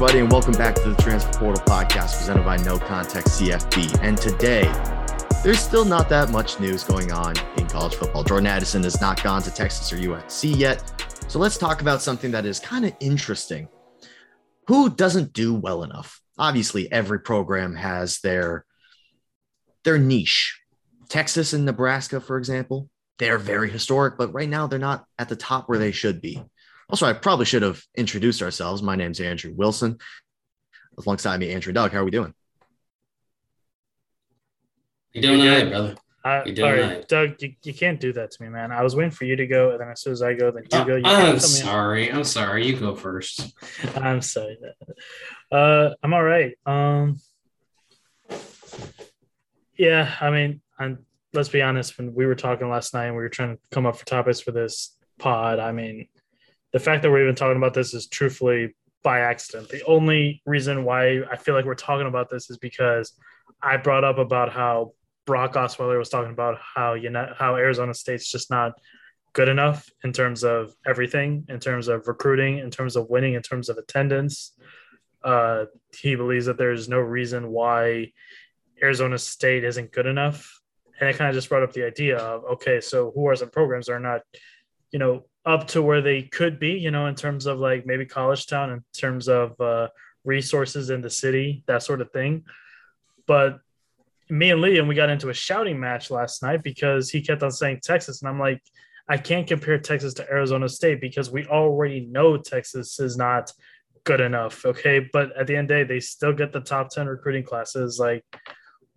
Everybody, 0.00 0.20
and 0.20 0.30
welcome 0.30 0.52
back 0.52 0.76
to 0.76 0.90
the 0.90 1.02
Transfer 1.02 1.32
Portal 1.40 1.60
podcast 1.64 2.18
presented 2.18 2.44
by 2.44 2.56
No 2.58 2.78
Context 2.78 3.40
CFB. 3.40 3.98
And 4.00 4.16
today, 4.16 4.62
there's 5.42 5.58
still 5.58 5.84
not 5.84 6.08
that 6.08 6.30
much 6.30 6.60
news 6.60 6.84
going 6.84 7.10
on 7.10 7.34
in 7.56 7.66
college 7.66 7.96
football. 7.96 8.22
Jordan 8.22 8.46
Addison 8.46 8.84
has 8.84 9.00
not 9.00 9.20
gone 9.24 9.42
to 9.42 9.50
Texas 9.52 9.92
or 9.92 9.96
USC 9.96 10.56
yet. 10.56 11.02
So 11.26 11.40
let's 11.40 11.58
talk 11.58 11.80
about 11.80 12.00
something 12.00 12.30
that 12.30 12.46
is 12.46 12.60
kind 12.60 12.84
of 12.84 12.92
interesting. 13.00 13.66
Who 14.68 14.88
doesn't 14.88 15.32
do 15.32 15.52
well 15.52 15.82
enough? 15.82 16.20
Obviously, 16.38 16.92
every 16.92 17.18
program 17.18 17.74
has 17.74 18.20
their 18.20 18.64
their 19.82 19.98
niche. 19.98 20.60
Texas 21.08 21.52
and 21.52 21.64
Nebraska, 21.64 22.20
for 22.20 22.38
example, 22.38 22.88
they're 23.18 23.36
very 23.36 23.68
historic, 23.68 24.16
but 24.16 24.32
right 24.32 24.48
now 24.48 24.68
they're 24.68 24.78
not 24.78 25.06
at 25.18 25.28
the 25.28 25.34
top 25.34 25.68
where 25.68 25.80
they 25.80 25.90
should 25.90 26.20
be. 26.20 26.40
Also, 26.90 27.06
I 27.06 27.12
probably 27.12 27.44
should 27.44 27.62
have 27.62 27.82
introduced 27.96 28.42
ourselves. 28.42 28.82
My 28.82 28.96
name's 28.96 29.20
Andrew 29.20 29.52
Wilson. 29.54 29.98
Alongside 31.04 31.38
me, 31.38 31.50
Andrew 31.52 31.72
Doug. 31.72 31.92
How 31.92 31.98
are 32.00 32.04
we 32.04 32.10
doing? 32.10 32.34
You 35.12 35.22
doing 35.22 35.40
all 35.42 35.48
right, 35.48 35.68
brother? 35.68 35.94
Uh, 36.24 36.42
You 36.46 36.52
doing 36.54 36.70
all 36.70 36.76
right, 36.76 36.96
right. 36.98 37.08
Doug, 37.08 37.40
you, 37.42 37.52
you 37.62 37.74
can't 37.74 38.00
do 38.00 38.12
that 38.14 38.30
to 38.32 38.42
me, 38.42 38.48
man. 38.48 38.72
I 38.72 38.82
was 38.82 38.96
waiting 38.96 39.10
for 39.10 39.24
you 39.24 39.36
to 39.36 39.46
go, 39.46 39.70
and 39.70 39.80
then 39.80 39.88
as 39.90 40.00
soon 40.00 40.12
as 40.12 40.22
I 40.22 40.34
go, 40.34 40.50
then 40.50 40.64
you 40.64 40.78
Oh, 40.78 40.84
go. 40.84 40.96
You 40.96 41.02
I'm 41.04 41.16
can't 41.16 41.24
tell 41.26 41.32
me- 41.34 41.38
sorry. 41.38 42.12
I'm 42.12 42.24
sorry. 42.24 42.66
You 42.66 42.78
go 42.78 42.94
first. 42.96 43.54
I'm 43.96 44.20
sorry. 44.22 44.58
Uh, 45.52 45.90
I'm 46.02 46.14
all 46.14 46.22
right. 46.24 46.54
Um, 46.66 47.20
yeah, 49.76 50.14
I 50.20 50.30
mean, 50.30 50.60
I'm, 50.78 51.04
let's 51.32 51.48
be 51.50 51.62
honest. 51.62 51.96
When 51.98 52.14
we 52.14 52.26
were 52.26 52.34
talking 52.34 52.68
last 52.68 52.94
night, 52.94 53.06
and 53.06 53.16
we 53.16 53.22
were 53.22 53.28
trying 53.28 53.56
to 53.56 53.62
come 53.70 53.86
up 53.86 53.96
for 53.96 54.04
topics 54.06 54.40
for 54.40 54.50
this 54.52 54.96
pod. 55.18 55.58
I 55.60 55.72
mean, 55.72 56.08
the 56.72 56.78
fact 56.78 57.02
that 57.02 57.10
we're 57.10 57.22
even 57.22 57.34
talking 57.34 57.56
about 57.56 57.74
this 57.74 57.94
is 57.94 58.06
truthfully 58.08 58.74
by 59.02 59.20
accident. 59.20 59.68
The 59.68 59.84
only 59.84 60.42
reason 60.44 60.84
why 60.84 61.22
I 61.30 61.36
feel 61.36 61.54
like 61.54 61.64
we're 61.64 61.74
talking 61.74 62.06
about 62.06 62.30
this 62.30 62.50
is 62.50 62.58
because 62.58 63.12
I 63.62 63.76
brought 63.76 64.04
up 64.04 64.18
about 64.18 64.52
how 64.52 64.92
Brock 65.24 65.54
Osweiler 65.54 65.98
was 65.98 66.08
talking 66.08 66.32
about 66.32 66.58
how 66.74 66.94
you 66.94 67.10
know 67.10 67.32
how 67.36 67.56
Arizona 67.56 67.94
State's 67.94 68.30
just 68.30 68.50
not 68.50 68.72
good 69.34 69.48
enough 69.48 69.88
in 70.02 70.12
terms 70.12 70.42
of 70.42 70.74
everything, 70.86 71.44
in 71.48 71.60
terms 71.60 71.88
of 71.88 72.08
recruiting, 72.08 72.58
in 72.58 72.70
terms 72.70 72.96
of 72.96 73.08
winning, 73.08 73.34
in 73.34 73.42
terms 73.42 73.68
of 73.68 73.76
attendance. 73.76 74.52
Uh, 75.22 75.64
he 75.96 76.14
believes 76.14 76.46
that 76.46 76.56
there's 76.56 76.88
no 76.88 76.98
reason 76.98 77.48
why 77.48 78.10
Arizona 78.82 79.18
State 79.18 79.64
isn't 79.64 79.92
good 79.92 80.06
enough. 80.06 80.60
And 81.00 81.08
it 81.08 81.16
kind 81.16 81.28
of 81.28 81.34
just 81.34 81.48
brought 81.48 81.62
up 81.62 81.72
the 81.72 81.86
idea 81.86 82.16
of 82.18 82.44
okay, 82.54 82.80
so 82.80 83.12
who 83.14 83.26
are 83.28 83.36
some 83.36 83.50
programs 83.50 83.86
that 83.86 83.92
are 83.92 84.00
not, 84.00 84.22
you 84.90 84.98
know, 84.98 85.24
up 85.44 85.68
to 85.68 85.82
where 85.82 86.02
they 86.02 86.22
could 86.22 86.58
be, 86.58 86.72
you 86.72 86.90
know, 86.90 87.06
in 87.06 87.14
terms 87.14 87.46
of 87.46 87.58
like 87.58 87.86
maybe 87.86 88.04
college 88.04 88.46
town, 88.46 88.70
in 88.70 88.84
terms 88.92 89.28
of 89.28 89.58
uh, 89.60 89.88
resources 90.24 90.90
in 90.90 91.00
the 91.00 91.10
city, 91.10 91.62
that 91.66 91.82
sort 91.82 92.00
of 92.00 92.10
thing. 92.12 92.44
But 93.26 93.60
me 94.30 94.50
and 94.50 94.62
Liam, 94.62 94.88
we 94.88 94.94
got 94.94 95.10
into 95.10 95.30
a 95.30 95.34
shouting 95.34 95.80
match 95.80 96.10
last 96.10 96.42
night 96.42 96.62
because 96.62 97.10
he 97.10 97.22
kept 97.22 97.42
on 97.42 97.50
saying 97.50 97.80
Texas. 97.82 98.20
And 98.20 98.28
I'm 98.28 98.38
like, 98.38 98.62
I 99.08 99.16
can't 99.16 99.46
compare 99.46 99.78
Texas 99.78 100.14
to 100.14 100.30
Arizona 100.30 100.68
State 100.68 101.00
because 101.00 101.30
we 101.30 101.46
already 101.46 102.00
know 102.00 102.36
Texas 102.36 103.00
is 103.00 103.16
not 103.16 103.52
good 104.04 104.20
enough. 104.20 104.64
Okay. 104.66 105.08
But 105.12 105.34
at 105.36 105.46
the 105.46 105.56
end 105.56 105.70
of 105.70 105.78
the 105.78 105.84
day, 105.84 105.94
they 105.94 106.00
still 106.00 106.32
get 106.32 106.52
the 106.52 106.60
top 106.60 106.90
10 106.90 107.06
recruiting 107.06 107.44
classes. 107.44 107.98
Like, 107.98 108.24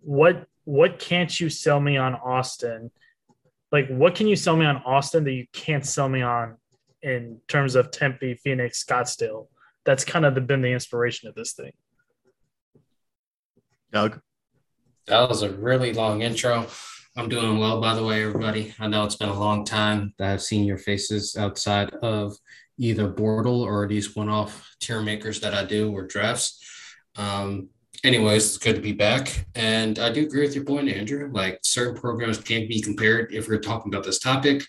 what 0.00 0.46
what 0.64 0.98
can't 0.98 1.40
you 1.40 1.48
sell 1.48 1.80
me 1.80 1.96
on 1.96 2.14
Austin? 2.14 2.90
Like, 3.72 3.88
what 3.88 4.14
can 4.14 4.28
you 4.28 4.36
sell 4.36 4.54
me 4.54 4.66
on 4.66 4.76
Austin 4.84 5.24
that 5.24 5.32
you 5.32 5.46
can't 5.52 5.84
sell 5.84 6.08
me 6.08 6.20
on 6.20 6.56
in 7.02 7.40
terms 7.48 7.74
of 7.74 7.90
Tempe, 7.90 8.34
Phoenix, 8.34 8.84
Scottsdale? 8.84 9.48
That's 9.84 10.04
kind 10.04 10.26
of 10.26 10.34
the, 10.34 10.42
been 10.42 10.60
the 10.60 10.70
inspiration 10.70 11.28
of 11.28 11.34
this 11.34 11.54
thing. 11.54 11.72
Doug? 13.90 14.20
That 15.06 15.28
was 15.28 15.42
a 15.42 15.50
really 15.50 15.92
long 15.94 16.22
intro. 16.22 16.66
I'm 17.16 17.28
doing 17.28 17.58
well, 17.58 17.80
by 17.80 17.94
the 17.94 18.04
way, 18.04 18.22
everybody. 18.22 18.74
I 18.78 18.86
know 18.86 19.04
it's 19.04 19.16
been 19.16 19.28
a 19.28 19.38
long 19.38 19.64
time 19.64 20.14
that 20.18 20.32
I've 20.32 20.42
seen 20.42 20.64
your 20.64 20.78
faces 20.78 21.36
outside 21.36 21.90
of 22.02 22.36
either 22.78 23.10
Bortle 23.10 23.60
or 23.60 23.86
these 23.86 24.14
one-off 24.14 24.74
tier 24.80 25.02
makers 25.02 25.40
that 25.40 25.54
I 25.54 25.64
do 25.64 25.92
or 25.92 26.06
drafts. 26.06 26.62
Um, 27.16 27.68
anyways, 28.04 28.46
it's 28.46 28.58
good 28.58 28.76
to 28.76 28.82
be 28.82 28.92
back. 28.92 29.46
And 29.54 29.98
I 29.98 30.10
do 30.10 30.22
agree 30.22 30.42
with 30.42 30.54
your 30.54 30.64
point, 30.64 30.88
Andrew. 30.88 31.30
Like 31.32 31.60
certain 31.62 32.00
programs 32.00 32.38
can't 32.38 32.68
be 32.68 32.80
compared 32.80 33.32
if 33.32 33.48
we're 33.48 33.58
talking 33.58 33.92
about 33.92 34.04
this 34.04 34.18
topic 34.18 34.64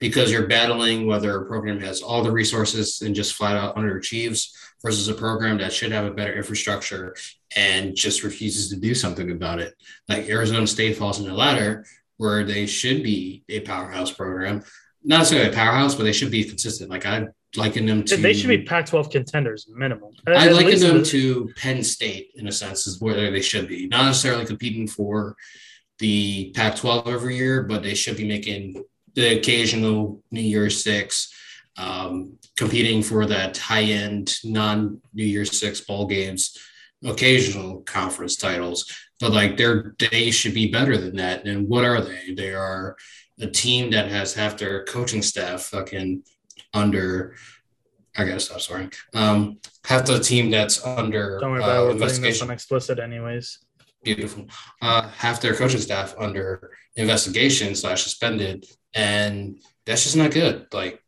because 0.00 0.30
you're 0.30 0.46
battling 0.46 1.06
whether 1.06 1.36
a 1.36 1.46
program 1.46 1.80
has 1.80 2.02
all 2.02 2.22
the 2.22 2.30
resources 2.30 3.02
and 3.02 3.14
just 3.14 3.34
flat 3.34 3.56
out 3.56 3.76
underachieves 3.76 4.50
versus 4.82 5.08
a 5.08 5.14
program 5.14 5.58
that 5.58 5.72
should 5.72 5.90
have 5.90 6.04
a 6.04 6.10
better 6.10 6.34
infrastructure 6.34 7.16
and 7.56 7.96
just 7.96 8.22
refuses 8.22 8.68
to 8.70 8.76
do 8.76 8.94
something 8.94 9.32
about 9.32 9.58
it. 9.58 9.74
Like 10.08 10.28
Arizona 10.28 10.66
State 10.66 10.96
falls 10.96 11.18
in 11.18 11.26
the 11.26 11.34
ladder 11.34 11.84
where 12.16 12.44
they 12.44 12.66
should 12.66 13.02
be 13.02 13.44
a 13.48 13.60
powerhouse 13.60 14.12
program. 14.12 14.62
Not 15.02 15.18
necessarily 15.18 15.50
a 15.50 15.52
powerhouse, 15.52 15.94
but 15.94 16.04
they 16.04 16.12
should 16.12 16.30
be 16.30 16.44
consistent. 16.44 16.90
Like 16.90 17.06
I 17.06 17.26
liken 17.56 17.86
them 17.86 18.04
to 18.04 18.16
They 18.16 18.34
should 18.34 18.48
be 18.48 18.62
Pac-12 18.62 19.10
contenders 19.10 19.66
minimum. 19.74 20.10
I 20.26 20.48
liken 20.50 20.80
them 20.80 20.98
the- 20.98 21.04
to 21.06 21.50
Penn 21.56 21.82
State 21.82 22.32
in 22.36 22.46
a 22.48 22.52
sense, 22.52 22.86
is 22.86 23.00
where 23.00 23.30
they 23.30 23.40
should 23.40 23.68
be. 23.68 23.86
Not 23.86 24.06
necessarily 24.06 24.44
competing 24.44 24.86
for 24.86 25.36
the 25.98 26.52
Pac 26.54 26.76
12 26.76 27.08
every 27.08 27.36
year, 27.36 27.62
but 27.62 27.82
they 27.82 27.94
should 27.94 28.16
be 28.16 28.28
making 28.28 28.82
the 29.14 29.38
occasional 29.38 30.22
New 30.30 30.42
Year's 30.42 30.82
Six, 30.84 31.32
um, 31.76 32.38
competing 32.56 33.02
for 33.02 33.26
that 33.26 33.56
high 33.56 33.82
end 33.82 34.36
non 34.44 35.00
New 35.14 35.24
Year's 35.24 35.58
Six 35.58 35.80
bowl 35.80 36.06
games, 36.06 36.56
occasional 37.04 37.80
conference 37.82 38.36
titles. 38.36 38.92
But 39.20 39.32
like 39.32 39.56
they're 39.56 39.96
they 39.98 40.30
should 40.30 40.54
be 40.54 40.70
better 40.70 40.96
than 40.96 41.16
that. 41.16 41.44
And 41.46 41.68
what 41.68 41.84
are 41.84 42.00
they? 42.00 42.34
They 42.34 42.52
are 42.52 42.96
a 43.40 43.46
team 43.48 43.90
that 43.90 44.08
has 44.08 44.34
half 44.34 44.56
their 44.58 44.84
coaching 44.84 45.22
staff 45.22 45.62
fucking 45.62 46.22
under 46.74 47.34
I 48.18 48.24
gotta 48.24 48.40
stop 48.40 48.60
swearing. 48.60 48.92
Um, 49.14 49.58
half 49.84 50.04
the 50.04 50.18
team 50.18 50.50
that's 50.50 50.84
under 50.84 51.38
Don't 51.38 51.52
worry 51.52 51.62
uh, 51.62 51.66
about 51.66 51.82
it. 51.82 51.86
This 51.86 51.94
investigation. 51.94 52.48
on 52.48 52.52
explicit 52.52 52.98
anyways. 52.98 53.58
Beautiful. 54.02 54.46
Uh, 54.82 55.08
half 55.08 55.40
their 55.40 55.54
coaching 55.54 55.80
staff 55.80 56.14
under 56.18 56.72
investigation 56.96 57.76
slash 57.76 58.02
suspended, 58.02 58.66
and 58.92 59.60
that's 59.86 60.02
just 60.02 60.16
not 60.16 60.32
good. 60.32 60.66
Like 60.72 61.00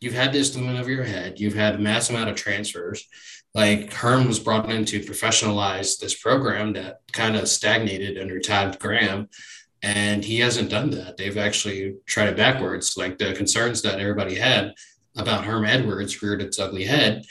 you've 0.00 0.14
had 0.14 0.32
this 0.32 0.56
looming 0.56 0.78
over 0.78 0.90
your 0.90 1.04
head. 1.04 1.38
You've 1.38 1.54
had 1.54 1.76
a 1.76 1.78
mass 1.78 2.10
amount 2.10 2.30
of 2.30 2.36
transfers. 2.36 3.06
Like 3.54 3.92
Herm 3.92 4.26
was 4.26 4.40
brought 4.40 4.70
in 4.70 4.84
to 4.86 5.00
professionalize 5.00 5.98
this 5.98 6.14
program 6.14 6.72
that 6.72 7.00
kind 7.12 7.36
of 7.36 7.48
stagnated 7.48 8.18
under 8.18 8.40
Todd 8.40 8.78
Graham, 8.80 9.28
and 9.80 10.24
he 10.24 10.40
hasn't 10.40 10.70
done 10.70 10.90
that. 10.90 11.16
They've 11.16 11.38
actually 11.38 11.96
tried 12.06 12.30
it 12.30 12.36
backwards. 12.36 12.96
Like 12.96 13.18
the 13.18 13.32
concerns 13.34 13.82
that 13.82 14.00
everybody 14.00 14.34
had 14.34 14.74
about 15.18 15.44
Herm 15.44 15.64
Edwards 15.64 16.22
reared 16.22 16.40
its 16.40 16.58
ugly 16.58 16.84
head, 16.84 17.24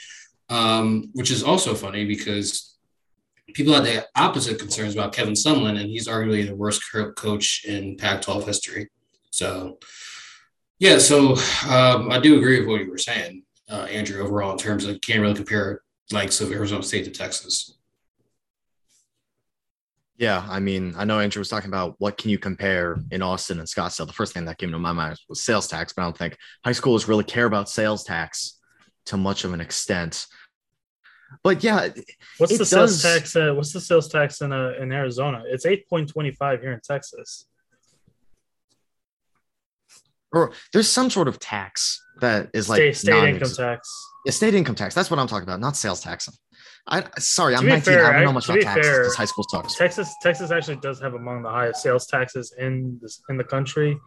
um, 0.48 1.10
which 1.14 1.30
is 1.30 1.42
also 1.42 1.74
funny 1.74 2.04
because 2.04 2.76
people 3.54 3.74
had 3.74 3.84
the 3.84 4.06
opposite 4.14 4.58
concerns 4.58 4.94
about 4.94 5.12
Kevin 5.12 5.34
Sumlin, 5.34 5.80
and 5.80 5.90
he's 5.90 6.08
arguably 6.08 6.46
the 6.46 6.54
worst 6.54 6.82
coach 7.16 7.64
in 7.64 7.96
Pac-12 7.96 8.44
history. 8.44 8.88
So, 9.30 9.78
yeah, 10.78 10.98
so 10.98 11.32
um, 11.68 12.10
I 12.10 12.20
do 12.22 12.38
agree 12.38 12.60
with 12.60 12.68
what 12.68 12.80
you 12.80 12.90
were 12.90 12.98
saying, 12.98 13.42
uh, 13.70 13.86
Andrew. 13.90 14.22
Overall, 14.22 14.52
in 14.52 14.58
terms 14.58 14.84
of 14.84 15.00
can't 15.00 15.20
really 15.20 15.34
compare 15.34 15.82
likes 16.12 16.40
of 16.40 16.52
Arizona 16.52 16.82
State 16.82 17.04
to 17.04 17.10
Texas. 17.10 17.77
Yeah, 20.18 20.44
I 20.48 20.58
mean, 20.58 20.94
I 20.98 21.04
know 21.04 21.20
Andrew 21.20 21.38
was 21.40 21.48
talking 21.48 21.68
about 21.68 21.94
what 21.98 22.18
can 22.18 22.28
you 22.30 22.38
compare 22.38 22.96
in 23.12 23.22
Austin 23.22 23.60
and 23.60 23.68
Scottsdale. 23.68 24.06
The 24.08 24.12
first 24.12 24.34
thing 24.34 24.44
that 24.46 24.58
came 24.58 24.72
to 24.72 24.78
my 24.78 24.92
mind 24.92 25.16
was 25.28 25.44
sales 25.44 25.68
tax, 25.68 25.92
but 25.92 26.02
I 26.02 26.06
don't 26.06 26.18
think 26.18 26.36
high 26.64 26.72
schools 26.72 27.06
really 27.06 27.22
care 27.22 27.46
about 27.46 27.68
sales 27.68 28.02
tax 28.02 28.58
to 29.06 29.16
much 29.16 29.44
of 29.44 29.52
an 29.54 29.60
extent. 29.60 30.26
But 31.44 31.62
yeah, 31.62 31.88
What's 32.38 32.58
the 32.58 32.66
sales 32.66 33.00
does- 33.00 33.02
tax? 33.02 33.36
Uh, 33.36 33.52
what's 33.54 33.72
the 33.72 33.80
sales 33.80 34.08
tax 34.08 34.40
in 34.40 34.52
uh, 34.52 34.72
in 34.80 34.90
Arizona? 34.92 35.44
It's 35.46 35.64
eight 35.66 35.88
point 35.88 36.08
twenty 36.08 36.32
five 36.32 36.60
here 36.62 36.72
in 36.72 36.80
Texas. 36.80 37.46
or 40.32 40.52
there's 40.72 40.88
some 40.88 41.08
sort 41.10 41.26
of 41.28 41.38
tax 41.38 42.02
that 42.20 42.50
is 42.52 42.68
like 42.68 42.78
state 42.78 42.96
state 42.96 43.28
income 43.34 43.50
tax. 43.54 43.88
Yeah, 44.26 44.32
state 44.32 44.54
income 44.54 44.74
tax. 44.74 44.94
That's 44.94 45.10
what 45.10 45.18
I'm 45.20 45.26
talking 45.26 45.44
about, 45.44 45.60
not 45.60 45.76
sales 45.76 46.00
tax. 46.00 46.28
I 46.88 47.04
sorry, 47.18 47.54
I'm 47.54 47.62
To 47.62 47.68
19. 47.68 47.82
fair, 47.84 48.04
I 48.06 48.12
don't 48.14 48.24
know 48.24 48.30
I- 48.30 48.32
much 48.32 48.46
to 48.46 48.52
about 48.52 48.62
taxes 48.62 48.86
fair, 48.86 49.00
because 49.02 49.16
high 49.16 49.24
school 49.26 49.44
sucks. 49.50 49.74
Texas 49.76 50.14
Texas 50.22 50.50
actually 50.50 50.76
does 50.76 51.00
have 51.00 51.14
among 51.14 51.42
the 51.42 51.50
highest 51.50 51.82
sales 51.82 52.06
taxes 52.06 52.54
in 52.58 52.98
this 53.02 53.22
in 53.28 53.36
the 53.36 53.44
country. 53.44 53.98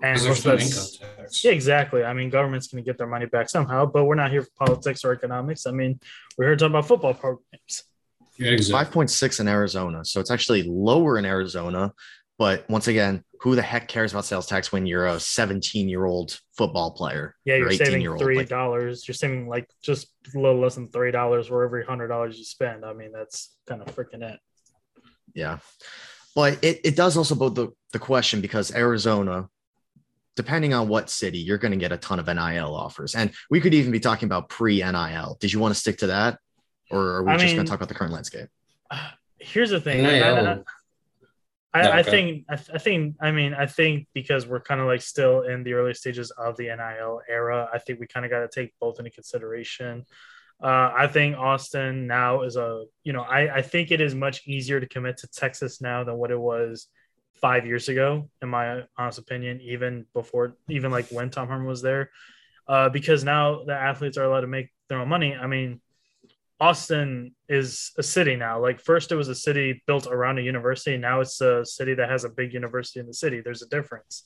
And 0.00 0.22
most 0.22 0.46
of 0.46 0.52
no 0.52 0.58
tax. 0.58 1.44
Yeah, 1.44 1.50
exactly. 1.50 2.04
I 2.04 2.12
mean, 2.12 2.30
government's 2.30 2.68
going 2.68 2.84
to 2.84 2.88
get 2.88 2.98
their 2.98 3.08
money 3.08 3.26
back 3.26 3.48
somehow, 3.48 3.84
but 3.84 4.04
we're 4.04 4.14
not 4.14 4.30
here 4.30 4.42
for 4.42 4.66
politics 4.66 5.04
or 5.04 5.12
economics. 5.12 5.66
I 5.66 5.72
mean, 5.72 5.98
we're 6.36 6.44
here 6.46 6.56
talking 6.56 6.70
about 6.70 6.86
football 6.86 7.14
programs. 7.14 7.82
Yeah, 8.36 8.52
exactly. 8.52 9.06
5.6 9.06 9.40
in 9.40 9.48
Arizona. 9.48 10.04
So 10.04 10.20
it's 10.20 10.30
actually 10.30 10.62
lower 10.62 11.18
in 11.18 11.24
Arizona. 11.24 11.92
But 12.38 12.64
once 12.70 12.86
again, 12.86 13.24
who 13.40 13.56
the 13.56 13.62
heck 13.62 13.88
cares 13.88 14.12
about 14.12 14.24
sales 14.24 14.46
tax 14.46 14.70
when 14.70 14.86
you're 14.86 15.06
a 15.06 15.18
17 15.18 15.88
year 15.88 16.04
old 16.04 16.38
football 16.58 16.90
player. 16.90 17.36
Yeah, 17.44 17.54
you're 17.54 17.72
saving 17.72 18.02
three 18.18 18.34
player. 18.34 18.46
dollars. 18.46 19.06
You're 19.06 19.14
saving 19.14 19.48
like 19.48 19.70
just 19.80 20.08
a 20.34 20.38
little 20.38 20.60
less 20.60 20.74
than 20.74 20.88
three 20.88 21.12
dollars 21.12 21.46
for 21.46 21.64
every 21.64 21.84
hundred 21.84 22.08
dollars 22.08 22.36
you 22.36 22.44
spend. 22.44 22.84
I 22.84 22.92
mean, 22.92 23.12
that's 23.12 23.56
kind 23.66 23.80
of 23.80 23.94
freaking 23.94 24.22
it. 24.22 24.38
Yeah. 25.34 25.58
But 26.34 26.62
it, 26.62 26.80
it 26.84 26.96
does 26.96 27.16
also 27.16 27.36
put 27.36 27.54
the, 27.54 27.68
the 27.92 27.98
question 27.98 28.40
because 28.40 28.74
Arizona, 28.74 29.48
depending 30.36 30.74
on 30.74 30.88
what 30.88 31.10
city, 31.10 31.38
you're 31.38 31.58
going 31.58 31.72
to 31.72 31.78
get 31.78 31.92
a 31.92 31.96
ton 31.96 32.18
of 32.18 32.26
NIL 32.26 32.74
offers. 32.74 33.14
And 33.14 33.30
we 33.50 33.60
could 33.60 33.72
even 33.72 33.92
be 33.92 34.00
talking 34.00 34.26
about 34.26 34.48
pre 34.48 34.78
NIL. 34.78 35.38
Did 35.40 35.52
you 35.52 35.60
want 35.60 35.74
to 35.74 35.80
stick 35.80 35.98
to 35.98 36.08
that? 36.08 36.38
Or 36.90 37.00
are 37.00 37.24
we 37.24 37.32
I 37.32 37.36
just 37.36 37.54
going 37.54 37.64
to 37.64 37.70
talk 37.70 37.78
about 37.78 37.88
the 37.88 37.94
current 37.94 38.12
landscape? 38.12 38.48
Here's 39.38 39.70
the 39.70 39.80
thing. 39.80 40.02
NIL. 40.02 40.64
I, 41.74 41.80
I, 41.80 41.98
I 41.98 42.02
think 42.02 42.44
I, 42.48 42.56
th- 42.56 42.70
I 42.74 42.78
think 42.78 43.16
I 43.20 43.30
mean 43.30 43.54
I 43.54 43.66
think 43.66 44.08
because 44.14 44.46
we're 44.46 44.60
kind 44.60 44.80
of 44.80 44.86
like 44.86 45.02
still 45.02 45.42
in 45.42 45.62
the 45.64 45.74
early 45.74 45.94
stages 45.94 46.30
of 46.30 46.56
the 46.56 46.64
NIL 46.64 47.20
era, 47.28 47.68
I 47.72 47.78
think 47.78 48.00
we 48.00 48.06
kind 48.06 48.24
of 48.24 48.30
got 48.30 48.40
to 48.40 48.48
take 48.48 48.72
both 48.80 48.98
into 48.98 49.10
consideration. 49.10 50.06
Uh, 50.62 50.92
I 50.96 51.06
think 51.06 51.36
Austin 51.36 52.06
now 52.06 52.42
is 52.42 52.56
a 52.56 52.84
you 53.04 53.12
know 53.12 53.22
I, 53.22 53.56
I 53.56 53.62
think 53.62 53.90
it 53.90 54.00
is 54.00 54.14
much 54.14 54.46
easier 54.46 54.80
to 54.80 54.86
commit 54.86 55.18
to 55.18 55.28
Texas 55.28 55.80
now 55.80 56.04
than 56.04 56.16
what 56.16 56.30
it 56.30 56.40
was 56.40 56.88
five 57.34 57.66
years 57.66 57.88
ago, 57.88 58.30
in 58.42 58.48
my 58.48 58.84
honest 58.96 59.18
opinion. 59.18 59.60
Even 59.60 60.06
before 60.14 60.56
even 60.68 60.90
like 60.90 61.08
when 61.10 61.30
Tom 61.30 61.48
Herman 61.48 61.66
was 61.66 61.82
there, 61.82 62.10
uh, 62.66 62.88
because 62.88 63.24
now 63.24 63.64
the 63.64 63.74
athletes 63.74 64.16
are 64.16 64.24
allowed 64.24 64.40
to 64.40 64.46
make 64.46 64.70
their 64.88 64.98
own 64.98 65.08
money. 65.08 65.34
I 65.34 65.46
mean, 65.46 65.80
Austin 66.60 67.34
is 67.48 67.92
a 67.98 68.02
city 68.02 68.34
now. 68.34 68.60
Like 68.60 68.80
first 68.80 69.12
it 69.12 69.16
was 69.16 69.28
a 69.28 69.34
city 69.34 69.82
built 69.86 70.06
around 70.06 70.38
a 70.38 70.42
university. 70.42 70.96
Now 70.96 71.20
it's 71.20 71.40
a 71.40 71.64
city 71.64 71.94
that 71.94 72.10
has 72.10 72.24
a 72.24 72.28
big 72.28 72.52
university 72.52 72.98
in 73.00 73.06
the 73.06 73.14
city. 73.14 73.40
There's 73.40 73.62
a 73.62 73.68
difference. 73.68 74.24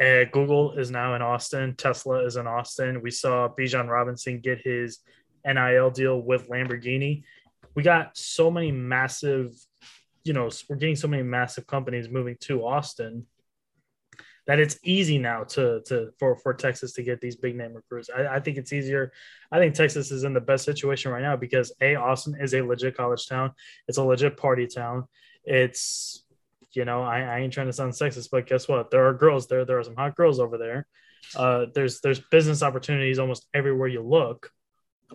Uh, 0.00 0.24
Google 0.32 0.72
is 0.72 0.90
now 0.90 1.14
in 1.14 1.22
Austin. 1.22 1.76
Tesla 1.76 2.24
is 2.24 2.36
in 2.36 2.46
Austin. 2.46 3.02
We 3.02 3.10
saw 3.10 3.48
Bijan 3.48 3.88
Robinson 3.88 4.40
get 4.40 4.60
his 4.62 4.98
NIL 5.44 5.90
deal 5.90 6.20
with 6.20 6.48
Lamborghini. 6.48 7.22
We 7.74 7.82
got 7.82 8.16
so 8.16 8.50
many 8.50 8.72
massive, 8.72 9.52
you 10.24 10.32
know, 10.32 10.50
we're 10.68 10.76
getting 10.76 10.96
so 10.96 11.06
many 11.06 11.22
massive 11.22 11.66
companies 11.66 12.08
moving 12.08 12.36
to 12.40 12.64
Austin 12.66 13.26
that 14.50 14.58
it's 14.58 14.80
easy 14.82 15.16
now 15.16 15.44
to 15.44 15.80
to 15.86 16.10
for 16.18 16.34
for 16.34 16.52
Texas 16.52 16.92
to 16.94 17.04
get 17.04 17.20
these 17.20 17.36
big 17.36 17.54
name 17.54 17.72
recruits. 17.72 18.10
I, 18.10 18.26
I 18.26 18.40
think 18.40 18.56
it's 18.56 18.72
easier. 18.72 19.12
I 19.52 19.58
think 19.58 19.76
Texas 19.76 20.10
is 20.10 20.24
in 20.24 20.34
the 20.34 20.40
best 20.40 20.64
situation 20.64 21.12
right 21.12 21.22
now 21.22 21.36
because 21.36 21.72
a 21.80 21.94
Austin 21.94 22.36
is 22.40 22.52
a 22.52 22.60
legit 22.60 22.96
college 22.96 23.28
town. 23.28 23.52
It's 23.86 23.98
a 23.98 24.02
legit 24.02 24.36
party 24.36 24.66
town. 24.66 25.04
It's 25.44 26.24
you 26.72 26.84
know 26.84 27.04
I, 27.04 27.20
I 27.20 27.38
ain't 27.38 27.52
trying 27.52 27.68
to 27.68 27.72
sound 27.72 27.92
sexist, 27.92 28.30
but 28.32 28.48
guess 28.48 28.66
what? 28.66 28.90
There 28.90 29.06
are 29.06 29.14
girls 29.14 29.46
there. 29.46 29.64
There 29.64 29.78
are 29.78 29.84
some 29.84 29.94
hot 29.94 30.16
girls 30.16 30.40
over 30.40 30.58
there. 30.58 30.88
Uh, 31.36 31.66
there's 31.72 32.00
there's 32.00 32.18
business 32.32 32.64
opportunities 32.64 33.20
almost 33.20 33.46
everywhere 33.54 33.86
you 33.86 34.02
look. 34.02 34.50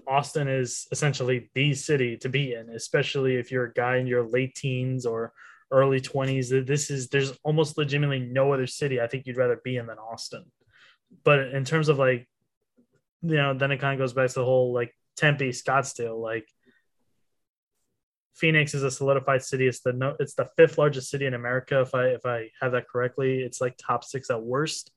Austin 0.07 0.47
is 0.47 0.87
essentially 0.93 1.49
the 1.55 1.73
city 1.73 2.15
to 2.17 2.29
be 2.29 2.53
in, 2.53 2.69
especially 2.69 3.35
if 3.35 3.51
you're 3.51 3.65
a 3.65 3.73
guy 3.73 3.97
in 3.97 4.07
your 4.07 4.25
late 4.25 4.55
teens 4.55 5.05
or 5.05 5.33
early 5.71 5.99
20s. 5.99 6.65
This 6.65 6.89
is 6.89 7.09
there's 7.09 7.31
almost 7.43 7.77
legitimately 7.77 8.19
no 8.19 8.53
other 8.53 8.67
city 8.67 9.01
I 9.01 9.07
think 9.07 9.25
you'd 9.25 9.37
rather 9.37 9.59
be 9.63 9.77
in 9.77 9.87
than 9.87 9.97
Austin. 9.97 10.45
But 11.23 11.39
in 11.39 11.65
terms 11.65 11.89
of 11.89 11.97
like, 11.97 12.27
you 13.21 13.37
know, 13.37 13.53
then 13.53 13.71
it 13.71 13.79
kind 13.79 13.93
of 13.93 14.03
goes 14.03 14.13
back 14.13 14.29
to 14.29 14.35
the 14.35 14.45
whole 14.45 14.73
like 14.73 14.93
Tempe, 15.15 15.49
Scottsdale, 15.49 16.21
like 16.21 16.47
Phoenix 18.35 18.73
is 18.73 18.83
a 18.83 18.91
solidified 18.91 19.43
city. 19.43 19.67
It's 19.67 19.79
the 19.79 19.93
no, 19.93 20.15
it's 20.19 20.33
the 20.33 20.49
fifth 20.57 20.77
largest 20.77 21.09
city 21.09 21.25
in 21.25 21.33
America. 21.33 21.81
If 21.81 21.95
I 21.95 22.05
if 22.07 22.25
I 22.25 22.49
have 22.61 22.73
that 22.73 22.87
correctly, 22.87 23.39
it's 23.39 23.61
like 23.61 23.77
top 23.77 24.03
six 24.03 24.29
at 24.29 24.41
worst. 24.41 24.91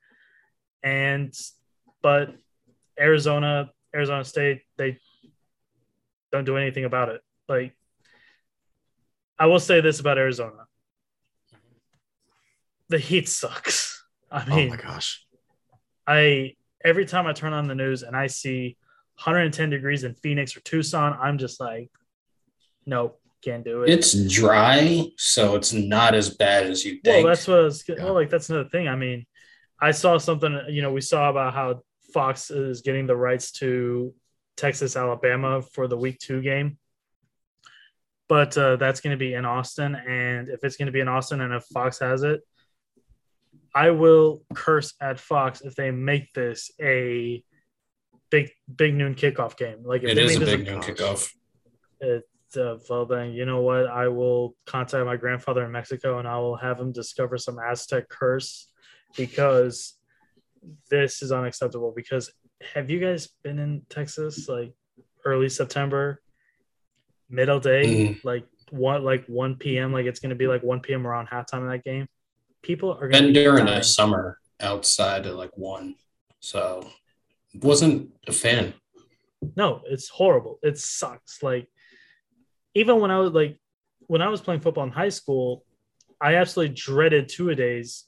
And 0.83 1.33
but 2.03 2.35
Arizona, 2.99 3.71
Arizona 3.95 4.25
State, 4.25 4.63
they 4.77 4.99
don't 6.33 6.45
do 6.45 6.57
anything 6.57 6.85
about 6.85 7.11
it. 7.11 7.21
Like 7.49 7.77
I 9.39 9.47
will 9.47 9.61
say 9.61 9.81
this 9.81 10.01
about 10.01 10.19
Arizona. 10.19 10.67
The 12.89 12.99
heat 12.99 13.29
sucks. 13.29 14.05
I 14.31 14.45
Oh 14.51 14.57
mean, 14.57 14.69
my 14.71 14.77
gosh. 14.77 15.25
I 16.07 16.55
every 16.85 17.05
time 17.07 17.27
I 17.27 17.33
turn 17.33 17.53
on 17.53 17.67
the 17.69 17.75
news 17.75 18.03
and 18.03 18.17
I 18.17 18.27
see 18.29 18.77
110 19.17 19.71
degrees 19.71 20.05
in 20.05 20.15
Phoenix 20.15 20.57
or 20.57 20.61
Tucson, 20.61 21.17
I'm 21.21 21.39
just 21.39 21.61
like, 21.61 21.91
nope, 22.87 23.21
can't 23.45 23.65
do 23.65 23.83
it. 23.83 23.91
It's 23.91 24.15
dry, 24.29 25.07
so 25.17 25.55
it's 25.57 25.73
not 25.73 26.15
as 26.15 26.31
bad 26.31 26.67
as 26.67 26.85
you 26.85 27.01
think. 27.05 27.25
well, 27.25 27.35
that's 27.35 27.47
what 27.49 27.59
I 27.59 27.63
was, 27.63 27.85
Yeah. 27.89 28.05
well, 28.05 28.15
like 28.15 28.31
that's 28.31 28.49
another 28.49 28.69
thing. 28.69 28.89
I 28.89 28.97
mean, 28.97 29.27
I 29.81 29.91
saw 29.91 30.19
something, 30.19 30.61
you 30.69 30.83
know, 30.83 30.93
we 30.93 31.01
saw 31.01 31.31
about 31.31 31.53
how 31.55 31.83
Fox 32.13 32.51
is 32.51 32.81
getting 32.83 33.07
the 33.07 33.17
rights 33.17 33.53
to 33.53 34.15
Texas, 34.57 34.97
Alabama 34.97 35.63
for 35.63 35.87
the 35.89 35.97
week 35.97 36.19
two 36.19 36.41
game. 36.43 36.79
But 38.29 38.57
uh, 38.59 38.77
that's 38.77 39.01
going 39.01 39.13
to 39.13 39.19
be 39.19 39.35
in 39.35 39.45
Austin. 39.45 39.95
And 39.95 40.49
if 40.49 40.63
it's 40.63 40.77
going 40.77 40.87
to 40.87 40.93
be 40.93 41.01
in 41.01 41.09
Austin 41.09 41.41
and 41.41 41.55
if 41.55 41.65
Fox 41.65 41.99
has 42.01 42.23
it, 42.23 42.43
I 43.75 43.91
will 43.91 44.43
curse 44.55 44.95
at 45.01 45.19
Fox 45.19 45.61
if 45.63 45.75
they 45.75 45.91
make 45.91 46.33
this 46.33 46.71
a 46.81 47.43
big, 48.31 48.51
big 48.75 48.95
noon 48.95 49.15
kickoff 49.15 49.57
game. 49.57 49.79
Like 49.83 50.03
if 50.03 50.11
it 50.11 50.15
they 50.17 50.25
is 50.25 50.37
a 50.37 50.41
this 50.41 50.57
big 50.57 50.67
noon 50.67 50.81
kickoff. 50.81 51.31
it, 52.01 52.25
uh, 52.57 52.77
well, 52.89 53.07
then 53.07 53.33
you 53.33 53.45
know 53.45 53.61
what? 53.61 53.87
I 53.87 54.09
will 54.09 54.57
contact 54.67 55.05
my 55.05 55.17
grandfather 55.17 55.65
in 55.65 55.73
Mexico 55.73 56.19
and 56.19 56.27
I 56.27 56.39
will 56.39 56.57
have 56.57 56.81
him 56.81 56.93
discover 56.93 57.39
some 57.39 57.59
Aztec 57.59 58.09
curse 58.09 58.69
because 59.17 59.95
this 60.91 61.23
is 61.23 61.33
unacceptable. 61.33 61.93
Because 61.95 62.33
have 62.75 62.91
you 62.91 62.99
guys 62.99 63.29
been 63.43 63.59
in 63.59 63.83
Texas 63.89 64.49
like 64.49 64.73
early 65.25 65.49
September, 65.49 66.21
middle 67.29 67.61
day, 67.61 67.85
Mhm. 67.85 68.25
like 68.25 68.45
one 68.71 69.05
like 69.05 69.25
one 69.27 69.57
p.m. 69.57 69.93
Like 69.93 70.07
it's 70.07 70.21
going 70.21 70.31
to 70.31 70.37
be 70.37 70.47
like 70.47 70.63
one 70.63 70.81
p.m. 70.81 71.07
around 71.07 71.29
halftime 71.29 71.63
of 71.65 71.71
that 71.71 71.85
game. 71.85 72.07
People 72.63 72.93
are 72.93 73.09
going 73.09 73.29
be 73.29 73.33
during 73.33 73.67
the 73.67 73.83
summer 73.83 74.39
outside 74.61 75.27
at 75.27 75.35
like 75.37 75.57
one, 75.57 75.95
so 76.41 76.89
wasn't 77.55 78.11
a 78.27 78.33
fan. 78.33 78.75
No, 79.57 79.83
it's 79.87 80.09
horrible. 80.09 80.59
It 80.63 80.79
sucks. 80.79 81.43
Like 81.43 81.69
even 82.75 83.01
when 83.01 83.11
I 83.11 83.19
was 83.19 83.33
like 83.33 83.59
when 84.07 84.23
I 84.23 84.29
was 84.29 84.41
playing 84.41 84.61
football 84.61 84.85
in 84.85 84.91
high 84.91 85.09
school, 85.11 85.65
I 86.21 86.35
absolutely 86.37 86.75
dreaded 86.75 87.29
two 87.29 87.51
a 87.51 87.55
days 87.55 88.05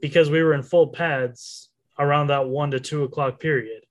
because 0.00 0.30
we 0.30 0.42
were 0.42 0.54
in 0.54 0.62
full 0.62 0.88
pads 0.88 1.68
around 1.98 2.28
that 2.28 2.48
one 2.48 2.70
to 2.70 2.80
two 2.80 3.02
o'clock 3.04 3.38
period. 3.40 3.82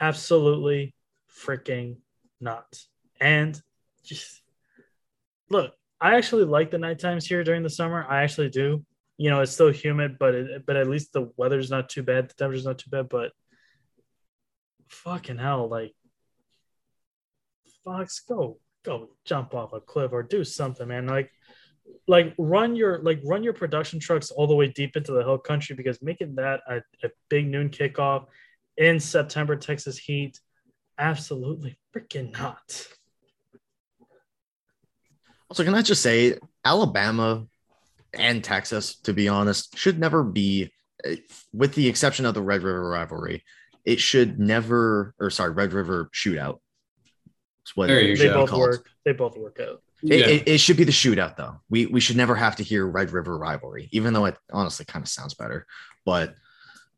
Absolutely 0.00 0.94
freaking 1.30 1.96
nuts. 2.40 2.88
And 3.22 3.58
just 4.04 4.42
look, 5.48 5.72
I 6.00 6.16
actually 6.16 6.44
like 6.44 6.72
the 6.72 6.78
night 6.78 6.98
times 6.98 7.24
here 7.24 7.44
during 7.44 7.62
the 7.62 7.70
summer. 7.70 8.04
I 8.08 8.24
actually 8.24 8.50
do. 8.50 8.84
You 9.16 9.30
know, 9.30 9.40
it's 9.40 9.52
still 9.52 9.70
humid, 9.70 10.16
but 10.18 10.34
it, 10.34 10.66
but 10.66 10.76
at 10.76 10.88
least 10.88 11.12
the 11.12 11.30
weather's 11.36 11.70
not 11.70 11.88
too 11.88 12.02
bad. 12.02 12.28
The 12.28 12.34
temperature's 12.34 12.66
not 12.66 12.78
too 12.78 12.90
bad. 12.90 13.08
But 13.08 13.30
fucking 14.88 15.38
hell, 15.38 15.68
like 15.68 15.94
Fox, 17.84 18.20
go 18.20 18.58
go 18.84 19.10
jump 19.24 19.54
off 19.54 19.72
a 19.72 19.80
cliff 19.80 20.10
or 20.12 20.24
do 20.24 20.42
something, 20.42 20.88
man. 20.88 21.06
Like 21.06 21.30
like 22.08 22.34
run 22.38 22.74
your 22.74 22.98
like 23.02 23.20
run 23.24 23.44
your 23.44 23.52
production 23.52 24.00
trucks 24.00 24.32
all 24.32 24.48
the 24.48 24.56
way 24.56 24.66
deep 24.66 24.96
into 24.96 25.12
the 25.12 25.22
hill 25.22 25.38
country 25.38 25.76
because 25.76 26.02
making 26.02 26.34
that 26.34 26.60
a, 26.68 26.78
a 27.04 27.10
big 27.28 27.46
noon 27.46 27.70
kickoff 27.70 28.26
in 28.76 28.98
September 28.98 29.54
Texas 29.54 29.96
heat, 29.96 30.40
absolutely 30.98 31.78
freaking 31.94 32.36
not. 32.36 32.88
Also, 35.52 35.64
can 35.64 35.74
I 35.74 35.82
just 35.82 36.00
say, 36.00 36.38
Alabama 36.64 37.46
and 38.14 38.42
Texas, 38.42 38.94
to 39.00 39.12
be 39.12 39.28
honest, 39.28 39.76
should 39.76 39.98
never 39.98 40.24
be, 40.24 40.72
eh, 41.04 41.16
with 41.52 41.74
the 41.74 41.88
exception 41.88 42.24
of 42.24 42.32
the 42.32 42.40
Red 42.40 42.62
River 42.62 42.88
rivalry, 42.88 43.44
it 43.84 44.00
should 44.00 44.38
never, 44.40 45.14
or 45.20 45.28
sorry, 45.28 45.50
Red 45.52 45.74
River 45.74 46.08
shootout. 46.14 46.60
It's 47.64 47.76
what 47.76 47.88
There 47.88 48.00
you 48.00 48.16
They 48.16 48.28
go. 48.28 48.46
both 48.46 48.58
work. 48.58 48.88
They 49.04 49.12
both 49.12 49.36
work 49.36 49.60
out. 49.60 49.82
It, 50.02 50.20
Yeah. 50.20 50.26
it, 50.28 50.48
it 50.48 50.58
should 50.58 50.78
be 50.78 50.84
the 50.84 50.90
shootout, 50.90 51.36
though. 51.36 51.60
We 51.68 51.84
we 51.84 52.00
should 52.00 52.16
never 52.16 52.34
have 52.34 52.56
to 52.56 52.62
hear 52.62 52.86
Red 52.86 53.10
River 53.10 53.36
rivalry, 53.36 53.90
even 53.92 54.14
though 54.14 54.24
it 54.24 54.38
honestly 54.50 54.86
kind 54.86 55.02
of 55.02 55.08
sounds 55.10 55.34
better. 55.34 55.66
But 56.06 56.34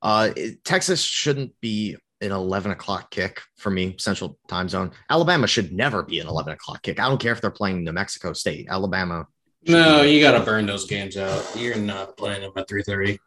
uh, 0.01 0.31
it- 0.37 0.63
Texas 0.65 1.03
shouldn't 1.03 1.61
be 1.61 1.97
an 2.25 2.33
11 2.33 2.73
o'clock 2.73 3.11
kick 3.11 3.41
for 3.57 3.71
me, 3.71 3.95
Central 3.99 4.39
Time 4.49 4.69
Zone. 4.69 4.91
Alabama 5.11 5.47
should 5.47 5.73
never 5.73 6.03
be 6.03 6.19
an 6.21 6.27
11 6.27 6.53
o'clock 6.53 6.83
kick. 6.83 6.99
I 6.99 7.09
don't 7.09 7.21
care 7.21 7.33
if 7.33 7.41
they're 7.41 7.51
playing 7.51 7.85
New 7.85 7.93
Mexico 7.93 8.33
State. 8.33 8.67
Alabama. 8.71 9.27
No, 9.67 10.03
be- 10.03 10.11
you 10.11 10.21
got 10.23 10.39
to 10.39 10.45
burn 10.45 10.67
those 10.67 10.87
games 10.87 11.17
out. 11.17 11.45
You're 11.57 11.77
not 11.77 12.17
playing 12.17 12.43
them 12.43 12.53
at 12.57 12.69
three 12.69 12.83
thirty. 12.83 13.19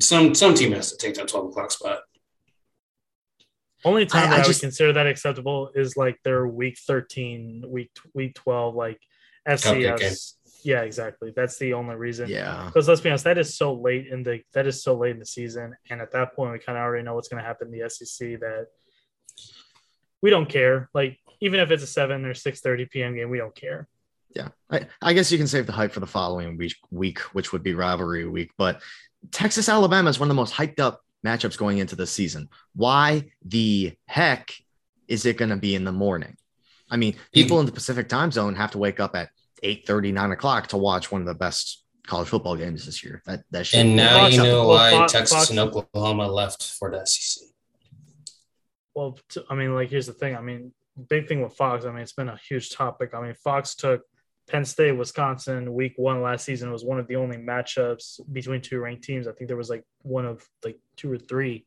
Some 0.00 0.34
some 0.34 0.54
team 0.54 0.72
has 0.72 0.90
to 0.92 0.96
take 0.96 1.14
that 1.16 1.28
twelve 1.28 1.46
o'clock 1.46 1.70
spot. 1.72 2.00
Only 3.84 4.06
time 4.06 4.24
I- 4.24 4.26
that 4.30 4.32
I 4.32 4.42
I, 4.42 4.44
just- 4.44 4.60
would 4.60 4.66
consider 4.66 4.92
that 4.94 5.06
acceptable 5.06 5.70
is 5.74 5.96
like 5.96 6.18
their 6.22 6.46
week 6.46 6.78
13, 6.86 7.64
week 7.68 7.90
week 8.14 8.34
12, 8.34 8.74
like 8.74 9.00
Cupcake. 9.48 9.98
FCS 9.98 10.34
Yeah, 10.62 10.82
exactly. 10.82 11.32
That's 11.34 11.58
the 11.58 11.74
only 11.74 11.96
reason. 11.96 12.28
Yeah. 12.28 12.64
Because 12.66 12.88
let's 12.88 13.00
be 13.00 13.10
honest, 13.10 13.24
that 13.24 13.38
is 13.38 13.56
so 13.56 13.74
late 13.74 14.06
in 14.08 14.22
the 14.22 14.40
that 14.54 14.66
is 14.66 14.82
so 14.82 14.96
late 14.96 15.12
in 15.12 15.18
the 15.18 15.26
season, 15.26 15.74
and 15.90 16.00
at 16.00 16.12
that 16.12 16.34
point, 16.34 16.52
we 16.52 16.58
kind 16.58 16.78
of 16.78 16.82
already 16.82 17.04
know 17.04 17.14
what's 17.14 17.28
going 17.28 17.42
to 17.42 17.46
happen 17.46 17.72
in 17.72 17.80
the 17.80 17.88
SEC. 17.90 18.40
That 18.40 18.66
we 20.22 20.30
don't 20.30 20.48
care. 20.48 20.88
Like 20.94 21.18
even 21.40 21.60
if 21.60 21.70
it's 21.70 21.82
a 21.82 21.86
seven 21.86 22.24
or 22.24 22.34
six 22.34 22.60
thirty 22.60 22.86
p.m. 22.86 23.14
game, 23.14 23.30
we 23.30 23.38
don't 23.38 23.54
care. 23.54 23.88
Yeah. 24.34 24.48
I, 24.70 24.86
I 25.02 25.12
guess 25.12 25.32
you 25.32 25.38
can 25.38 25.48
save 25.48 25.66
the 25.66 25.72
hype 25.72 25.92
for 25.92 26.00
the 26.00 26.06
following 26.06 26.56
week, 26.56 26.76
week, 26.90 27.18
which 27.32 27.52
would 27.52 27.62
be 27.62 27.74
rivalry 27.74 28.26
week. 28.26 28.52
But 28.56 28.80
Texas 29.32 29.68
Alabama 29.68 30.08
is 30.08 30.20
one 30.20 30.28
of 30.28 30.30
the 30.30 30.40
most 30.40 30.54
hyped 30.54 30.78
up 30.78 31.00
matchups 31.26 31.58
going 31.58 31.78
into 31.78 31.96
the 31.96 32.06
season. 32.06 32.48
Why 32.74 33.30
the 33.44 33.94
heck 34.06 34.52
is 35.08 35.26
it 35.26 35.36
going 35.36 35.50
to 35.50 35.56
be 35.56 35.74
in 35.74 35.84
the 35.84 35.92
morning? 35.92 36.36
I 36.90 36.96
mean, 36.96 37.14
hmm. 37.14 37.18
people 37.32 37.60
in 37.60 37.66
the 37.66 37.72
Pacific 37.72 38.08
time 38.08 38.30
zone 38.30 38.54
have 38.54 38.72
to 38.72 38.78
wake 38.78 39.00
up 39.00 39.16
at 39.16 39.30
8 39.62 39.86
30, 39.86 40.12
9 40.12 40.32
o'clock 40.32 40.68
to 40.68 40.76
watch 40.76 41.10
one 41.12 41.20
of 41.20 41.26
the 41.26 41.34
best 41.34 41.84
college 42.06 42.28
football 42.28 42.56
games 42.56 42.86
this 42.86 43.04
year. 43.04 43.22
That 43.26 43.44
that 43.50 43.66
shit. 43.66 43.80
And 43.80 43.96
now 43.96 44.20
Fox- 44.20 44.34
you 44.34 44.42
know 44.42 44.66
why 44.68 44.90
Fox- 44.90 45.12
Texas 45.12 45.36
Fox- 45.36 45.50
and 45.50 45.58
Oklahoma 45.58 46.28
left 46.28 46.62
for 46.62 46.90
the 46.90 47.04
SEC. 47.06 47.48
Well, 48.94 49.18
t- 49.28 49.44
I 49.48 49.54
mean, 49.54 49.74
like 49.74 49.90
here's 49.90 50.06
the 50.06 50.12
thing. 50.12 50.36
I 50.36 50.40
mean, 50.40 50.72
big 51.08 51.28
thing 51.28 51.42
with 51.42 51.54
Fox. 51.54 51.84
I 51.84 51.90
mean, 51.90 52.02
it's 52.02 52.12
been 52.12 52.28
a 52.28 52.36
huge 52.36 52.70
topic. 52.70 53.14
I 53.14 53.20
mean, 53.22 53.34
Fox 53.34 53.74
took 53.74 54.02
Penn 54.48 54.64
State, 54.64 54.92
Wisconsin, 54.92 55.72
week 55.72 55.94
one 55.96 56.22
last 56.22 56.44
season. 56.44 56.68
It 56.68 56.72
was 56.72 56.84
one 56.84 56.98
of 56.98 57.06
the 57.06 57.16
only 57.16 57.36
matchups 57.36 58.20
between 58.32 58.60
two 58.60 58.80
ranked 58.80 59.04
teams. 59.04 59.28
I 59.28 59.32
think 59.32 59.48
there 59.48 59.56
was 59.56 59.70
like 59.70 59.84
one 60.02 60.26
of 60.26 60.44
like 60.64 60.78
two 60.96 61.12
or 61.12 61.18
three 61.18 61.66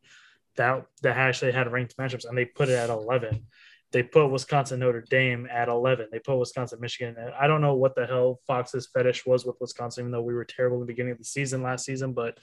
that 0.55 0.85
that 1.01 1.17
actually 1.17 1.53
had 1.53 1.71
ranked 1.71 1.97
matchups, 1.97 2.27
and 2.27 2.37
they 2.37 2.45
put 2.45 2.69
it 2.69 2.75
at 2.75 2.89
eleven. 2.89 3.45
They 3.93 4.03
put 4.03 4.31
Wisconsin 4.31 4.79
Notre 4.79 5.05
Dame 5.07 5.47
at 5.51 5.69
eleven. 5.69 6.07
They 6.11 6.19
put 6.19 6.37
Wisconsin 6.37 6.79
Michigan. 6.81 7.15
I 7.39 7.45
don't 7.45 7.61
know 7.61 7.75
what 7.75 7.95
the 7.95 8.07
hell 8.07 8.39
Fox's 8.47 8.89
fetish 8.91 9.25
was 9.25 9.45
with 9.45 9.55
Wisconsin, 9.61 10.01
even 10.01 10.11
though 10.11 10.21
we 10.23 10.33
were 10.33 10.45
terrible 10.45 10.77
in 10.77 10.81
the 10.81 10.87
beginning 10.87 11.11
of 11.11 11.19
the 11.19 11.23
season 11.23 11.61
last 11.61 11.85
season. 11.85 12.13
But 12.13 12.39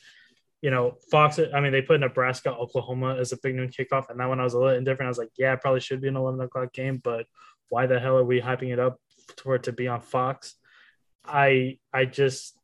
you 0.63 0.71
know, 0.71 0.97
Fox. 1.11 1.41
I 1.53 1.61
mean, 1.61 1.73
they 1.73 1.83
put 1.83 2.01
Nebraska, 2.01 2.55
Oklahoma 2.55 3.17
as 3.17 3.33
a 3.33 3.39
big 3.43 3.57
noon 3.57 3.69
kickoff, 3.69 4.11
and 4.11 4.21
that 4.21 4.29
one 4.29 4.39
I 4.39 4.45
was 4.45 4.55
a 4.55 4.59
little 4.59 4.79
indifferent. 4.79 5.09
I 5.09 5.11
was 5.11 5.19
like, 5.19 5.33
yeah, 5.37 5.57
probably 5.57 5.81
should 5.81 6.01
be 6.01 6.09
an 6.09 6.17
eleven 6.17 6.41
o'clock 6.41 6.73
game, 6.73 7.01
but 7.03 7.27
why 7.69 7.87
the 7.87 7.99
hell 7.99 8.17
are 8.17 8.25
we 8.25 8.41
hyping 8.41 8.73
it 8.73 8.79
up 8.79 9.01
for 9.43 9.57
it 9.57 9.65
to 9.65 9.73
be 9.73 9.89
on 9.89 10.01
Fox? 10.01 10.55
I 11.25 11.79
I 11.93 12.05
just 12.05 12.57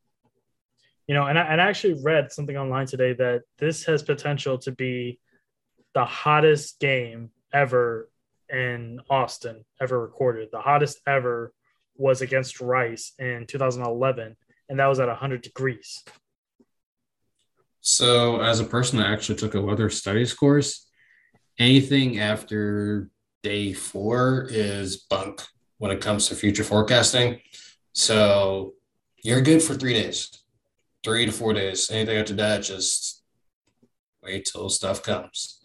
you 1.08 1.14
know, 1.14 1.26
and 1.26 1.38
I, 1.38 1.42
and 1.42 1.60
I 1.60 1.68
actually 1.68 2.02
read 2.02 2.32
something 2.32 2.56
online 2.56 2.86
today 2.86 3.14
that 3.14 3.42
this 3.58 3.84
has 3.84 4.02
potential 4.02 4.58
to 4.58 4.72
be 4.72 5.20
the 5.94 6.04
hottest 6.04 6.80
game 6.80 7.30
ever 7.52 8.08
in 8.50 9.00
Austin 9.10 9.64
ever 9.80 10.00
recorded. 10.00 10.48
The 10.52 10.60
hottest 10.60 11.00
ever 11.06 11.52
was 11.96 12.20
against 12.20 12.60
Rice 12.60 13.12
in 13.18 13.46
2011, 13.46 14.36
and 14.68 14.78
that 14.78 14.86
was 14.86 15.00
at 15.00 15.08
100 15.08 15.42
degrees. 15.42 16.04
So, 17.80 18.40
as 18.40 18.60
a 18.60 18.64
person 18.64 18.98
that 18.98 19.10
actually 19.10 19.36
took 19.36 19.54
a 19.54 19.60
weather 19.60 19.88
studies 19.90 20.34
course, 20.34 20.88
anything 21.58 22.18
after 22.18 23.10
day 23.42 23.72
four 23.72 24.48
is 24.50 24.96
bunk 24.96 25.42
when 25.78 25.92
it 25.92 26.00
comes 26.00 26.28
to 26.28 26.34
future 26.34 26.64
forecasting. 26.64 27.40
So, 27.92 28.74
you're 29.22 29.40
good 29.40 29.62
for 29.62 29.74
three 29.74 29.94
days, 29.94 30.30
three 31.04 31.26
to 31.26 31.32
four 31.32 31.52
days. 31.52 31.90
Anything 31.90 32.18
after 32.18 32.34
that, 32.34 32.62
just 32.62 33.22
wait 34.22 34.48
till 34.50 34.68
stuff 34.68 35.02
comes. 35.02 35.55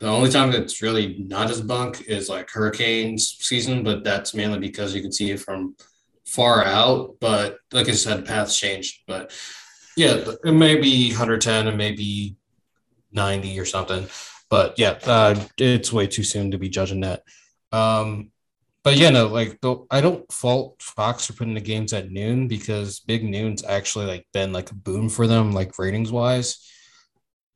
The 0.00 0.06
only 0.06 0.30
time 0.30 0.52
that's 0.52 0.80
really 0.80 1.16
not 1.18 1.50
as 1.50 1.60
bunk 1.60 2.02
is 2.02 2.28
like 2.28 2.50
hurricanes 2.50 3.36
season, 3.40 3.82
but 3.82 4.04
that's 4.04 4.32
mainly 4.32 4.58
because 4.60 4.94
you 4.94 5.02
can 5.02 5.12
see 5.12 5.32
it 5.32 5.40
from 5.40 5.74
far 6.24 6.64
out. 6.64 7.16
But 7.20 7.58
like 7.72 7.88
I 7.88 7.92
said, 7.92 8.24
paths 8.24 8.58
change. 8.58 9.02
But 9.08 9.36
yeah, 9.96 10.24
it 10.44 10.52
may 10.52 10.76
be 10.76 11.10
110 11.10 11.66
and 11.66 11.76
maybe 11.76 12.36
90 13.10 13.58
or 13.58 13.64
something. 13.64 14.06
But 14.48 14.78
yeah, 14.78 14.98
uh, 15.04 15.34
it's 15.58 15.92
way 15.92 16.06
too 16.06 16.22
soon 16.22 16.52
to 16.52 16.58
be 16.58 16.68
judging 16.68 17.00
that. 17.00 17.24
Um, 17.72 18.30
but 18.84 18.96
yeah, 18.96 19.10
no, 19.10 19.26
like 19.26 19.58
I 19.90 20.00
don't 20.00 20.30
fault 20.32 20.80
Fox 20.80 21.26
for 21.26 21.32
putting 21.32 21.54
the 21.54 21.60
games 21.60 21.92
at 21.92 22.10
noon 22.10 22.46
because 22.46 23.00
big 23.00 23.24
noon's 23.24 23.64
actually 23.64 24.06
like 24.06 24.26
been 24.32 24.52
like 24.52 24.70
a 24.70 24.74
boom 24.76 25.08
for 25.08 25.26
them, 25.26 25.52
like 25.52 25.78
ratings 25.78 26.12
wise. 26.12 26.64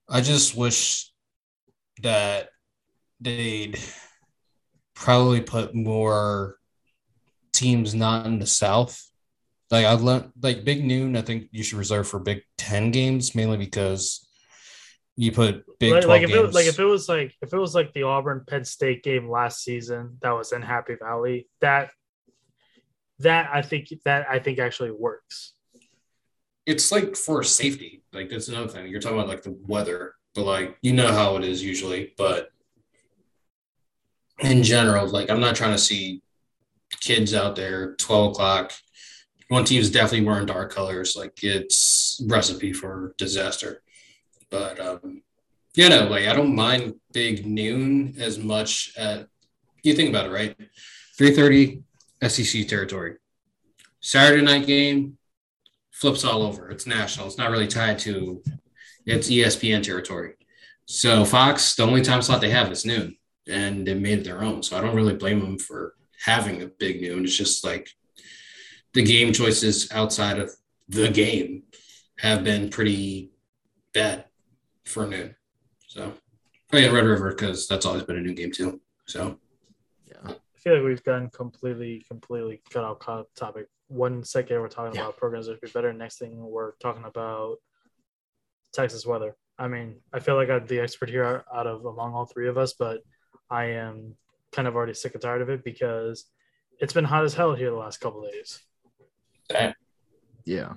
I 0.09 0.21
just 0.21 0.57
wish 0.57 1.12
that 2.03 2.49
they'd 3.21 3.79
probably 4.95 5.41
put 5.41 5.75
more 5.75 6.57
teams 7.53 7.95
not 7.95 8.27
in 8.27 8.39
the 8.39 8.47
South 8.47 9.13
like 9.73 9.87
I'd 9.87 10.03
let 10.03 10.29
like 10.41 10.65
Big 10.65 10.85
Noon. 10.85 11.17
I 11.17 11.23
think 11.23 11.49
you 11.51 11.63
should 11.65 11.79
reserve 11.79 12.07
for 12.07 12.21
Big 12.21 12.43
Ten 12.59 12.91
games 12.91 13.35
mainly 13.35 13.57
because 13.57 14.29
you 15.17 15.33
put 15.33 15.65
Big 15.79 15.93
Like, 15.93 16.03
Twelve 16.03 16.21
like 16.21 16.23
if 16.23 16.29
games. 16.29 16.49
it 16.51 16.55
like 16.55 16.67
if 16.67 16.79
it 16.79 16.85
was 16.85 17.09
like 17.09 17.35
if 17.41 17.55
it 17.55 17.59
was 17.59 17.75
like 17.75 17.93
the 17.95 18.03
Auburn 18.03 18.45
Penn 18.47 18.67
State 18.67 19.03
game 19.03 19.31
last 19.31 19.65
season 19.65 20.19
that 20.21 20.33
was 20.33 20.53
in 20.53 20.61
Happy 20.61 20.97
Valley, 20.97 21.49
that 21.63 21.91
that 23.21 23.49
I 23.53 23.63
think 23.63 23.89
that 24.05 24.27
I 24.31 24.41
think 24.41 24.59
actually 24.59 24.91
works. 24.91 25.55
it's 26.67 26.93
like 26.93 27.17
for 27.17 27.43
safety. 27.43 28.05
Like 28.13 28.29
that's 28.29 28.49
another 28.49 28.69
thing. 28.69 28.89
You're 28.89 29.01
talking 29.01 29.17
about 29.17 29.29
like 29.29 29.43
the 29.43 29.57
weather, 29.67 30.15
but 30.35 30.45
like 30.45 30.77
you 30.83 30.93
know 30.93 31.13
how 31.13 31.37
it 31.37 31.45
is 31.45 31.63
usually. 31.63 32.13
But 32.17 32.51
in 34.41 34.63
general, 34.63 35.07
like 35.07 35.31
I'm 35.31 35.41
not 35.41 35.57
trying 35.57 35.73
to 35.73 35.79
see 35.79 36.23
kids 37.01 37.35
out 37.35 37.57
there 37.57 37.95
12 37.97 38.33
o'clock. 38.33 38.73
One 39.49 39.65
team's 39.65 39.91
definitely 39.91 40.27
wearing 40.27 40.47
dark 40.47 40.73
colors. 40.73 41.15
Like 41.17 41.43
it's 41.43 42.23
recipe 42.27 42.73
for 42.73 43.15
disaster. 43.19 43.83
But 44.51 44.81
um 44.81 45.23
yeah, 45.75 45.89
no, 45.89 46.05
like 46.05 46.27
I 46.27 46.35
don't 46.35 46.55
mind 46.55 46.95
big 47.13 47.47
noon 47.47 48.15
as 48.19 48.39
much 48.39 48.93
at 48.97 49.29
you 49.83 49.95
think 49.95 50.11
about 50.11 50.27
it, 50.27 50.31
right? 50.31 50.57
3:30 51.19 51.83
SEC 52.29 52.69
territory. 52.69 53.17
Saturday 54.01 54.43
night 54.43 54.67
game, 54.67 55.19
flips 55.91 56.25
all 56.25 56.43
over. 56.43 56.69
It's 56.69 56.87
national. 56.87 57.29
It's 57.29 57.39
not 57.39 57.51
really 57.51 57.69
tied 57.69 57.99
to 58.01 58.43
it's 59.07 59.29
ESPN 59.29 59.83
territory. 59.83 60.35
So 60.87 61.25
Fox, 61.25 61.75
the 61.75 61.85
only 61.85 62.03
time 62.03 62.23
slot 62.23 62.41
they 62.41 62.51
have 62.51 62.71
is 62.73 62.85
noon, 62.85 63.17
and 63.49 63.87
they 63.87 63.95
made 63.95 64.19
it 64.21 64.25
their 64.25 64.43
own. 64.43 64.63
So 64.63 64.77
I 64.77 64.81
don't 64.81 64.97
really 64.97 65.15
blame 65.15 65.41
them 65.41 65.59
for 65.59 65.95
having 66.25 66.63
a 66.63 66.67
big 66.67 67.01
noon. 67.01 67.25
It's 67.25 67.37
just 67.37 67.65
like 67.65 67.89
the 68.95 69.03
game 69.03 69.33
choices 69.33 69.91
outside 69.93 70.39
of 70.39 70.51
the 70.89 71.09
game 71.09 71.65
have 72.19 72.45
been 72.45 72.69
pretty 72.69 73.31
bad 73.95 74.27
for 74.85 75.07
noon. 75.07 75.35
So 75.87 76.13
oh 76.73 76.79
yeah, 76.79 76.91
Red 76.91 77.05
River 77.05 77.31
because 77.31 77.67
that's 77.69 77.87
always 77.87 78.03
been 78.05 78.19
a 78.19 78.21
new 78.21 78.35
game 78.35 78.53
too. 78.53 78.81
So 79.07 79.39
Yeah. 80.07 80.33
I 80.33 80.59
feel 80.59 80.75
like 80.75 80.85
we've 80.85 81.03
gotten 81.03 81.31
completely, 81.31 82.05
completely 82.09 82.63
cut 82.71 82.85
off 82.85 83.27
topic. 83.35 83.67
One 83.89 84.23
second 84.25 84.61
we're 84.61 84.69
talking 84.69 84.95
Yeah. 84.95 85.03
about 85.03 85.17
programs 85.17 85.47
that 85.47 85.53
would 85.53 85.61
be 85.61 85.71
better. 85.73 85.93
Next 85.93 86.19
thing 86.19 86.37
we're 86.39 86.73
talking 86.81 87.05
about 87.05 87.57
Texas 88.73 89.07
weather. 89.07 89.37
I 89.59 89.69
mean, 89.69 89.97
I 90.13 90.21
feel 90.21 90.35
like 90.35 90.51
I'm 90.51 90.67
the 90.67 90.81
expert 90.81 91.09
here 91.09 91.45
out 91.53 91.67
of 91.67 91.85
among 91.85 92.15
all 92.15 92.27
three 92.27 92.49
of 92.49 92.59
us, 92.59 92.73
but 92.73 93.01
I 93.51 93.65
am 93.65 94.17
kind 94.51 94.67
of 94.67 94.75
already 94.75 94.95
sick 94.95 95.13
and 95.15 95.23
tired 95.23 95.43
of 95.43 95.51
it 95.51 95.65
because 95.65 96.25
it's 96.79 96.93
been 96.93 97.05
hot 97.05 97.25
as 97.25 97.35
hell 97.35 97.55
here 97.55 97.71
the 97.71 97.77
last 97.77 98.01
couple 98.01 98.25
of 98.25 98.33
days. 98.33 98.61
that 99.51 99.77
Yeah. 100.45 100.75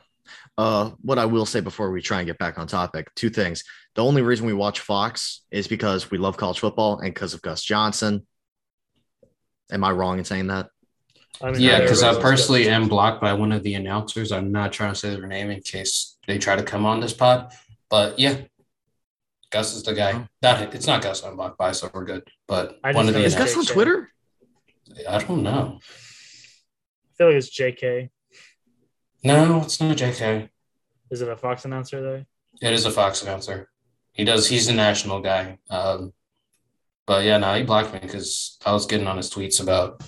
Uh, 0.58 0.92
what 1.02 1.20
I 1.20 1.26
will 1.26 1.46
say 1.46 1.60
before 1.60 1.92
we 1.92 2.02
try 2.02 2.20
and 2.20 2.28
get 2.28 2.38
back 2.38 2.58
on 2.58 2.68
topic, 2.68 3.14
two 3.16 3.30
things. 3.30 3.64
The 3.96 4.04
only 4.04 4.22
reason 4.22 4.46
we 4.46 4.54
watch 4.54 4.80
Fox 4.80 5.42
is 5.52 5.68
because 5.68 6.10
we 6.12 6.18
love 6.18 6.38
college 6.38 6.60
football 6.60 7.00
and 7.00 7.14
because 7.14 7.34
of 7.34 7.42
Gus 7.42 7.64
Johnson. 7.64 8.26
Am 9.72 9.84
I 9.84 9.92
wrong 9.92 10.18
in 10.18 10.26
saying 10.26 10.48
that? 10.48 10.68
I 11.42 11.52
mean, 11.52 11.62
yeah, 11.62 11.82
because 11.82 12.02
I 12.02 12.20
personally 12.20 12.70
am 12.70 12.88
blocked 12.88 13.22
by 13.22 13.34
one 13.34 13.52
of 13.52 13.62
the 13.64 13.74
announcers. 13.74 14.32
I'm 14.32 14.52
not 14.52 14.72
trying 14.72 14.94
to 14.94 15.00
say 15.00 15.10
their 15.16 15.28
name 15.28 15.52
in 15.52 15.62
case 15.62 16.18
they 16.28 16.38
try 16.38 16.56
to 16.56 16.64
come 16.64 16.86
on 16.86 17.00
this 17.00 17.14
pod. 17.14 17.52
But 17.90 18.20
yeah, 18.20 18.42
Gus 19.52 19.76
is 19.76 19.84
the 19.84 19.94
guy. 19.94 20.14
Oh. 20.14 20.28
Not 20.42 20.74
it's 20.74 20.88
not 20.88 21.02
Gus 21.02 21.24
I'm 21.24 21.36
blocked 21.36 21.58
by, 21.58 21.72
so 21.72 21.90
we're 21.94 22.06
good. 22.06 22.28
But 22.48 22.80
I 22.84 22.92
one 22.92 23.06
just 23.06 23.10
of 23.10 23.14
the 23.14 23.20
know 23.20 23.26
Is 23.26 23.36
Gus 23.36 23.58
on 23.58 23.66
Twitter? 23.66 24.12
I 25.08 25.18
don't 25.20 25.44
know. 25.44 25.80
I 25.82 27.18
feel 27.18 27.28
like 27.28 27.38
it's 27.38 27.58
JK. 27.58 28.10
No, 29.24 29.62
it's 29.62 29.80
not 29.80 29.98
JK. 29.98 30.50
Is 31.12 31.22
it 31.22 31.30
a 31.30 31.38
Fox 31.38 31.66
announcer 31.66 32.02
though? 32.02 32.26
It 32.62 32.74
is 32.74 32.86
a 32.86 32.92
Fox 32.92 33.24
announcer. 33.24 33.70
He 34.14 34.24
does. 34.24 34.48
He's 34.48 34.68
a 34.68 34.74
national 34.74 35.22
guy. 35.22 35.60
Um, 35.70 36.14
but 37.06 37.26
yeah, 37.26 37.38
no, 37.38 37.54
he 37.56 37.64
blocked 37.64 37.94
me 37.94 38.00
because 38.00 38.58
I 38.66 38.72
was 38.72 38.86
getting 38.86 39.08
on 39.08 39.18
his 39.18 39.30
tweets 39.30 39.62
about 39.62 40.02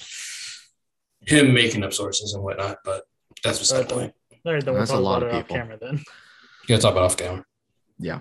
him 1.22 1.54
making 1.54 1.84
up 1.84 1.94
sources 1.94 2.34
and 2.34 2.44
whatnot. 2.44 2.78
But 2.84 3.04
that's 3.44 3.60
beside 3.60 3.88
the 3.88 3.94
point. 3.94 4.14
All 4.46 4.54
right, 4.54 4.64
then 4.64 4.74
we'll 4.74 4.82
That's 4.82 4.92
a 4.92 4.98
lot 4.98 5.24
of 5.24 5.30
it 5.30 5.36
off 5.36 5.44
people. 5.44 5.58
camera 5.58 5.78
then. 5.80 5.98
You 5.98 6.76
gotta 6.76 6.82
talk 6.82 6.92
about 6.94 7.04
off 7.04 7.18
camera. 7.18 7.44
Yeah. 8.00 8.20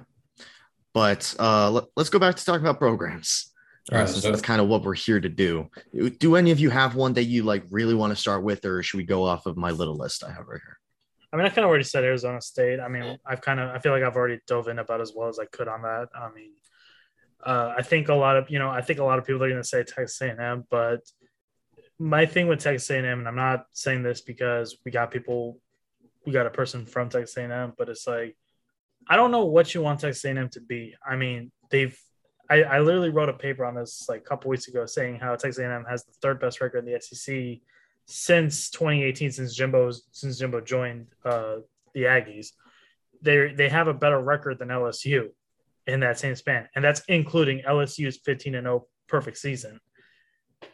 But 0.93 1.35
uh, 1.39 1.71
let, 1.71 1.85
us 1.97 2.09
go 2.09 2.19
back 2.19 2.37
to 2.37 2.45
talking 2.45 2.63
about 2.63 2.79
programs. 2.79 3.53
All 3.93 3.99
right, 3.99 4.09
since 4.09 4.23
so- 4.23 4.31
that's 4.31 4.43
kind 4.43 4.61
of 4.61 4.69
what 4.69 4.83
we're 4.83 4.95
here 4.95 5.21
to 5.21 5.29
do. 5.29 5.69
Do 6.19 6.37
any 6.37 6.51
of 6.51 6.59
you 6.59 6.71
have 6.71 6.95
one 6.95 7.13
that 7.15 7.25
you 7.25 7.43
like 7.43 7.65
really 7.71 7.95
want 7.95 8.13
to 8.13 8.17
start 8.17 8.43
with, 8.43 8.65
or 8.65 8.83
should 8.83 8.97
we 8.97 9.05
go 9.05 9.25
off 9.25 9.47
of 9.47 9.57
my 9.57 9.71
little 9.71 9.95
list 9.95 10.25
I 10.25 10.33
have 10.33 10.49
right 10.49 10.61
here? 10.65 10.79
I 11.33 11.37
mean, 11.37 11.47
I 11.47 11.51
kind 11.51 11.65
of 11.65 11.69
already 11.69 11.85
said 11.85 12.05
Arizona 12.05 12.41
State. 12.41 12.81
I 12.81 12.89
mean, 12.89 13.19
I've 13.27 13.43
kind 13.43 13.61
of, 13.61 13.71
I 13.71 13.79
feel 13.79 13.93
like 13.93 14.03
I've 14.03 14.17
already 14.17 14.41
dove 14.47 14.69
in 14.69 14.79
about 14.79 15.01
as 15.01 15.13
well 15.15 15.29
as 15.29 15.39
I 15.39 15.45
could 15.45 15.69
on 15.69 15.83
that. 15.83 16.09
I 16.15 16.31
mean, 16.35 16.53
uh, 17.45 17.75
I 17.77 17.83
think 17.83 18.09
a 18.09 18.15
lot 18.15 18.37
of, 18.37 18.49
you 18.49 18.59
know, 18.59 18.71
I 18.71 18.81
think 18.81 18.99
a 18.99 19.05
lot 19.05 19.19
of 19.19 19.27
people 19.27 19.43
are 19.45 19.49
going 19.49 19.61
to 19.61 19.69
say 19.69 19.83
Texas 19.83 20.21
A&M, 20.23 20.65
but 20.71 21.01
my 21.99 22.27
thing 22.27 22.49
with 22.49 22.61
Texas 22.61 22.89
A&M, 22.91 23.05
and 23.05 23.29
I'm 23.29 23.37
not 23.37 23.67
saying 23.73 24.03
this 24.03 24.21
because 24.21 24.79
we 24.85 24.91
got 24.91 25.11
people, 25.11 25.59
we 26.25 26.33
got 26.33 26.47
a 26.47 26.51
person 26.51 26.87
from 26.87 27.09
Texas 27.09 27.37
A&M, 27.37 27.75
but 27.77 27.89
it's 27.89 28.07
like, 28.07 28.37
I 29.09 29.17
don't 29.17 29.31
know 29.31 29.45
what 29.45 29.75
you 29.75 29.83
want 29.83 30.01
Texas 30.01 30.25
A&M 30.25 30.49
to 30.51 30.61
be. 30.61 30.95
I 31.07 31.17
mean, 31.17 31.53
they've, 31.71 31.99
I, 32.51 32.63
I 32.63 32.81
literally 32.81 33.11
wrote 33.11 33.29
a 33.29 33.35
paper 33.35 33.65
on 33.65 33.75
this 33.75 34.07
like 34.09 34.21
a 34.21 34.25
couple 34.25 34.51
weeks 34.51 34.69
ago 34.69 34.87
saying 34.87 35.19
how 35.21 35.35
Texas 35.37 35.59
A&M 35.59 35.85
has 35.89 36.05
the 36.05 36.13
third 36.21 36.41
best 36.41 36.61
record 36.61 36.87
in 36.87 36.93
the 36.93 37.01
SEC 37.01 37.61
since 38.07 38.71
2018, 38.71 39.33
since 39.33 39.55
Jimbo 39.55 39.91
since 40.13 40.39
Jimbo 40.39 40.61
joined 40.61 41.09
uh, 41.25 41.57
the 41.93 42.05
Aggies, 42.05 42.53
they 43.21 43.53
they 43.53 43.69
have 43.69 43.89
a 43.89 43.95
better 43.95 44.21
record 44.21 44.59
than 44.59 44.69
LSU 44.69 45.31
in 45.87 46.01
that 46.01 46.19
same 46.19 46.37
span, 46.37 46.69
and 46.75 46.85
that's 46.85 47.03
including 47.09 47.63
LSU's 47.69 48.19
15 48.19 48.55
and 48.55 48.65
0 48.65 48.87
perfect 49.09 49.39
season. 49.39 49.81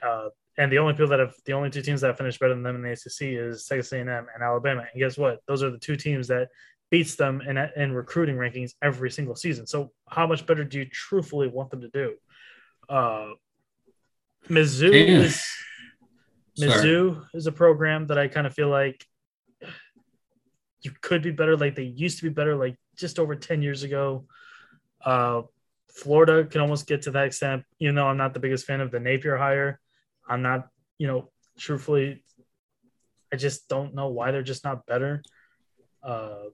Uh, 0.03 0.29
and 0.59 0.71
the 0.71 0.79
only 0.79 0.93
people 0.93 1.09
that 1.09 1.21
have 1.21 1.35
the 1.47 1.55
only 1.55 1.71
two 1.71 1.81
teams 1.81 2.03
that 2.03 2.09
have 2.09 2.19
finished 2.19 2.39
better 2.39 2.55
than 2.55 2.63
them 2.63 2.77
in 2.77 2.83
the 2.83 2.93
ACC 2.93 3.39
is 3.41 3.67
Texas 3.67 3.93
A&M 3.93 4.09
and 4.09 4.43
Alabama. 4.43 4.85
And 4.93 5.01
guess 5.01 5.17
what? 5.17 5.41
Those 5.47 5.63
are 5.63 5.71
the 5.71 5.79
two 5.79 5.97
teams 5.97 6.29
that 6.29 6.49
beats 6.93 7.17
them 7.17 7.41
in 7.41 7.57
in 7.57 7.93
recruiting 7.93 8.37
rankings 8.37 8.75
every 8.83 9.11
single 9.11 9.35
season. 9.35 9.67
So 9.67 9.93
how 10.09 10.27
much 10.27 10.47
better 10.47 10.63
do 10.63 10.79
you 10.79 10.85
truthfully 10.85 11.49
want 11.49 11.71
them 11.71 11.81
to 11.81 11.89
do? 11.89 12.15
Uh, 12.87 13.31
Mizzou 14.51 14.93
yeah. 14.93 15.25
is 15.25 15.43
Mizzou 16.61 17.15
Sorry. 17.15 17.27
is 17.33 17.47
a 17.47 17.53
program 17.53 18.09
that 18.09 18.19
I 18.19 18.29
kind 18.29 18.47
of 18.47 18.53
feel 18.53 18.69
like 18.69 19.07
you 20.83 20.93
could 21.01 21.23
be 21.23 21.31
better. 21.31 21.57
Like 21.57 21.77
they 21.77 21.85
used 21.85 22.19
to 22.19 22.25
be 22.25 22.29
better, 22.29 22.57
like 22.57 22.77
just 22.97 23.19
over 23.19 23.35
10 23.35 23.63
years 23.63 23.85
ago. 23.85 24.27
Uh, 25.03 25.43
Florida 25.89 26.45
can 26.45 26.61
almost 26.61 26.87
get 26.87 27.03
to 27.03 27.11
that 27.13 27.25
extent, 27.25 27.65
even 27.81 27.95
though 27.95 28.07
I'm 28.07 28.19
not 28.19 28.35
the 28.35 28.41
biggest 28.41 28.67
fan 28.67 28.83
of 28.83 28.91
the 28.91 29.01
Napier 29.01 29.39
hire. 29.39 29.81
I'm 30.29 30.43
not, 30.43 30.69
you 30.99 31.07
know, 31.07 31.31
truthfully, 31.59 32.23
I 33.33 33.37
just 33.37 33.67
don't 33.69 33.95
know 33.95 34.09
why 34.09 34.31
they're 34.31 34.43
just 34.43 34.65
not 34.65 34.85
better. 34.85 35.23
Uh, 36.03 36.51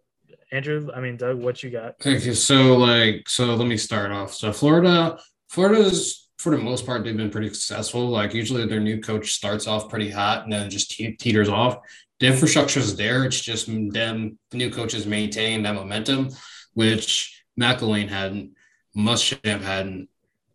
Andrew, 0.53 0.89
I 0.95 1.01
mean, 1.01 1.17
Doug, 1.17 1.39
what 1.39 1.63
you 1.63 1.71
got? 1.71 1.95
Okay, 2.05 2.19
so 2.35 2.77
like, 2.77 3.29
so 3.29 3.55
let 3.55 3.69
me 3.69 3.77
start 3.77 4.11
off. 4.11 4.35
So 4.35 4.53
Florida, 4.53 5.19
Florida's 5.49 6.29
for 6.39 6.51
the 6.51 6.63
most 6.63 6.87
part, 6.87 7.05
they've 7.05 7.17
been 7.17 7.31
pretty 7.31 7.49
successful. 7.49 8.09
Like 8.09 8.33
usually 8.33 8.65
their 8.67 8.81
new 8.81 9.01
coach 9.01 9.33
starts 9.33 9.67
off 9.67 9.89
pretty 9.89 10.09
hot 10.09 10.45
and 10.45 10.53
then 10.53 10.71
just 10.71 10.93
te- 10.93 11.17
teeters 11.17 11.49
off. 11.49 11.79
The 12.21 12.29
infrastructure 12.29 12.81
is 12.81 12.97
there. 12.97 13.25
It's 13.25 13.41
just 13.41 13.67
them, 13.67 14.39
the 14.51 14.57
new 14.57 14.71
coaches 14.71 15.07
maintaining 15.07 15.63
that 15.65 15.75
momentum, 15.75 16.31
which 16.75 17.43
McElwain 17.61 18.09
hadn't, 18.09 18.53
Muschamp 18.97 19.63
hadn't. 19.63 20.09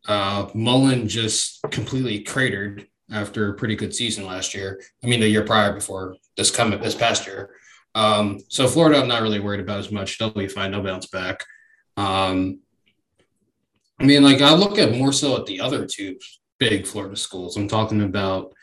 Uh, 0.05 0.49
Mullen 0.53 1.07
just 1.07 1.61
completely 1.71 2.23
cratered 2.23 2.87
after 3.11 3.49
a 3.49 3.53
pretty 3.53 3.75
good 3.75 3.93
season 3.93 4.25
last 4.25 4.53
year. 4.53 4.81
I 5.03 5.07
mean, 5.07 5.19
the 5.19 5.29
year 5.29 5.45
prior 5.45 5.73
before 5.73 6.17
this 6.35 6.51
coming 6.51 6.81
this 6.81 6.95
past 6.95 7.27
year. 7.27 7.51
Um, 7.95 8.39
so 8.49 8.67
Florida, 8.67 8.99
I'm 8.99 9.07
not 9.07 9.21
really 9.21 9.39
worried 9.39 9.59
about 9.59 9.79
as 9.79 9.91
much. 9.91 10.17
They'll 10.17 10.31
be 10.31 10.47
fine. 10.47 10.71
They'll 10.71 10.83
bounce 10.83 11.07
back. 11.07 11.43
Um, 11.97 12.59
I 13.99 14.05
mean, 14.05 14.23
like 14.23 14.41
I 14.41 14.53
look 14.53 14.77
at 14.77 14.97
more 14.97 15.13
so 15.13 15.37
at 15.37 15.45
the 15.45 15.61
other 15.61 15.85
two 15.85 16.17
big 16.59 16.87
Florida 16.87 17.15
schools. 17.15 17.55
I'm 17.55 17.67
talking 17.67 18.01
about 18.01 18.53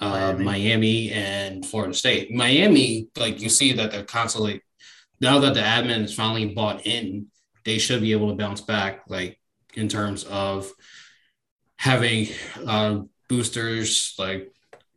uh, 0.00 0.34
Miami. 0.38 0.44
Miami. 0.44 1.10
and 1.12 1.64
Florida 1.64 1.94
State. 1.94 2.32
Miami, 2.32 3.08
like 3.16 3.40
you 3.40 3.48
see 3.48 3.72
that 3.74 3.92
they're 3.92 4.04
constantly 4.04 4.62
now 5.20 5.38
that 5.40 5.54
the 5.54 5.60
admin 5.60 6.04
is 6.04 6.14
finally 6.14 6.46
bought 6.46 6.86
in, 6.86 7.26
they 7.64 7.78
should 7.78 8.00
be 8.00 8.12
able 8.12 8.30
to 8.30 8.36
bounce 8.36 8.62
back, 8.62 9.02
like 9.08 9.38
in 9.74 9.88
terms 9.88 10.24
of 10.24 10.72
having 11.76 12.28
uh, 12.66 13.00
boosters 13.28 14.14
like 14.18 14.52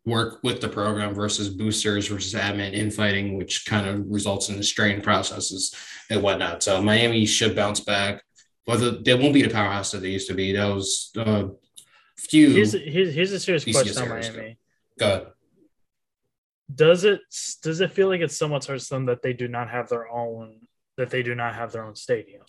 work 0.06 0.40
with 0.44 0.60
the 0.60 0.68
program 0.68 1.14
versus 1.14 1.50
boosters 1.50 2.08
versus 2.08 2.34
admin 2.34 2.74
infighting, 2.74 3.38
which 3.38 3.66
kind 3.66 3.88
of 3.88 4.06
results 4.08 4.50
in 4.50 4.58
the 4.58 4.64
strain 4.64 5.02
processes 5.02 5.74
and 6.10 6.22
whatnot. 6.22 6.62
So 6.62 6.82
Miami 6.82 7.26
should 7.26 7.56
bounce 7.56 7.80
back. 7.80 8.24
Whether 8.66 8.92
they 8.92 9.14
won't 9.14 9.34
be 9.34 9.42
the 9.42 9.50
powerhouse 9.50 9.92
that 9.92 10.00
they 10.00 10.10
used 10.10 10.30
to 10.30 10.34
be. 10.34 10.54
That 10.54 10.74
was 10.74 11.12
uh, 11.18 11.48
few. 12.18 12.52
Here's, 12.52 12.72
here's, 12.72 13.14
here's 13.14 13.32
a 13.34 13.40
serious 13.40 13.66
question 13.66 14.02
on 14.02 14.10
Miami. 14.10 14.58
Go 14.98 15.06
ahead. 15.06 15.28
Does 16.74 17.04
it 17.04 17.20
does 17.62 17.82
it 17.82 17.92
feel 17.92 18.08
like 18.08 18.22
it's 18.22 18.38
somewhat 18.38 18.62
towards 18.62 18.88
them 18.88 19.06
that 19.08 19.22
they 19.22 19.34
do 19.34 19.48
not 19.48 19.70
have 19.70 19.90
their 19.90 20.10
own 20.10 20.62
that 20.98 21.10
they 21.10 21.22
do 21.22 21.36
not 21.36 21.56
have 21.56 21.72
their 21.72 21.84
own 21.84 21.96
stadium? 21.96 22.42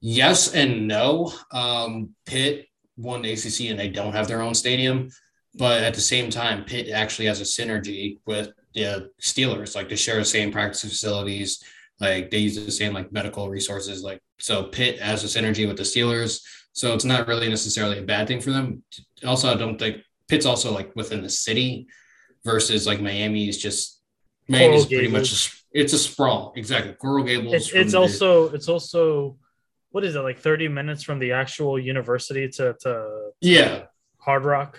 Yes 0.00 0.54
and 0.54 0.86
no. 0.86 1.32
Um, 1.50 2.10
Pitt 2.26 2.66
won 2.96 3.22
the 3.22 3.32
ACC 3.32 3.70
and 3.70 3.78
they 3.78 3.88
don't 3.88 4.12
have 4.12 4.28
their 4.28 4.42
own 4.42 4.54
stadium, 4.54 5.10
but 5.56 5.82
at 5.82 5.94
the 5.94 6.00
same 6.00 6.30
time, 6.30 6.64
Pitt 6.64 6.90
actually 6.90 7.26
has 7.26 7.40
a 7.40 7.44
synergy 7.44 8.18
with 8.26 8.52
the 8.74 9.10
Steelers. 9.20 9.74
Like 9.74 9.88
they 9.88 9.96
share 9.96 10.18
the 10.18 10.24
same 10.24 10.52
practice 10.52 10.82
facilities, 10.82 11.64
like 11.98 12.30
they 12.30 12.38
use 12.38 12.62
the 12.62 12.70
same 12.70 12.92
like 12.92 13.10
medical 13.12 13.48
resources. 13.48 14.02
Like 14.02 14.20
so, 14.38 14.64
Pitt 14.64 15.00
has 15.00 15.24
a 15.24 15.26
synergy 15.40 15.66
with 15.66 15.78
the 15.78 15.82
Steelers, 15.82 16.42
so 16.72 16.92
it's 16.94 17.04
not 17.04 17.26
really 17.26 17.48
necessarily 17.48 17.98
a 17.98 18.02
bad 18.02 18.28
thing 18.28 18.40
for 18.40 18.50
them. 18.50 18.82
Also, 19.26 19.50
I 19.50 19.56
don't 19.56 19.78
think 19.78 20.02
Pitt's 20.28 20.46
also 20.46 20.72
like 20.72 20.94
within 20.94 21.22
the 21.22 21.30
city 21.30 21.86
versus 22.44 22.86
like 22.86 23.00
Miami 23.00 23.48
is 23.48 23.58
just 23.58 24.02
Miami 24.48 24.76
is 24.76 24.86
pretty 24.86 25.08
much 25.08 25.32
a, 25.32 25.80
it's 25.80 25.92
a 25.92 25.98
sprawl. 25.98 26.52
Exactly, 26.56 26.92
Coral 26.92 27.24
Gables. 27.24 27.54
It's, 27.54 27.72
it's 27.72 27.94
also 27.94 28.50
it's 28.50 28.68
also 28.68 29.38
what 29.90 30.04
is 30.04 30.16
it 30.16 30.20
like 30.20 30.38
thirty 30.38 30.68
minutes 30.68 31.02
from 31.02 31.18
the 31.18 31.32
actual 31.32 31.78
university 31.78 32.48
to 32.50 32.76
to 32.80 33.30
yeah 33.40 33.84
Hard 34.18 34.44
Rock. 34.44 34.78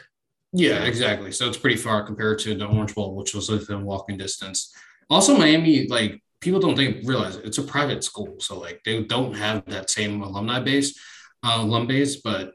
Yeah, 0.54 0.86
exactly. 0.86 1.32
So 1.32 1.48
it's 1.48 1.58
pretty 1.58 1.76
far 1.76 2.04
compared 2.04 2.40
to 2.40 2.56
the 2.56 2.66
Orange 2.66 2.96
Bowl, 2.96 3.16
which 3.16 3.36
was 3.36 3.50
within 3.50 3.84
walking 3.84 4.18
distance. 4.18 4.74
Also, 5.10 5.38
Miami, 5.38 5.88
like 5.88 6.22
people 6.42 6.60
don't 6.60 6.76
think 6.76 7.08
realize 7.08 7.36
it. 7.36 7.46
it's 7.46 7.58
a 7.58 7.64
private 7.64 8.04
school, 8.04 8.40
so 8.40 8.60
like 8.60 8.82
they 8.84 9.04
don't 9.04 9.34
have 9.36 9.66
that 9.66 9.90
same 9.90 10.22
alumni 10.22 10.60
base, 10.60 10.98
uh, 11.44 11.58
alum 11.60 11.88
base, 11.88 12.18
but 12.18 12.54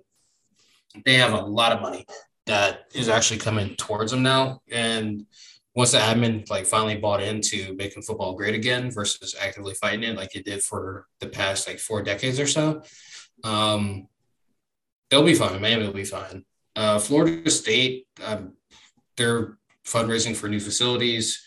they 1.04 1.14
have 1.14 1.32
a 1.32 1.42
lot 1.42 1.72
of 1.72 1.80
money 1.80 2.06
that 2.46 2.84
is 2.94 3.08
actually 3.08 3.38
coming 3.38 3.74
towards 3.76 4.10
them 4.10 4.22
now. 4.22 4.60
And 4.70 5.26
once 5.74 5.92
the 5.92 5.98
admin 5.98 6.48
like 6.50 6.66
finally 6.66 6.96
bought 6.96 7.22
into 7.22 7.74
making 7.76 8.02
football 8.02 8.34
great 8.34 8.54
again 8.54 8.90
versus 8.90 9.34
actively 9.40 9.74
fighting 9.74 10.02
it 10.02 10.16
like 10.16 10.36
it 10.36 10.44
did 10.44 10.62
for 10.62 11.06
the 11.20 11.28
past 11.28 11.66
like 11.66 11.78
four 11.78 12.02
decades 12.02 12.38
or 12.38 12.46
so, 12.46 12.82
um, 13.44 14.08
they'll 15.10 15.22
be 15.22 15.34
fine. 15.34 15.60
Miami 15.60 15.86
will 15.86 15.92
be 15.92 16.04
fine. 16.04 16.44
Uh, 16.74 16.98
Florida 16.98 17.50
State, 17.50 18.06
um, 18.24 18.54
they're 19.16 19.58
fundraising 19.84 20.34
for 20.34 20.48
new 20.48 20.60
facilities 20.60 21.44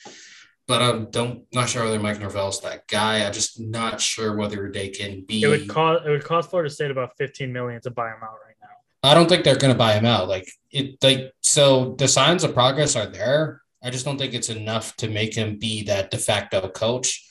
but 0.67 0.81
I'm 0.81 1.05
don't 1.11 1.43
not 1.53 1.69
sure 1.69 1.83
whether 1.83 1.99
Mike 1.99 2.19
Norvell's 2.19 2.61
that 2.61 2.87
guy. 2.87 3.25
I'm 3.25 3.33
just 3.33 3.59
not 3.59 4.01
sure 4.01 4.35
whether 4.35 4.71
they 4.71 4.89
can 4.89 5.21
be. 5.21 5.43
It 5.43 5.47
would 5.47 5.69
cost 5.69 6.05
it 6.05 6.09
would 6.09 6.23
cost 6.23 6.49
Florida 6.49 6.69
State 6.69 6.91
about 6.91 7.15
15 7.17 7.51
million 7.51 7.81
to 7.81 7.91
buy 7.91 8.07
him 8.07 8.23
out 8.23 8.37
right 8.45 8.55
now. 8.61 9.09
I 9.09 9.13
don't 9.13 9.29
think 9.29 9.43
they're 9.43 9.57
going 9.57 9.73
to 9.73 9.77
buy 9.77 9.93
him 9.93 10.05
out. 10.05 10.27
Like 10.27 10.49
it, 10.71 10.95
like 11.03 11.31
so 11.41 11.95
the 11.99 12.07
signs 12.07 12.43
of 12.43 12.53
progress 12.53 12.95
are 12.95 13.05
there. 13.05 13.61
I 13.83 13.91
just 13.91 14.05
don't 14.05 14.17
think 14.17 14.33
it's 14.33 14.49
enough 14.49 14.95
to 14.97 15.07
make 15.07 15.35
him 15.35 15.59
be 15.59 15.83
that 15.83 16.09
de 16.09 16.17
facto 16.17 16.67
coach. 16.69 17.21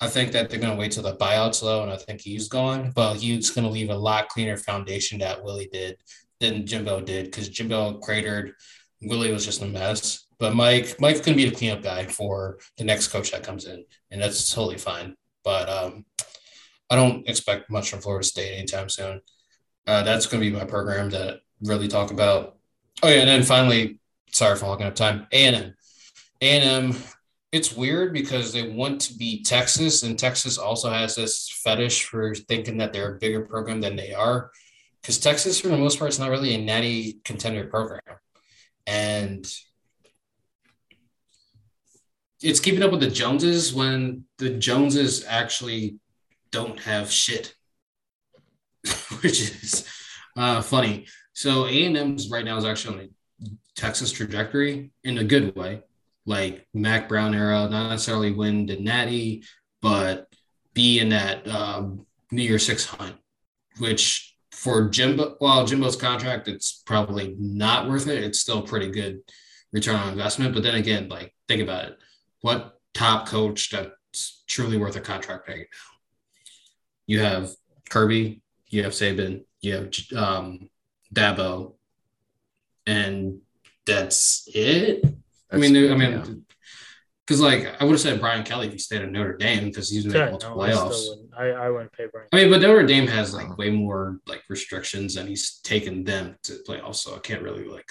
I 0.00 0.08
think 0.08 0.32
that 0.32 0.50
they're 0.50 0.58
going 0.58 0.72
to 0.72 0.78
wait 0.78 0.90
till 0.90 1.04
the 1.04 1.14
buyout's 1.14 1.62
low, 1.62 1.84
and 1.84 1.92
I 1.92 1.96
think 1.96 2.20
he's 2.20 2.48
gone. 2.48 2.90
But 2.92 3.18
he's 3.18 3.50
going 3.50 3.64
to 3.64 3.70
leave 3.70 3.90
a 3.90 3.96
lot 3.96 4.28
cleaner 4.28 4.56
foundation 4.56 5.20
that 5.20 5.44
Willie 5.44 5.70
did 5.72 5.98
than 6.42 6.66
Jimbo 6.66 7.00
did 7.00 7.26
because 7.26 7.48
Jimbo 7.48 7.94
cratered. 7.98 8.52
Willie 9.00 9.32
was 9.32 9.46
just 9.46 9.62
a 9.62 9.66
mess. 9.66 10.26
But 10.38 10.54
Mike, 10.54 11.00
Mike's 11.00 11.20
gonna 11.20 11.36
be 11.36 11.48
the 11.48 11.54
cleanup 11.54 11.82
guy 11.82 12.04
for 12.06 12.58
the 12.76 12.84
next 12.84 13.08
coach 13.08 13.30
that 13.30 13.44
comes 13.44 13.64
in, 13.64 13.84
and 14.10 14.20
that's 14.20 14.52
totally 14.52 14.76
fine. 14.76 15.16
But 15.44 15.68
um, 15.68 16.04
I 16.90 16.96
don't 16.96 17.28
expect 17.28 17.70
much 17.70 17.90
from 17.90 18.00
Florida 18.00 18.26
State 18.26 18.56
anytime 18.56 18.88
soon. 18.88 19.20
Uh, 19.86 20.02
that's 20.02 20.26
gonna 20.26 20.40
be 20.40 20.50
my 20.50 20.64
program 20.64 21.10
to 21.10 21.38
really 21.62 21.88
talk 21.88 22.10
about. 22.10 22.56
Oh 23.02 23.08
yeah, 23.08 23.20
and 23.20 23.28
then 23.28 23.42
finally, 23.44 24.00
sorry 24.32 24.56
for 24.56 24.66
hogging 24.66 24.86
up 24.86 24.96
time. 24.96 25.26
A 25.32 25.46
and 25.46 25.56
M, 25.56 25.74
A 26.40 26.50
and 26.50 26.92
M. 26.94 27.02
It's 27.52 27.76
weird 27.76 28.12
because 28.12 28.52
they 28.52 28.68
want 28.68 29.00
to 29.02 29.14
be 29.14 29.44
Texas, 29.44 30.02
and 30.02 30.18
Texas 30.18 30.58
also 30.58 30.90
has 30.90 31.14
this 31.14 31.48
fetish 31.62 32.04
for 32.04 32.34
thinking 32.34 32.78
that 32.78 32.92
they're 32.92 33.14
a 33.14 33.18
bigger 33.18 33.42
program 33.42 33.80
than 33.80 33.94
they 33.94 34.12
are. 34.12 34.50
Because 35.02 35.18
Texas, 35.18 35.60
for 35.60 35.68
the 35.68 35.76
most 35.76 35.98
part, 35.98 36.10
is 36.10 36.18
not 36.20 36.30
really 36.30 36.54
a 36.54 36.58
natty 36.58 37.20
contender 37.24 37.66
program, 37.66 38.00
and 38.86 39.44
it's 42.40 42.60
keeping 42.60 42.82
up 42.82 42.90
with 42.90 43.00
the 43.00 43.10
Joneses 43.10 43.74
when 43.74 44.24
the 44.38 44.50
Joneses 44.50 45.24
actually 45.28 45.98
don't 46.50 46.78
have 46.80 47.10
shit, 47.10 47.54
which 49.22 49.40
is 49.40 49.86
uh, 50.36 50.60
funny. 50.62 51.06
So 51.32 51.66
A 51.66 51.84
and 51.86 51.96
M's 51.96 52.30
right 52.30 52.44
now 52.44 52.56
is 52.56 52.64
actually 52.64 52.94
on 52.96 53.04
a 53.04 53.48
Texas 53.76 54.12
trajectory 54.12 54.92
in 55.04 55.18
a 55.18 55.24
good 55.24 55.56
way. 55.56 55.82
like 56.26 56.66
Mack 56.72 57.08
Brown 57.08 57.34
era, 57.34 57.68
not 57.68 57.90
necessarily 57.90 58.30
win 58.30 58.66
the 58.66 58.76
Natty, 58.78 59.44
but 59.80 60.28
be 60.74 61.00
in 61.00 61.08
that 61.08 61.48
um, 61.48 62.06
New 62.30 62.42
Year 62.42 62.58
Six 62.58 62.84
hunt, 62.84 63.16
which 63.78 64.31
for 64.62 64.88
Jimbo, 64.88 65.36
well, 65.40 65.66
Jimbo's 65.66 65.96
contract, 65.96 66.46
it's 66.46 66.84
probably 66.86 67.34
not 67.36 67.88
worth 67.88 68.06
it. 68.06 68.22
It's 68.22 68.38
still 68.38 68.62
pretty 68.62 68.92
good 68.92 69.18
return 69.72 69.96
on 69.96 70.10
investment. 70.10 70.54
But 70.54 70.62
then 70.62 70.76
again, 70.76 71.08
like 71.08 71.34
think 71.48 71.62
about 71.62 71.86
it. 71.86 71.98
What 72.42 72.78
top 72.94 73.26
coach 73.26 73.70
that's 73.70 74.44
truly 74.46 74.78
worth 74.78 74.94
a 74.94 75.00
contract 75.00 75.48
right 75.48 75.58
now? 75.58 75.64
You 77.08 77.20
have 77.20 77.50
Kirby, 77.90 78.40
you 78.68 78.84
have 78.84 78.92
Saban, 78.92 79.42
you 79.62 79.74
have 79.74 79.90
um, 80.16 80.70
Dabo, 81.12 81.74
and 82.86 83.40
that's 83.84 84.48
it. 84.54 85.02
That's, 85.02 85.14
I 85.52 85.56
mean, 85.56 85.90
I 85.90 85.96
mean, 85.96 86.44
because 87.26 87.40
like 87.40 87.68
I 87.80 87.84
would 87.84 87.92
have 87.92 88.00
said 88.00 88.20
Brian 88.20 88.44
Kelly 88.44 88.66
if 88.66 88.72
he 88.72 88.78
stayed 88.78 89.02
at 89.02 89.10
Notre 89.10 89.36
Dame 89.36 89.64
because 89.66 89.88
he's 89.90 90.04
made 90.04 90.14
yeah, 90.14 90.30
multiple 90.30 90.56
no, 90.56 90.62
playoffs. 90.62 91.06
I, 91.06 91.08
wouldn't. 91.08 91.30
I, 91.36 91.48
I 91.50 91.70
wouldn't 91.70 91.92
pay 91.92 92.06
Brian. 92.12 92.28
I 92.32 92.36
mean, 92.36 92.50
but 92.50 92.60
Notre 92.60 92.84
Dame 92.84 93.06
has 93.06 93.32
like 93.32 93.56
way 93.56 93.70
more 93.70 94.20
like 94.26 94.42
restrictions, 94.48 95.16
and 95.16 95.28
he's 95.28 95.58
taken 95.60 96.04
them 96.04 96.36
to 96.44 96.54
playoffs, 96.68 96.96
so 96.96 97.14
I 97.14 97.18
can't 97.20 97.42
really 97.42 97.64
like 97.64 97.90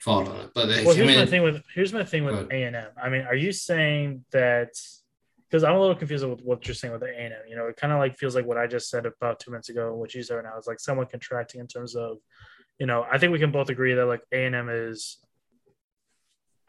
fault 0.00 0.28
on 0.28 0.40
it. 0.40 0.50
But 0.54 0.68
well, 0.84 0.94
here's 0.94 1.16
my 1.16 1.26
thing 1.26 1.42
with 1.42 1.62
here's 1.74 1.92
my 1.92 2.04
thing 2.04 2.24
with 2.24 2.50
A 2.50 2.62
and 2.64 2.76
M. 2.76 2.88
I 3.02 3.08
mean, 3.08 3.22
are 3.22 3.36
you 3.36 3.52
saying 3.52 4.24
that? 4.32 4.70
Because 5.50 5.64
I'm 5.64 5.76
a 5.76 5.80
little 5.80 5.94
confused 5.94 6.26
with 6.26 6.40
what 6.40 6.66
you're 6.66 6.74
saying 6.74 6.92
with 6.92 7.02
the 7.02 7.08
A 7.08 7.24
and 7.24 7.34
M. 7.34 7.40
You 7.46 7.56
know, 7.56 7.66
it 7.66 7.76
kind 7.76 7.92
of 7.92 7.98
like 7.98 8.16
feels 8.16 8.34
like 8.34 8.46
what 8.46 8.56
I 8.56 8.66
just 8.66 8.88
said 8.88 9.04
about 9.04 9.38
two 9.38 9.50
minutes 9.50 9.68
ago, 9.68 9.94
what 9.94 10.14
you 10.14 10.22
said 10.22 10.36
right 10.36 10.44
now 10.44 10.56
is 10.58 10.66
like 10.66 10.80
someone 10.80 11.06
contracting 11.06 11.60
in 11.60 11.66
terms 11.66 11.94
of, 11.94 12.16
you 12.78 12.86
know, 12.86 13.04
I 13.12 13.18
think 13.18 13.32
we 13.32 13.38
can 13.38 13.52
both 13.52 13.68
agree 13.68 13.92
that 13.92 14.06
like 14.06 14.22
A 14.32 14.46
and 14.46 14.54
M 14.54 14.70
is. 14.70 15.18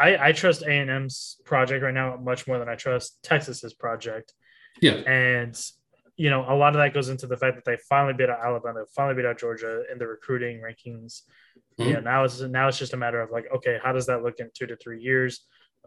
I, 0.04 0.30
I 0.30 0.32
trust 0.32 0.64
A 0.64 0.72
and 0.72 0.90
M's 0.90 1.38
project 1.46 1.84
right 1.84 1.94
now 1.94 2.18
much 2.22 2.48
more 2.48 2.60
than 2.60 2.70
I 2.70 2.76
trust 2.76 3.20
Texas's 3.24 3.74
project. 3.74 4.34
Yeah, 4.82 4.94
and 4.94 5.60
you 6.18 6.30
know 6.30 6.46
a 6.48 6.56
lot 6.56 6.76
of 6.76 6.80
that 6.82 6.94
goes 6.94 7.10
into 7.10 7.28
the 7.28 7.38
fact 7.38 7.56
that 7.56 7.66
they 7.66 7.78
finally 7.90 8.14
beat 8.14 8.30
out 8.30 8.40
Alabama, 8.44 8.84
finally 8.96 9.16
beat 9.16 9.26
out 9.26 9.40
Georgia 9.40 9.84
in 9.92 9.98
the 9.98 10.08
recruiting 10.08 10.62
rankings 10.62 11.22
Mm-hmm. 11.80 11.90
Yeah, 11.90 12.00
now 12.00 12.24
it's 12.24 12.40
now 12.40 12.68
it's 12.68 12.78
just 12.78 12.94
a 12.94 12.98
matter 12.98 13.22
of 13.22 13.32
like, 13.32 13.46
okay, 13.56 13.80
how 13.84 13.92
does 13.92 14.06
that 14.06 14.24
look 14.24 14.40
in 14.40 14.50
two 14.54 14.68
to 14.68 14.76
three 14.76 15.02
years? 15.02 15.46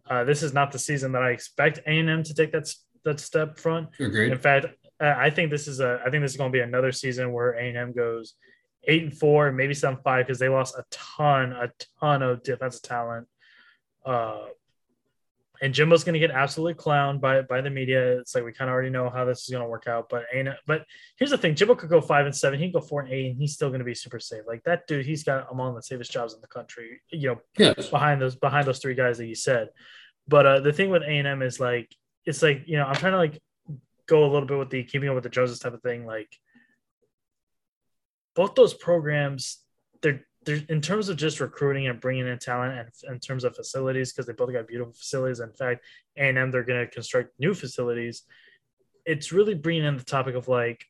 Uh, 0.09 0.25
this 0.25 0.43
is 0.43 0.53
not 0.53 0.73
the 0.73 0.79
season 0.79 1.13
that 1.13 1.23
I 1.23 1.31
expect 1.31 1.79
A 1.87 1.91
and 1.91 2.11
M 2.11 2.23
to 2.25 2.35
take 2.35 2.53
that 2.53 2.69
that 3.05 3.21
step 3.21 3.59
front. 3.59 3.89
Agreed. 4.01 4.33
In 4.33 4.39
fact, 4.39 4.67
I 5.01 5.31
think 5.31 5.51
this 5.51 5.69
is 5.69 5.81
a 5.81 6.01
I 6.05 6.11
think 6.11 6.23
this 6.23 6.33
is 6.33 6.37
going 6.37 6.51
to 6.51 6.57
be 6.57 6.63
another 6.63 6.93
season 6.93 7.33
where 7.33 7.53
A 7.53 7.69
and 7.69 7.77
M 7.77 7.93
goes 7.93 8.35
eight 8.85 9.05
and 9.05 9.17
four, 9.17 9.53
maybe 9.53 9.75
seven 9.75 9.99
five 10.03 10.27
because 10.27 10.39
they 10.39 10.49
lost 10.49 10.77
a 10.77 10.85
ton, 10.91 11.53
a 11.53 11.71
ton 12.01 12.23
of 12.23 12.43
defensive 12.43 12.83
talent. 12.83 13.29
Uh, 14.07 14.47
and 15.63 15.73
Jimbo's 15.73 16.05
going 16.05 16.15
to 16.15 16.19
get 16.19 16.31
absolutely 16.31 16.75
clowned 16.75 17.21
by 17.21 17.43
by 17.43 17.61
the 17.61 17.71
media. 17.71 18.19
It's 18.19 18.35
like 18.35 18.45
we 18.45 18.53
kind 18.53 18.69
of 18.69 18.75
already 18.75 18.91
know 18.91 19.09
how 19.09 19.25
this 19.25 19.43
is 19.43 19.49
going 19.49 19.63
to 19.63 19.69
work 19.69 19.87
out. 19.87 20.09
But 20.09 20.25
ain't 20.33 20.49
it, 20.49 20.57
but 20.67 20.85
here's 21.17 21.31
the 21.31 21.39
thing: 21.39 21.55
Jimbo 21.55 21.75
could 21.75 21.89
go 21.89 22.01
five 22.01 22.27
and 22.27 22.37
seven. 22.37 22.59
He 22.59 22.67
can 22.67 22.81
go 22.81 22.87
four 22.87 23.01
and 23.01 23.13
eight, 23.13 23.31
and 23.31 23.41
he's 23.41 23.55
still 23.55 23.69
going 23.69 23.79
to 23.79 23.85
be 23.85 23.95
super 23.95 24.21
safe. 24.21 24.43
Like 24.47 24.63
that 24.65 24.87
dude, 24.87 25.07
he's 25.07 25.25
got 25.25 25.51
among 25.51 25.75
the 25.75 25.83
safest 25.83 26.13
jobs 26.13 26.35
in 26.35 26.41
the 26.41 26.47
country. 26.47 27.01
You 27.11 27.29
know, 27.29 27.41
yes. 27.59 27.89
behind 27.89 28.21
those 28.21 28.37
behind 28.37 28.67
those 28.67 28.79
three 28.79 28.95
guys 28.95 29.19
that 29.19 29.27
you 29.27 29.35
said. 29.35 29.71
But 30.29 30.47
uh, 30.47 30.61
the 30.61 30.73
thing 30.73 30.91
with 30.91 31.03
A 31.03 31.11
and 31.11 31.27
M 31.27 31.43
is 31.43 31.59
like 31.59 31.95
it's 32.25 32.43
like 32.43 32.65
you 32.67 32.77
know 32.77 32.85
I'm 32.85 32.97
trying 32.97 33.13
to 33.13 33.19
like 33.19 33.41
go 34.07 34.25
a 34.25 34.31
little 34.31 34.47
bit 34.47 34.59
with 34.59 34.71
the 34.71 34.85
keeping 34.85 35.09
up 35.09 35.15
with 35.15 35.25
the 35.25 35.31
Joneses 35.31 35.59
type 35.59 35.75
of 35.75 35.83
thing. 35.83 36.07
Like 36.07 36.29
both 38.35 38.55
those 38.55 38.75
programs, 38.75 39.59
they're 40.03 40.27
in 40.49 40.81
terms 40.81 41.09
of 41.09 41.17
just 41.17 41.41
recruiting 41.41 41.89
and 41.89 42.01
bringing 42.01 42.27
in 42.27 42.39
talent 42.39 42.79
and 42.79 43.15
in 43.15 43.19
terms 43.19 43.45
of 43.45 43.57
facilities 43.57 44.13
because 44.13 44.27
they 44.27 44.33
both 44.33 44.53
got 44.53 44.67
beautiful 44.67 44.93
facilities 44.93 45.41
in 45.41 45.53
fact 45.53 45.85
a&m 46.17 46.51
they're 46.51 46.63
going 46.63 46.85
to 46.85 46.91
construct 46.93 47.39
new 47.39 47.55
facilities 47.55 48.23
it's 49.05 49.33
really 49.33 49.55
bringing 49.55 49.85
in 49.85 49.97
the 49.97 50.05
topic 50.05 50.35
of 50.35 50.49
like 50.49 50.85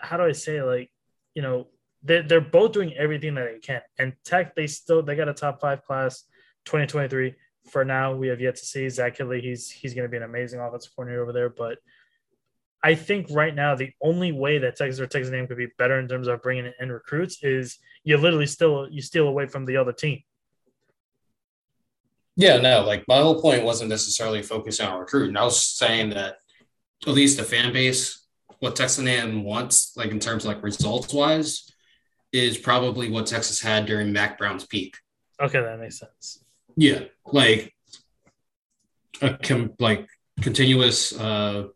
how 0.00 0.16
do 0.16 0.24
i 0.24 0.32
say 0.32 0.62
like 0.62 0.90
you 1.34 1.42
know 1.42 1.66
they're, 2.02 2.22
they're 2.22 2.40
both 2.40 2.72
doing 2.72 2.94
everything 2.94 3.34
that 3.34 3.48
they 3.52 3.58
can 3.58 3.80
and 3.98 4.12
tech 4.24 4.54
they 4.54 4.66
still 4.66 5.02
they 5.02 5.16
got 5.16 5.28
a 5.28 5.34
top 5.34 5.60
five 5.60 5.84
class 5.84 6.24
2023 6.66 7.34
for 7.70 7.84
now 7.84 8.14
we 8.14 8.28
have 8.28 8.40
yet 8.40 8.56
to 8.56 8.64
see 8.64 8.88
zach 8.88 9.16
Kittley. 9.18 9.40
he's 9.40 9.70
he's 9.70 9.94
going 9.94 10.04
to 10.04 10.10
be 10.10 10.16
an 10.16 10.22
amazing 10.22 10.60
offensive 10.60 10.92
coordinator 10.94 11.22
over 11.22 11.32
there 11.32 11.48
but 11.48 11.78
I 12.86 12.94
think 12.94 13.26
right 13.30 13.52
now 13.52 13.74
the 13.74 13.90
only 14.00 14.30
way 14.30 14.58
that 14.58 14.76
Texas 14.76 15.00
or 15.00 15.08
Texas 15.08 15.32
A&M 15.32 15.48
could 15.48 15.56
be 15.56 15.66
better 15.76 15.98
in 15.98 16.06
terms 16.06 16.28
of 16.28 16.40
bringing 16.40 16.72
in 16.78 16.92
recruits 16.92 17.42
is 17.42 17.80
you 18.04 18.16
literally 18.16 18.46
still 18.46 18.86
you 18.88 19.02
steal 19.02 19.26
away 19.26 19.48
from 19.48 19.64
the 19.64 19.76
other 19.76 19.92
team. 19.92 20.22
Yeah, 22.36 22.58
no, 22.58 22.84
like 22.84 23.02
my 23.08 23.16
whole 23.16 23.42
point 23.42 23.64
wasn't 23.64 23.90
necessarily 23.90 24.40
focusing 24.40 24.86
on 24.86 25.00
recruiting. 25.00 25.36
I 25.36 25.42
was 25.42 25.64
saying 25.64 26.10
that 26.10 26.36
at 27.04 27.12
least 27.12 27.38
the 27.38 27.42
fan 27.42 27.72
base, 27.72 28.24
what 28.60 28.76
Texas 28.76 29.04
A&M 29.04 29.42
wants, 29.42 29.96
like 29.96 30.12
in 30.12 30.20
terms 30.20 30.44
of 30.44 30.54
like 30.54 30.62
results 30.62 31.12
wise, 31.12 31.68
is 32.30 32.56
probably 32.56 33.10
what 33.10 33.26
Texas 33.26 33.60
had 33.60 33.86
during 33.86 34.12
Mack 34.12 34.38
Brown's 34.38 34.64
peak. 34.64 34.96
Okay, 35.42 35.60
that 35.60 35.80
makes 35.80 35.98
sense. 35.98 36.44
Yeah, 36.76 37.00
like 37.24 37.74
a 39.20 39.36
com- 39.38 39.74
like 39.80 40.06
continuous 40.40 41.18
uh 41.18 41.66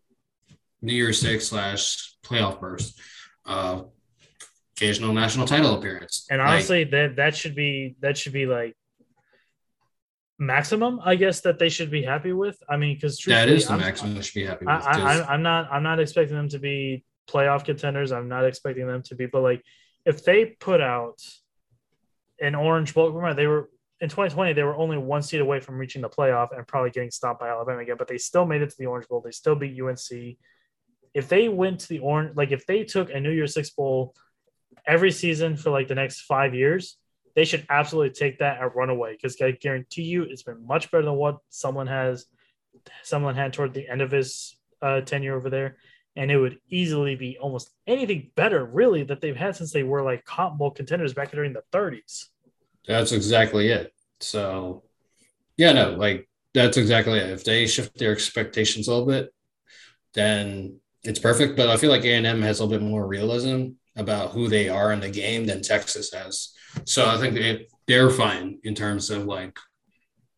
New 0.82 0.94
Year's 0.94 1.20
Six 1.20 1.48
slash 1.48 2.14
playoff 2.22 2.60
burst, 2.60 2.98
uh, 3.46 3.82
occasional 4.76 5.12
national 5.12 5.46
title 5.46 5.74
appearance. 5.74 6.26
And 6.30 6.40
honestly, 6.40 6.84
like, 6.84 6.90
that 6.92 7.16
that 7.16 7.36
should 7.36 7.54
be 7.54 7.96
that 8.00 8.16
should 8.16 8.32
be 8.32 8.46
like 8.46 8.76
maximum, 10.38 11.00
I 11.04 11.16
guess 11.16 11.42
that 11.42 11.58
they 11.58 11.68
should 11.68 11.90
be 11.90 12.02
happy 12.02 12.32
with. 12.32 12.60
I 12.68 12.76
mean, 12.76 12.96
because 12.96 13.18
that 13.26 13.48
is 13.48 13.66
the 13.66 13.74
I'm, 13.74 13.80
maximum 13.80 14.14
they 14.14 14.22
should 14.22 14.34
be 14.34 14.46
happy 14.46 14.64
with. 14.64 14.74
I, 14.74 15.20
I, 15.20 15.34
I'm 15.34 15.42
not 15.42 15.70
I'm 15.70 15.82
not 15.82 16.00
expecting 16.00 16.36
them 16.36 16.48
to 16.48 16.58
be 16.58 17.04
playoff 17.28 17.64
contenders. 17.64 18.10
I'm 18.10 18.28
not 18.28 18.46
expecting 18.46 18.86
them 18.86 19.02
to 19.04 19.14
be, 19.14 19.26
but 19.26 19.42
like 19.42 19.62
if 20.06 20.24
they 20.24 20.46
put 20.46 20.80
out 20.80 21.18
an 22.40 22.54
Orange 22.54 22.94
Bowl, 22.94 23.10
remember 23.10 23.34
they 23.34 23.46
were 23.46 23.68
in 24.00 24.08
2020 24.08 24.54
they 24.54 24.62
were 24.62 24.76
only 24.76 24.96
one 24.96 25.20
seat 25.20 25.42
away 25.42 25.60
from 25.60 25.76
reaching 25.76 26.00
the 26.00 26.08
playoff 26.08 26.56
and 26.56 26.66
probably 26.66 26.90
getting 26.90 27.10
stopped 27.10 27.38
by 27.38 27.50
Alabama 27.50 27.80
again, 27.80 27.96
but 27.98 28.08
they 28.08 28.18
still 28.18 28.46
made 28.46 28.62
it 28.62 28.70
to 28.70 28.76
the 28.78 28.86
Orange 28.86 29.06
Bowl. 29.08 29.20
They 29.22 29.30
still 29.30 29.54
beat 29.54 29.78
UNC 29.80 30.38
if 31.14 31.28
they 31.28 31.48
went 31.48 31.80
to 31.80 31.88
the 31.88 31.98
orange, 32.00 32.36
like 32.36 32.52
if 32.52 32.66
they 32.66 32.84
took 32.84 33.10
a 33.10 33.20
New 33.20 33.30
Year's 33.30 33.54
Six 33.54 33.70
bowl 33.70 34.14
every 34.86 35.10
season 35.10 35.56
for 35.56 35.70
like 35.70 35.88
the 35.88 35.94
next 35.94 36.22
five 36.22 36.54
years, 36.54 36.96
they 37.34 37.44
should 37.44 37.66
absolutely 37.68 38.12
take 38.12 38.38
that 38.38 38.60
and 38.60 38.70
run 38.74 38.90
away 38.90 39.12
because 39.12 39.40
I 39.40 39.52
guarantee 39.52 40.02
you 40.02 40.22
it's 40.22 40.42
been 40.42 40.66
much 40.66 40.90
better 40.90 41.04
than 41.04 41.14
what 41.14 41.38
someone 41.48 41.86
has, 41.86 42.26
someone 43.02 43.34
had 43.34 43.52
toward 43.52 43.74
the 43.74 43.88
end 43.88 44.02
of 44.02 44.10
his 44.10 44.56
uh, 44.82 45.00
tenure 45.00 45.36
over 45.36 45.50
there. 45.50 45.76
And 46.16 46.30
it 46.30 46.36
would 46.36 46.58
easily 46.68 47.14
be 47.14 47.38
almost 47.40 47.70
anything 47.86 48.32
better, 48.34 48.64
really, 48.64 49.04
that 49.04 49.20
they've 49.20 49.36
had 49.36 49.54
since 49.54 49.72
they 49.72 49.84
were 49.84 50.02
like 50.02 50.24
Cotton 50.24 50.58
Bowl 50.58 50.72
contenders 50.72 51.14
back 51.14 51.30
during 51.30 51.52
the 51.52 51.62
30s. 51.72 52.26
That's 52.86 53.12
exactly 53.12 53.68
it. 53.68 53.94
So, 54.18 54.82
yeah, 55.56 55.72
no, 55.72 55.92
like 55.92 56.28
that's 56.52 56.76
exactly 56.76 57.20
it. 57.20 57.30
If 57.30 57.44
they 57.44 57.66
shift 57.66 57.96
their 57.96 58.12
expectations 58.12 58.88
a 58.88 58.92
little 58.92 59.06
bit, 59.06 59.32
then 60.14 60.79
it's 61.02 61.18
perfect, 61.18 61.56
but 61.56 61.68
I 61.68 61.76
feel 61.76 61.90
like 61.90 62.04
A&M 62.04 62.42
has 62.42 62.60
a 62.60 62.64
little 62.64 62.78
bit 62.78 62.86
more 62.86 63.06
realism 63.06 63.68
about 63.96 64.30
who 64.30 64.48
they 64.48 64.68
are 64.68 64.92
in 64.92 65.00
the 65.00 65.10
game 65.10 65.46
than 65.46 65.62
Texas 65.62 66.12
has. 66.12 66.52
So 66.84 67.06
I 67.06 67.18
think 67.18 67.34
they, 67.34 67.66
they're 67.86 68.10
fine 68.10 68.58
in 68.64 68.74
terms 68.74 69.10
of 69.10 69.24
like 69.24 69.58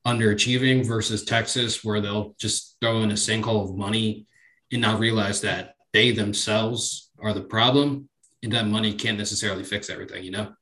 underachieving 0.06 0.86
versus 0.86 1.24
Texas, 1.24 1.84
where 1.84 2.00
they'll 2.00 2.34
just 2.38 2.76
throw 2.80 3.02
in 3.02 3.10
a 3.10 3.14
sinkhole 3.14 3.64
of 3.64 3.76
money 3.76 4.26
and 4.72 4.80
not 4.80 5.00
realize 5.00 5.40
that 5.42 5.74
they 5.92 6.10
themselves 6.10 7.10
are 7.20 7.32
the 7.32 7.42
problem 7.42 8.08
and 8.42 8.52
that 8.52 8.66
money 8.66 8.94
can't 8.94 9.18
necessarily 9.18 9.64
fix 9.64 9.90
everything, 9.90 10.24
you 10.24 10.30
know? 10.30 10.52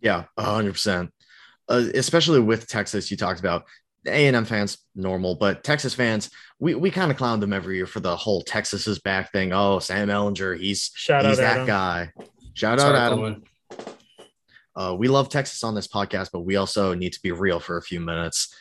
Yeah, 0.00 0.24
100%. 0.38 1.10
Uh, 1.68 1.84
especially 1.94 2.40
with 2.40 2.66
Texas, 2.66 3.10
you 3.10 3.16
talked 3.16 3.40
about 3.40 3.64
a&M 4.06 4.44
fans 4.44 4.78
normal, 4.94 5.34
but 5.34 5.62
Texas 5.62 5.94
fans, 5.94 6.30
we, 6.58 6.74
we 6.74 6.90
kind 6.90 7.10
of 7.10 7.16
clown 7.16 7.40
them 7.40 7.52
every 7.52 7.76
year 7.76 7.86
for 7.86 8.00
the 8.00 8.16
whole 8.16 8.42
Texas 8.42 8.86
is 8.86 8.98
back 8.98 9.32
thing. 9.32 9.52
Oh, 9.52 9.78
Sam 9.78 10.08
Ehlinger 10.08 10.58
he's 10.58 10.90
Shout 10.94 11.24
he's 11.24 11.38
that 11.38 11.52
Adam. 11.52 11.66
guy. 11.66 12.12
Shout 12.54 12.80
Sorry, 12.80 12.98
out 12.98 13.12
Adam. 13.12 13.42
Uh, 14.74 14.96
we 14.98 15.08
love 15.08 15.28
Texas 15.28 15.62
on 15.64 15.74
this 15.74 15.86
podcast, 15.88 16.30
but 16.32 16.40
we 16.40 16.56
also 16.56 16.94
need 16.94 17.12
to 17.12 17.20
be 17.22 17.32
real 17.32 17.60
for 17.60 17.76
a 17.76 17.82
few 17.82 18.00
minutes. 18.00 18.54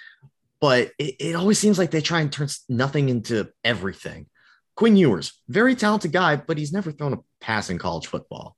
But 0.60 0.92
it, 1.00 1.16
it 1.20 1.36
always 1.36 1.58
seems 1.58 1.80
like 1.80 1.92
they 1.92 2.02
try 2.02 2.22
and 2.22 2.32
turn 2.32 2.50
nothing 2.70 3.10
into 3.10 3.50
everything. 3.64 4.28
Quinn 4.76 4.96
Ewers, 4.96 5.34
very 5.48 5.76
talented 5.76 6.12
guy, 6.12 6.36
but 6.36 6.58
he's 6.58 6.74
never 6.74 6.92
thrown 6.92 7.14
a 7.14 7.20
pass 7.40 7.70
in 7.70 7.78
college 7.78 8.08
football. 8.08 8.56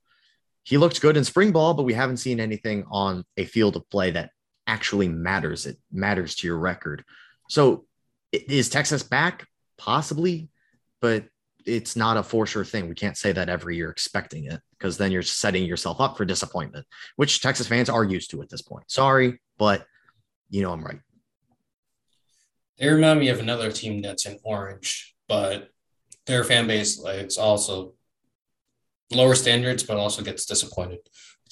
He 0.62 0.78
looked 0.78 1.00
good 1.00 1.16
in 1.16 1.24
spring 1.24 1.52
ball, 1.52 1.74
but 1.74 1.82
we 1.82 1.92
haven't 1.92 2.16
seen 2.16 2.40
anything 2.40 2.84
on 2.90 3.24
a 3.36 3.44
field 3.44 3.76
of 3.76 3.88
play 3.90 4.10
that 4.12 4.30
actually 4.66 5.08
matters. 5.08 5.66
It 5.66 5.78
matters 5.92 6.34
to 6.36 6.46
your 6.46 6.58
record. 6.58 7.04
So 7.48 7.84
is 8.32 8.68
Texas 8.68 9.02
back? 9.02 9.46
Possibly, 9.76 10.48
but 11.00 11.24
it's 11.66 11.96
not 11.96 12.16
a 12.16 12.22
for 12.22 12.46
sure 12.46 12.64
thing. 12.64 12.88
We 12.88 12.94
can't 12.94 13.16
say 13.16 13.32
that 13.32 13.48
every 13.48 13.76
year 13.76 13.90
expecting 13.90 14.44
it 14.44 14.60
because 14.78 14.98
then 14.98 15.12
you're 15.12 15.22
setting 15.22 15.64
yourself 15.64 16.00
up 16.00 16.16
for 16.16 16.24
disappointment, 16.24 16.86
which 17.16 17.40
Texas 17.40 17.66
fans 17.66 17.88
are 17.88 18.04
used 18.04 18.30
to 18.30 18.42
at 18.42 18.48
this 18.48 18.62
point. 18.62 18.90
Sorry, 18.90 19.40
but 19.58 19.86
you 20.50 20.62
know 20.62 20.72
I'm 20.72 20.84
right. 20.84 21.00
They 22.78 22.88
remind 22.88 23.20
me 23.20 23.28
of 23.28 23.40
another 23.40 23.70
team 23.70 24.02
that's 24.02 24.26
in 24.26 24.38
orange, 24.42 25.14
but 25.28 25.70
their 26.26 26.44
fan 26.44 26.66
base 26.66 26.98
like 26.98 27.16
it's 27.18 27.38
also 27.38 27.94
lower 29.10 29.34
standards, 29.34 29.82
but 29.82 29.96
also 29.96 30.22
gets 30.22 30.46
disappointed. 30.46 30.98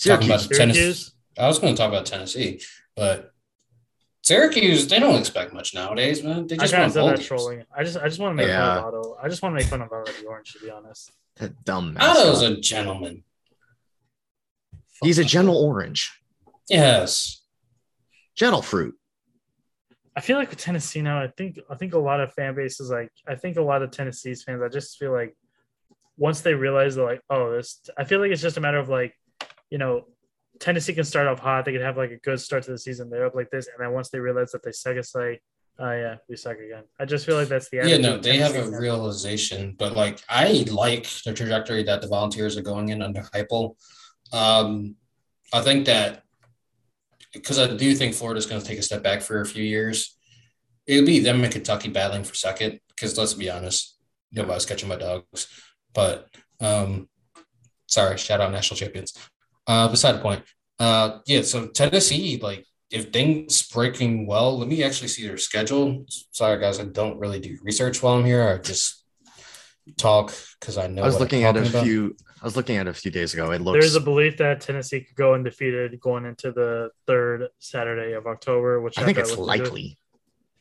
Talking 0.02 0.28
about 0.28 0.40
Syracuse. 0.40 0.58
Tennessee, 0.58 1.12
I 1.38 1.46
was 1.46 1.58
going 1.58 1.74
to 1.74 1.78
talk 1.78 1.88
about 1.88 2.06
Tennessee, 2.06 2.60
but 2.96 3.32
Syracuse 4.22 4.86
they 4.86 4.98
don't 5.00 5.18
expect 5.18 5.52
much 5.52 5.74
nowadays, 5.74 6.22
man. 6.22 6.46
They 6.46 6.56
just 6.56 6.72
kind 6.72 6.82
want 6.82 6.86
of 6.90 6.92
said 6.92 7.00
bowl 7.00 7.10
that 7.10 7.22
trolling. 7.22 7.64
I 7.76 7.82
just 7.82 7.96
I 7.96 8.04
just 8.08 8.20
want 8.20 8.32
to 8.32 8.36
make 8.36 8.46
Yeah. 8.48 8.76
fun 8.76 8.78
of 8.78 8.94
Otto. 8.94 9.16
I 9.22 9.28
just 9.28 9.42
want 9.42 9.52
to 9.54 9.56
make 9.60 9.66
fun 9.68 9.82
of 9.82 9.92
Otto 9.92 10.12
the 10.12 10.26
Orange, 10.26 10.52
to 10.52 10.60
be 10.60 10.70
honest. 10.70 11.10
That 11.36 11.64
dumb 11.64 11.96
Otto's 11.98 12.40
mascot. 12.42 12.58
a 12.58 12.60
gentleman. 12.60 13.24
He's 15.02 15.18
a 15.18 15.24
gentle 15.24 15.56
orange, 15.56 16.12
Yes. 16.68 17.42
gentle 18.36 18.62
fruit. 18.62 18.94
I 20.14 20.20
feel 20.20 20.36
like 20.36 20.50
with 20.50 20.58
Tennessee 20.60 21.00
now, 21.02 21.20
I 21.20 21.28
think 21.28 21.58
I 21.70 21.74
think 21.74 21.94
a 21.94 21.98
lot 21.98 22.20
of 22.20 22.32
fan 22.34 22.54
bases 22.54 22.90
like 22.90 23.10
I 23.26 23.34
think 23.34 23.56
a 23.56 23.62
lot 23.62 23.82
of 23.82 23.90
Tennessee's 23.90 24.42
fans. 24.44 24.62
I 24.62 24.68
just 24.68 24.98
feel 24.98 25.10
like 25.12 25.34
once 26.18 26.42
they 26.42 26.54
realize 26.54 26.94
they're 26.94 27.04
like, 27.06 27.22
oh, 27.30 27.50
this. 27.52 27.80
I 27.98 28.04
feel 28.04 28.20
like 28.20 28.30
it's 28.30 28.42
just 28.42 28.58
a 28.58 28.60
matter 28.60 28.78
of 28.78 28.88
like, 28.90 29.14
you 29.70 29.78
know, 29.78 30.06
Tennessee 30.62 30.94
can 30.94 31.02
start 31.02 31.26
off 31.26 31.40
hot. 31.40 31.64
They 31.64 31.72
can 31.72 31.80
have 31.80 31.96
like 31.96 32.12
a 32.12 32.18
good 32.18 32.40
start 32.40 32.62
to 32.62 32.70
the 32.70 32.78
season. 32.78 33.10
They're 33.10 33.26
up 33.26 33.34
like 33.34 33.50
this, 33.50 33.66
and 33.66 33.84
then 33.84 33.92
once 33.92 34.10
they 34.10 34.20
realize 34.20 34.52
that 34.52 34.62
they 34.62 34.70
suck, 34.70 34.94
it's 34.94 35.12
like, 35.12 35.42
oh 35.80 35.90
yeah, 35.90 36.16
we 36.28 36.36
suck 36.36 36.56
again. 36.56 36.84
I 37.00 37.04
just 37.04 37.26
feel 37.26 37.34
like 37.34 37.48
that's 37.48 37.68
the 37.68 37.78
Yeah, 37.78 37.96
no, 37.96 38.16
they 38.16 38.36
have 38.36 38.54
a 38.54 38.70
realization, 38.78 39.74
but 39.76 39.96
like 39.96 40.20
I 40.28 40.64
like 40.70 41.08
the 41.24 41.32
trajectory 41.32 41.82
that 41.82 42.00
the 42.00 42.06
volunteers 42.06 42.56
are 42.56 42.62
going 42.62 42.90
in 42.90 43.02
under 43.02 43.22
Heupel. 43.22 43.74
Um, 44.32 44.94
I 45.52 45.62
think 45.62 45.86
that 45.86 46.22
because 47.32 47.58
I 47.58 47.74
do 47.74 47.92
think 47.96 48.14
Florida's 48.14 48.46
going 48.46 48.60
to 48.60 48.66
take 48.66 48.78
a 48.78 48.82
step 48.82 49.02
back 49.02 49.20
for 49.20 49.40
a 49.40 49.46
few 49.46 49.64
years. 49.64 50.16
It'll 50.86 51.04
be 51.04 51.18
them 51.18 51.42
and 51.42 51.52
Kentucky 51.52 51.88
battling 51.88 52.22
for 52.22 52.34
second. 52.34 52.78
Because 52.88 53.18
let's 53.18 53.34
be 53.34 53.50
honest, 53.50 53.98
nobody's 54.30 54.66
catching 54.66 54.88
my 54.88 54.96
dogs. 54.96 55.48
But 55.92 56.28
um, 56.60 57.08
sorry, 57.86 58.16
shout 58.16 58.40
out 58.40 58.52
national 58.52 58.78
champions. 58.78 59.12
Uh, 59.66 59.88
beside 59.88 60.12
the 60.12 60.20
point. 60.20 60.42
Uh, 60.78 61.18
yeah, 61.26 61.42
so 61.42 61.68
Tennessee, 61.68 62.40
like 62.42 62.66
if 62.90 63.12
things 63.12 63.62
breaking 63.68 64.26
well, 64.26 64.58
let 64.58 64.68
me 64.68 64.82
actually 64.82 65.08
see 65.08 65.26
their 65.26 65.38
schedule. 65.38 66.04
Sorry, 66.08 66.60
guys, 66.60 66.80
I 66.80 66.84
don't 66.84 67.18
really 67.18 67.40
do 67.40 67.56
research 67.62 68.02
while 68.02 68.14
I'm 68.14 68.24
here. 68.24 68.48
I 68.48 68.58
just 68.58 69.04
talk 69.96 70.32
because 70.60 70.78
I 70.78 70.86
know. 70.86 71.02
I 71.02 71.06
was 71.06 71.20
looking 71.20 71.44
at 71.44 71.56
a 71.56 71.60
about. 71.60 71.84
few. 71.84 72.16
I 72.40 72.44
was 72.44 72.56
looking 72.56 72.76
at 72.76 72.88
it 72.88 72.90
a 72.90 72.94
few 72.94 73.10
days 73.10 73.34
ago. 73.34 73.52
It 73.52 73.60
looks. 73.60 73.80
There's 73.80 73.94
a 73.94 74.00
belief 74.00 74.36
that 74.38 74.60
Tennessee 74.60 75.00
could 75.00 75.14
go 75.14 75.34
undefeated 75.34 75.98
going 76.00 76.26
into 76.26 76.50
the 76.52 76.90
third 77.06 77.48
Saturday 77.60 78.12
of 78.12 78.26
October, 78.26 78.80
which 78.80 78.98
I 78.98 79.04
think 79.04 79.16
bet 79.16 79.28
it's 79.28 79.36
looks 79.36 79.52
good. 79.52 79.64
likely. 79.64 79.98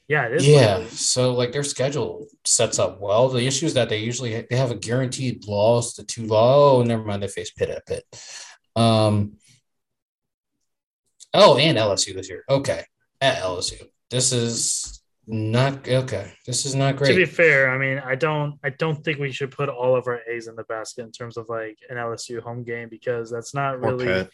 Yeah, 0.08 0.26
it 0.26 0.34
is. 0.34 0.48
Yeah, 0.48 0.76
likely. 0.76 0.90
so 0.90 1.34
like 1.34 1.52
their 1.52 1.64
schedule 1.64 2.28
sets 2.46 2.80
up 2.80 3.02
well. 3.02 3.30
The 3.30 3.46
issue 3.46 3.66
is 3.66 3.74
that 3.74 3.90
they 3.90 3.98
usually 3.98 4.46
they 4.50 4.58
have 4.58 4.72
a 4.72 4.76
guaranteed 4.76 5.48
loss 5.48 5.94
to 5.96 6.06
two 6.06 6.28
low. 6.28 6.78
Oh, 6.78 6.84
never 6.84 7.04
mind, 7.04 7.24
they 7.24 7.28
face 7.28 7.52
Pitt 7.52 7.70
at 7.70 7.86
Pitt. 7.86 8.04
Um. 8.76 9.38
Oh, 11.34 11.58
and 11.58 11.78
LSU 11.78 12.14
this 12.14 12.30
year. 12.30 12.44
Okay, 12.50 12.84
at 13.22 13.38
LSU. 13.38 13.82
This 14.10 14.34
is 14.34 15.02
not 15.28 15.88
okay. 15.88 16.34
This 16.46 16.66
is 16.66 16.76
not 16.76 16.98
great. 16.98 17.10
To 17.10 17.16
be 17.16 17.26
fair, 17.26 17.70
I 17.70 17.78
mean, 17.78 18.00
I 18.00 18.16
don't, 18.16 18.60
I 18.64 18.70
don't 18.72 19.04
think 19.04 19.20
we 19.20 19.32
should 19.32 19.52
put 19.52 19.70
all 19.70 19.96
of 19.96 20.08
our 20.08 20.20
eggs 20.28 20.48
in 20.48 20.56
the 20.56 20.64
basket 20.66 21.04
in 21.04 21.12
terms 21.12 21.38
of 21.38 21.48
like 21.48 21.78
an 21.90 21.98
LSU 21.98 22.42
home 22.42 22.64
game 22.64 22.90
because 22.90 23.32
that's 23.32 23.54
not 23.54 23.80
really. 23.80 24.06
Pitt. 24.06 24.30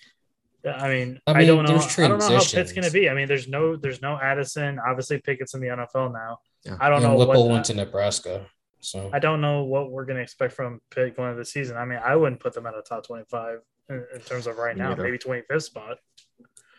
I 0.65 0.89
mean, 0.89 1.19
I 1.28 1.32
I, 1.32 1.45
don't 1.45 1.63
know. 1.65 1.78
I 1.78 2.08
don't 2.08 2.19
know 2.19 2.30
how 2.30 2.43
Pitt's 2.43 2.73
going 2.73 2.84
to 2.84 2.91
be. 2.91 3.10
I 3.10 3.13
mean, 3.13 3.28
there's 3.28 3.47
no, 3.47 3.76
there's 3.78 4.02
no 4.02 4.19
Addison. 4.19 4.80
Obviously, 4.80 5.19
Pickett's 5.21 5.54
in 5.54 5.62
the 5.62 5.67
NFL 5.67 6.12
now. 6.12 6.39
Yeah. 6.65 6.78
I 6.82 6.89
don't 6.89 7.04
and 7.04 7.13
know 7.13 7.17
Whipple 7.17 7.43
what. 7.47 7.54
went 7.54 7.65
to 7.65 7.73
Nebraska. 7.73 8.47
So 8.80 9.10
I 9.13 9.19
don't 9.19 9.39
know 9.39 9.63
what 9.63 9.91
we're 9.91 10.06
going 10.06 10.17
to 10.17 10.23
expect 10.23 10.54
from 10.54 10.82
Pitt 10.91 11.15
going 11.15 11.30
into 11.30 11.39
the 11.39 11.45
season. 11.45 11.78
I 11.78 11.86
mean, 11.86 12.00
I 12.04 12.15
wouldn't 12.15 12.41
put 12.41 12.54
them 12.54 12.65
at 12.65 12.73
a 12.73 12.82
top 12.82 13.06
twenty-five 13.06 13.60
in, 13.89 14.06
in 14.13 14.21
terms 14.21 14.47
of 14.47 14.58
right 14.58 14.76
Me 14.76 14.82
now. 14.84 14.89
neither. 14.89 15.04
Maybe 15.04 15.17
twenty-fifth 15.17 15.63
spot. 15.63 15.97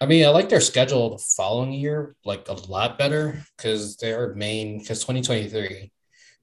I 0.01 0.07
mean, 0.07 0.25
I 0.25 0.29
like 0.29 0.49
their 0.49 0.61
schedule 0.61 1.11
the 1.11 1.25
following 1.37 1.73
year 1.73 2.15
like 2.25 2.49
a 2.49 2.53
lot 2.53 2.99
better 2.99 3.43
because 3.57 3.97
their 3.97 4.35
main 4.35 4.79
because 4.79 5.01
2023, 5.01 5.91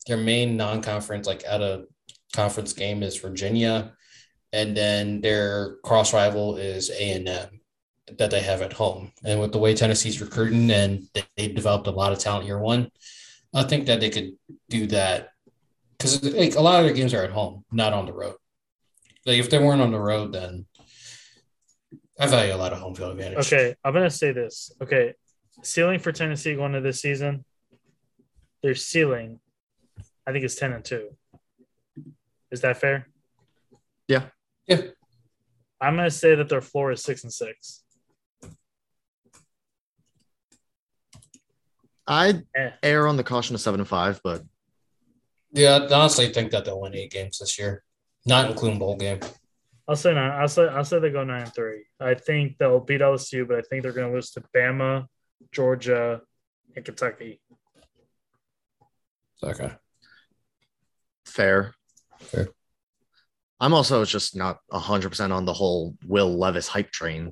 their 0.08 0.18
main 0.18 0.58
non-conference 0.58 1.26
like 1.26 1.46
out 1.46 1.62
of 1.62 1.86
conference 2.34 2.74
game 2.74 3.02
is 3.02 3.18
Virginia, 3.18 3.94
and 4.52 4.76
then 4.76 5.22
their 5.22 5.78
cross 5.84 6.14
rival 6.14 6.58
is 6.58 6.90
A 6.90 7.14
and 7.14 7.30
M 7.30 7.62
that 8.18 8.30
they 8.30 8.42
have 8.42 8.62
at 8.62 8.74
home. 8.74 9.12
And 9.24 9.40
with 9.40 9.52
the 9.52 9.58
way 9.58 9.74
Tennessee's 9.74 10.22
recruiting 10.22 10.70
and 10.70 11.08
they, 11.14 11.24
they 11.38 11.48
developed 11.48 11.88
a 11.88 11.92
lot 11.92 12.12
of 12.12 12.20
talent 12.20 12.46
year 12.46 12.60
one, 12.60 12.92
I 13.54 13.64
think 13.64 13.88
that 13.88 14.00
they 14.00 14.10
could 14.10 14.34
do 14.70 14.86
that 14.88 15.30
because 15.98 16.22
like 16.24 16.56
a 16.56 16.62
lot 16.62 16.80
of 16.80 16.86
their 16.86 16.94
games 16.94 17.14
are 17.14 17.24
at 17.24 17.32
home, 17.32 17.64
not 17.72 17.94
on 17.94 18.06
the 18.06 18.14
road. 18.14 18.36
Like 19.26 19.40
if 19.40 19.50
they 19.50 19.58
weren't 19.60 19.82
on 19.82 19.92
the 19.92 20.00
road, 20.00 20.34
then 20.34 20.66
I 22.20 22.28
value 22.28 22.54
a 22.54 22.58
lot 22.58 22.74
of 22.74 22.80
home 22.80 22.96
field 22.96 23.12
advantage. 23.12 23.40
Okay, 23.48 23.76
I'm 23.84 23.94
gonna 23.94 24.10
say 24.10 24.32
this. 24.32 24.72
Okay, 24.82 25.14
ceiling 25.64 26.00
for 26.00 26.12
Tennessee 26.12 26.56
going 26.56 26.76
into 26.76 26.82
this 26.88 27.02
season, 27.02 27.44
their 28.62 28.76
ceiling, 28.76 29.40
I 30.28 30.32
think 30.32 30.46
is 30.46 30.56
ten 30.56 30.74
and 30.74 30.86
two. 30.86 31.10
Is 32.52 32.62
that 32.62 32.78
fair? 32.78 33.08
Yeah. 34.08 34.26
Yeah. 34.68 34.82
I'm 35.82 35.96
gonna 35.96 36.12
say 36.12 36.36
that 36.36 36.48
their 36.50 36.62
floor 36.62 36.92
is 36.92 37.04
six 37.04 37.24
and 37.24 37.34
six. 37.34 37.84
I'd 42.08 42.46
Eh. 42.56 42.70
err 42.84 43.08
on 43.08 43.18
the 43.18 43.24
caution 43.24 43.56
of 43.56 43.62
seven 43.62 43.80
and 43.80 43.90
five, 43.90 44.22
but 44.24 44.44
Yeah, 45.52 45.78
I 45.90 45.94
honestly 45.94 46.32
think 46.34 46.52
that 46.52 46.66
they'll 46.66 46.80
win 46.82 46.94
eight 46.96 47.12
games 47.12 47.40
this 47.40 47.58
year, 47.58 47.84
not 48.26 48.50
including 48.50 48.80
bowl 48.80 48.96
game. 48.96 49.20
I'll 49.88 49.96
say 49.96 50.14
nine. 50.14 50.32
I'll 50.32 50.48
say 50.48 50.68
I'll 50.68 50.86
say 50.86 51.00
they 51.00 51.12
go 51.12 51.24
nine 51.24 51.44
and 51.44 51.54
three. 51.54 51.86
I 52.00 52.16
think 52.16 52.58
they'll 52.58 52.80
beat 52.80 53.02
LSU, 53.02 53.48
but 53.48 53.58
I 53.58 53.62
think 53.62 53.84
they're 53.84 53.92
gonna 53.92 54.14
lose 54.14 54.32
to 54.32 54.44
Bama, 54.56 55.06
Georgia, 55.52 56.22
and 56.76 56.84
Kentucky. 56.84 57.40
Okay. 59.44 59.72
fair. 61.26 61.76
Fair. 62.20 62.48
I'm 63.60 63.74
also 63.74 64.04
just 64.06 64.36
not 64.36 64.60
hundred 64.72 65.10
percent 65.10 65.32
on 65.32 65.46
the 65.46 65.54
whole 65.54 65.96
Will 66.08 66.36
Levis 66.36 66.68
hype 66.68 66.92
train. 66.92 67.32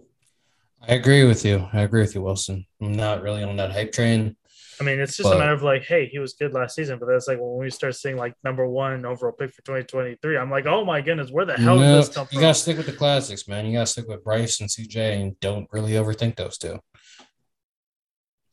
I 0.87 0.93
agree 0.93 1.23
with 1.23 1.45
you. 1.45 1.67
I 1.73 1.81
agree 1.81 2.01
with 2.01 2.13
you, 2.13 2.21
Wilson. 2.21 2.65
I'm 2.81 2.93
not 2.93 3.23
really 3.23 3.43
on 3.43 3.55
that 3.57 3.71
hype 3.71 3.93
train. 3.93 4.35
I 4.79 4.83
mean, 4.83 4.99
it's 4.99 5.15
just 5.17 5.29
But- 5.29 5.35
a 5.35 5.39
matter 5.39 5.53
of 5.53 5.63
like, 5.63 5.83
hey, 5.83 6.05
he 6.07 6.19
was 6.19 6.33
good 6.33 6.53
last 6.53 6.75
season, 6.75 6.99
but 6.99 7.07
that's 7.07 7.27
like 7.27 7.37
when 7.39 7.57
we 7.57 7.69
start 7.69 7.95
seeing 7.95 8.17
like 8.17 8.33
number 8.43 8.67
one 8.67 9.05
overall 9.05 9.31
pick 9.33 9.53
for 9.53 9.61
2023. 9.63 10.37
I'm 10.37 10.49
like, 10.49 10.65
oh 10.65 10.83
my 10.85 11.01
goodness, 11.01 11.29
where 11.31 11.45
the 11.45 11.53
hell 11.53 11.75
No, 11.77 11.81
did 11.81 12.03
this 12.03 12.09
come 12.15 12.27
from? 12.27 12.35
you 12.35 12.41
gotta 12.41 12.53
stick 12.55 12.77
with 12.77 12.85
the 12.85 12.93
classics, 12.93 13.47
man. 13.47 13.65
You 13.65 13.73
gotta 13.73 13.85
stick 13.87 14.07
with 14.07 14.23
Bryce 14.23 14.59
and 14.59 14.69
CJ 14.69 15.21
and 15.21 15.39
don't 15.39 15.67
really 15.71 15.91
overthink 15.93 16.35
those 16.35 16.57
two. 16.57 16.79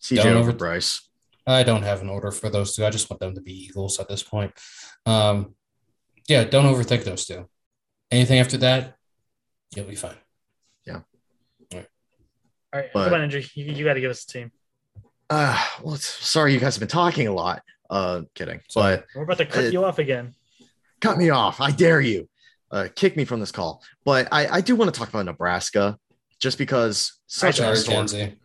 CJ 0.03 0.17
Don't 0.23 0.27
over 0.33 0.39
over- 0.51 0.53
Bryce. 0.53 1.07
I 1.47 1.63
don't 1.63 1.83
have 1.83 2.01
an 2.03 2.09
order 2.09 2.31
for 2.31 2.49
those 2.51 2.75
two. 2.77 2.85
I 2.85 2.91
just 2.91 3.11
want 3.11 3.21
them 3.21 3.35
to 3.35 3.41
be 3.41 3.53
Eagles 3.53 3.99
at 3.99 4.09
this 4.09 4.23
point. 4.23 4.53
Um, 5.07 5.55
yeah, 6.29 6.45
don't 6.45 6.67
overthink 6.67 7.05
those 7.05 7.25
two. 7.27 7.49
Anything 8.11 8.39
after 8.41 8.57
that, 8.59 8.95
you'll 9.75 9.87
be 9.87 9.97
fine. 9.97 10.17
Yeah. 10.87 11.01
All 11.73 11.81
right, 12.75 12.89
but- 12.95 13.05
come 13.07 13.15
on, 13.15 13.23
Andrew, 13.23 13.43
you, 13.55 13.65
you 13.65 13.85
got 13.85 13.95
to 13.95 14.01
give 14.01 14.11
us 14.11 14.23
a 14.25 14.27
team. 14.29 14.53
Uh, 15.31 15.57
well, 15.83 15.95
it's, 15.95 16.07
sorry, 16.07 16.53
you 16.53 16.61
guys 16.61 16.75
have 16.75 16.81
been 16.81 16.89
talking 16.89 17.29
a 17.29 17.33
lot. 17.33 17.63
Uh, 17.89 18.23
kidding, 18.35 18.61
Sorry. 18.69 18.97
but 18.97 19.07
We're 19.15 19.23
about 19.23 19.39
to 19.39 19.47
cut 19.47 19.65
Uh, 19.65 19.69
you 19.69 19.85
off 19.85 19.99
again. 19.99 20.35
cut 21.01 21.17
me 21.19 21.31
off. 21.31 21.61
I 21.61 21.71
dare 21.71 22.01
you. 22.01 22.29
Uh, 22.71 22.89
kick 22.95 23.17
me 23.17 23.25
from 23.25 23.41
this 23.41 23.51
call. 23.53 23.83
But 24.05 24.29
I, 24.33 24.47
I 24.49 24.61
do 24.61 24.77
want 24.77 24.93
to 24.93 24.99
talk 24.99 25.09
about 25.09 25.25
Nebraska, 25.27 25.99
just 26.41 26.59
because 26.59 27.21
such 27.27 27.57
Sorry, 27.57 27.69
a 27.69 27.71
historic 27.73 28.39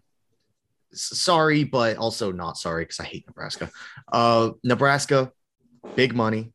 sorry, 0.94 1.64
but 1.64 1.98
also 1.98 2.32
not 2.32 2.58
sorry 2.58 2.84
because 2.86 3.00
I 3.00 3.04
hate 3.04 3.26
Nebraska. 3.28 3.70
Uh, 4.12 4.52
Nebraska, 4.64 5.32
big 5.96 6.16
money, 6.16 6.54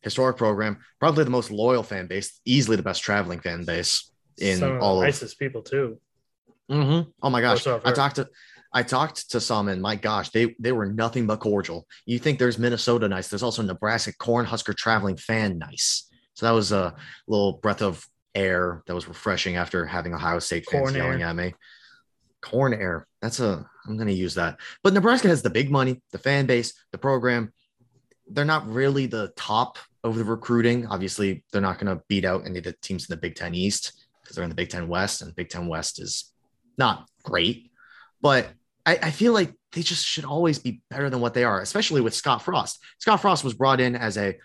historic 0.00 0.36
program, 0.36 0.78
probably 1.00 1.24
the 1.24 1.30
most 1.30 1.50
loyal 1.50 1.82
fan 1.82 2.06
base, 2.06 2.40
easily 2.44 2.76
the 2.76 2.82
best 2.82 3.02
traveling 3.02 3.40
fan 3.40 3.64
base 3.64 4.10
in 4.38 4.58
Some 4.58 4.72
of 4.76 4.82
all 4.82 4.94
the 4.96 5.02
of. 5.02 5.06
nicest 5.08 5.38
people 5.38 5.62
too. 5.62 6.00
Mhm. 6.70 7.12
Oh 7.22 7.30
my 7.30 7.40
gosh, 7.42 7.66
I've 7.66 7.82
I 7.84 7.88
heard. 7.90 7.94
talked 7.96 8.16
to. 8.16 8.28
I 8.76 8.82
talked 8.82 9.30
to 9.30 9.40
some, 9.40 9.68
and 9.68 9.80
my 9.80 9.94
gosh, 9.94 10.30
they 10.30 10.56
they 10.58 10.72
were 10.72 10.86
nothing 10.86 11.26
but 11.26 11.38
cordial. 11.38 11.86
You 12.06 12.18
think 12.18 12.38
there's 12.38 12.58
Minnesota 12.58 13.08
nice? 13.08 13.28
There's 13.28 13.44
also 13.44 13.62
Nebraska 13.62 14.12
Cornhusker 14.12 14.76
traveling 14.76 15.16
fan 15.16 15.58
nice. 15.58 16.10
So 16.34 16.46
that 16.46 16.52
was 16.52 16.72
a 16.72 16.96
little 17.28 17.54
breath 17.54 17.82
of 17.82 18.04
air 18.34 18.82
that 18.86 18.94
was 18.94 19.06
refreshing 19.06 19.54
after 19.54 19.86
having 19.86 20.12
Ohio 20.12 20.40
State 20.40 20.66
fans 20.68 20.90
Corn 20.90 20.94
yelling 20.96 21.22
air. 21.22 21.28
at 21.28 21.36
me. 21.36 21.54
Corn 22.40 22.74
air. 22.74 23.06
That's 23.22 23.38
a. 23.38 23.64
I'm 23.86 23.96
going 23.96 24.08
to 24.08 24.14
use 24.14 24.34
that. 24.34 24.58
But 24.82 24.92
Nebraska 24.92 25.28
has 25.28 25.42
the 25.42 25.50
big 25.50 25.70
money, 25.70 26.02
the 26.10 26.18
fan 26.18 26.46
base, 26.46 26.74
the 26.90 26.98
program. 26.98 27.52
They're 28.26 28.44
not 28.44 28.66
really 28.66 29.06
the 29.06 29.32
top 29.36 29.78
of 30.02 30.16
the 30.16 30.24
recruiting. 30.24 30.86
Obviously, 30.86 31.44
they're 31.52 31.60
not 31.60 31.78
going 31.78 31.96
to 31.96 32.02
beat 32.08 32.24
out 32.24 32.44
any 32.44 32.58
of 32.58 32.64
the 32.64 32.72
teams 32.82 33.08
in 33.08 33.14
the 33.14 33.20
Big 33.20 33.36
Ten 33.36 33.54
East 33.54 34.04
because 34.22 34.34
they're 34.34 34.44
in 34.44 34.50
the 34.50 34.56
Big 34.56 34.70
Ten 34.70 34.88
West, 34.88 35.22
and 35.22 35.36
Big 35.36 35.48
Ten 35.48 35.68
West 35.68 36.00
is 36.00 36.32
not 36.76 37.08
great. 37.22 37.70
But 38.20 38.48
I, 38.86 38.98
I, 39.02 39.10
feel 39.10 39.32
like 39.32 39.54
they 39.72 39.82
just 39.82 40.04
should 40.04 40.24
always 40.24 40.58
be 40.58 40.82
better 40.90 41.08
than 41.08 41.20
what 41.20 41.34
they 41.34 41.44
are, 41.44 41.60
especially 41.60 42.00
with 42.00 42.14
Scott 42.14 42.42
Frost. 42.42 42.82
Scott 42.98 43.20
Frost 43.20 43.44
was 43.44 43.54
brought 43.54 43.80
in 43.80 43.96
as 43.96 44.18
a 44.18 44.36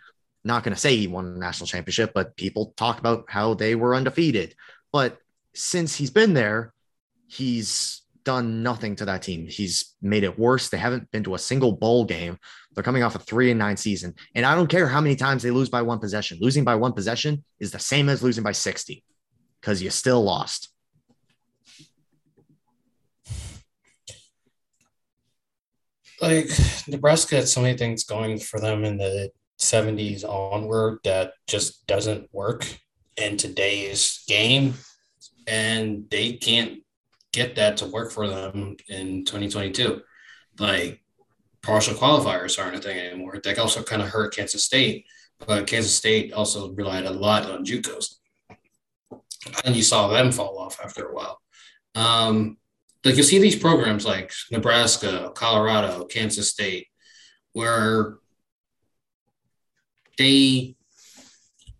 not 0.43 0.63
going 0.63 0.73
to 0.73 0.79
say 0.79 0.95
he 0.95 1.07
won 1.07 1.25
a 1.25 1.37
national 1.37 1.67
championship, 1.67 2.11
but 2.13 2.35
people 2.37 2.73
talk 2.77 2.99
about 2.99 3.25
how 3.27 3.53
they 3.53 3.75
were 3.75 3.95
undefeated. 3.95 4.55
But 4.91 5.17
since 5.53 5.95
he's 5.95 6.11
been 6.11 6.33
there, 6.33 6.73
he's 7.27 8.01
done 8.23 8.63
nothing 8.63 8.95
to 8.97 9.05
that 9.05 9.21
team. 9.21 9.47
He's 9.47 9.95
made 10.01 10.23
it 10.23 10.39
worse. 10.39 10.69
They 10.69 10.77
haven't 10.77 11.11
been 11.11 11.23
to 11.23 11.35
a 11.35 11.39
single 11.39 11.73
bowl 11.73 12.05
game. 12.05 12.37
They're 12.71 12.83
coming 12.83 13.03
off 13.03 13.15
a 13.15 13.19
three 13.19 13.49
and 13.49 13.59
nine 13.59 13.77
season. 13.77 14.15
And 14.35 14.45
I 14.45 14.55
don't 14.55 14.69
care 14.69 14.87
how 14.87 15.01
many 15.01 15.15
times 15.15 15.43
they 15.43 15.51
lose 15.51 15.69
by 15.69 15.81
one 15.81 15.99
possession. 15.99 16.37
Losing 16.41 16.63
by 16.63 16.75
one 16.75 16.93
possession 16.93 17.43
is 17.59 17.71
the 17.71 17.79
same 17.79 18.07
as 18.07 18.23
losing 18.23 18.43
by 18.43 18.51
60 18.51 19.03
because 19.59 19.81
you 19.81 19.89
still 19.89 20.23
lost. 20.23 20.69
Like 26.21 26.49
Nebraska 26.87 27.37
had 27.37 27.47
so 27.47 27.61
many 27.61 27.77
things 27.77 28.03
going 28.03 28.39
for 28.39 28.59
them 28.59 28.83
in 28.83 28.97
the 28.97 29.31
70s 29.59 30.23
onward 30.23 30.99
that 31.03 31.33
just 31.47 31.85
doesn't 31.87 32.33
work 32.33 32.65
in 33.17 33.37
today's 33.37 34.23
game. 34.27 34.73
And 35.47 36.09
they 36.09 36.33
can't 36.33 36.79
get 37.31 37.55
that 37.55 37.77
to 37.77 37.85
work 37.85 38.11
for 38.11 38.27
them 38.27 38.77
in 38.87 39.25
2022. 39.25 40.01
Like 40.59 41.01
partial 41.61 41.93
qualifiers 41.95 42.61
aren't 42.61 42.77
a 42.77 42.79
thing 42.79 42.97
anymore. 42.97 43.39
That 43.43 43.59
also 43.59 43.83
kind 43.83 44.01
of 44.01 44.09
hurt 44.09 44.35
Kansas 44.35 44.65
State, 44.65 45.05
but 45.45 45.67
Kansas 45.67 45.95
State 45.95 46.33
also 46.33 46.71
relied 46.73 47.05
a 47.05 47.11
lot 47.11 47.49
on 47.49 47.65
JUCOs, 47.65 48.15
and 49.65 49.75
you 49.75 49.83
saw 49.83 50.07
them 50.07 50.31
fall 50.31 50.57
off 50.59 50.79
after 50.83 51.07
a 51.07 51.13
while. 51.13 51.39
Um, 51.95 52.57
like 53.03 53.15
you 53.15 53.23
see 53.23 53.39
these 53.39 53.55
programs 53.55 54.05
like 54.05 54.31
Nebraska, 54.51 55.31
Colorado, 55.33 56.05
Kansas 56.05 56.49
State, 56.49 56.87
where 57.53 58.17
they 60.17 60.75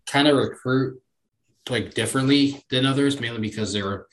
kind 0.06 0.28
of 0.28 0.36
recruit 0.36 1.00
like 1.68 1.94
differently 1.94 2.64
than 2.70 2.86
others, 2.86 3.20
mainly 3.20 3.40
because 3.40 3.72
they're 3.72 4.06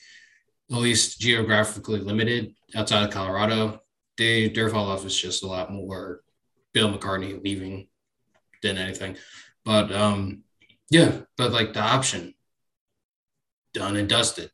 at 0.72 0.78
least 0.78 1.20
geographically 1.20 2.00
limited 2.00 2.54
outside 2.76 3.04
of 3.04 3.14
Colorado. 3.14 3.82
They 4.18 4.50
their 4.50 4.70
fall 4.70 4.90
off 4.90 5.06
is 5.06 5.20
just 5.20 5.44
a 5.44 5.48
lot 5.48 5.72
more 5.72 6.22
Bill 6.74 6.92
McCartney 6.92 7.42
leaving 7.44 7.88
than 8.62 8.78
anything. 8.78 9.18
But 9.64 9.92
um 9.92 10.44
yeah, 10.90 11.20
but 11.38 11.52
like 11.52 11.74
the 11.74 11.82
option 11.82 12.34
done 13.74 13.96
and 13.96 14.10
dusted. 14.10 14.52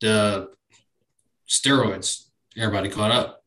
The 0.00 0.48
steroids, 1.48 2.24
everybody 2.56 2.88
caught 2.88 3.10
up 3.10 3.42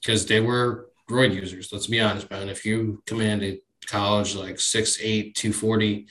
because 0.00 0.26
they 0.26 0.40
were 0.40 0.90
roid 1.10 1.34
users. 1.34 1.72
Let's 1.72 1.86
be 1.86 2.00
honest, 2.00 2.30
man. 2.30 2.48
If 2.48 2.64
you 2.64 3.02
commanded 3.06 3.58
college 3.86 4.34
like 4.34 4.56
6'8, 4.56 5.34
240, 5.34 6.06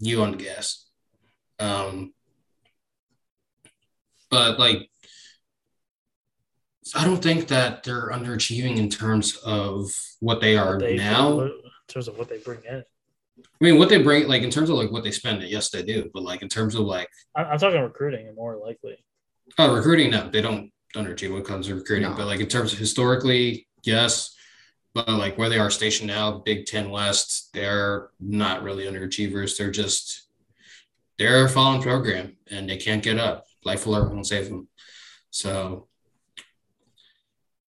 you 0.00 0.22
on 0.22 0.32
the 0.32 0.36
gas. 0.36 0.86
Um, 1.58 2.12
but 4.30 4.58
like 4.58 4.88
I 6.94 7.04
don't 7.04 7.22
think 7.22 7.48
that 7.48 7.82
they're 7.82 8.10
underachieving 8.10 8.76
in 8.76 8.88
terms 8.88 9.36
of 9.44 9.90
what 10.20 10.40
they 10.40 10.56
are 10.56 10.78
they, 10.78 10.96
now. 10.96 11.40
In 11.40 11.52
terms 11.88 12.08
of 12.08 12.18
what 12.18 12.28
they 12.28 12.38
bring 12.38 12.60
in. 12.68 12.82
I 13.38 13.64
mean, 13.64 13.78
what 13.78 13.88
they 13.88 14.02
bring, 14.02 14.26
like 14.28 14.42
in 14.42 14.50
terms 14.50 14.70
of 14.70 14.76
like 14.76 14.90
what 14.90 15.04
they 15.04 15.10
spend, 15.10 15.42
yes, 15.42 15.70
they 15.70 15.82
do. 15.82 16.10
But 16.14 16.22
like 16.22 16.42
in 16.42 16.48
terms 16.48 16.74
of 16.74 16.82
like, 16.82 17.08
I'm 17.34 17.58
talking 17.58 17.80
recruiting 17.80 18.26
and 18.26 18.36
more 18.36 18.56
likely. 18.56 18.96
Oh, 19.56 19.74
recruiting, 19.74 20.10
no, 20.10 20.28
they 20.28 20.40
don't 20.40 20.70
underachieve 20.94 21.30
when 21.30 21.42
it 21.42 21.46
comes 21.46 21.66
to 21.66 21.74
recruiting. 21.74 22.08
No. 22.08 22.16
But 22.16 22.26
like 22.26 22.40
in 22.40 22.46
terms 22.46 22.72
of 22.72 22.78
historically, 22.78 23.66
yes. 23.84 24.34
But 24.94 25.08
like 25.08 25.38
where 25.38 25.48
they 25.48 25.58
are 25.58 25.70
stationed 25.70 26.08
now, 26.08 26.38
Big 26.38 26.66
Ten 26.66 26.90
West, 26.90 27.50
they're 27.52 28.10
not 28.20 28.62
really 28.62 28.84
underachievers. 28.84 29.56
They're 29.56 29.70
just 29.70 30.28
they're 31.18 31.44
a 31.44 31.48
fallen 31.48 31.82
program 31.82 32.36
and 32.50 32.68
they 32.68 32.76
can't 32.76 33.02
get 33.02 33.18
up 33.18 33.44
life 33.64 33.86
will 33.86 33.96
ever 33.96 34.08
won't 34.08 34.26
save 34.26 34.48
them. 34.48 34.68
So 35.30 35.88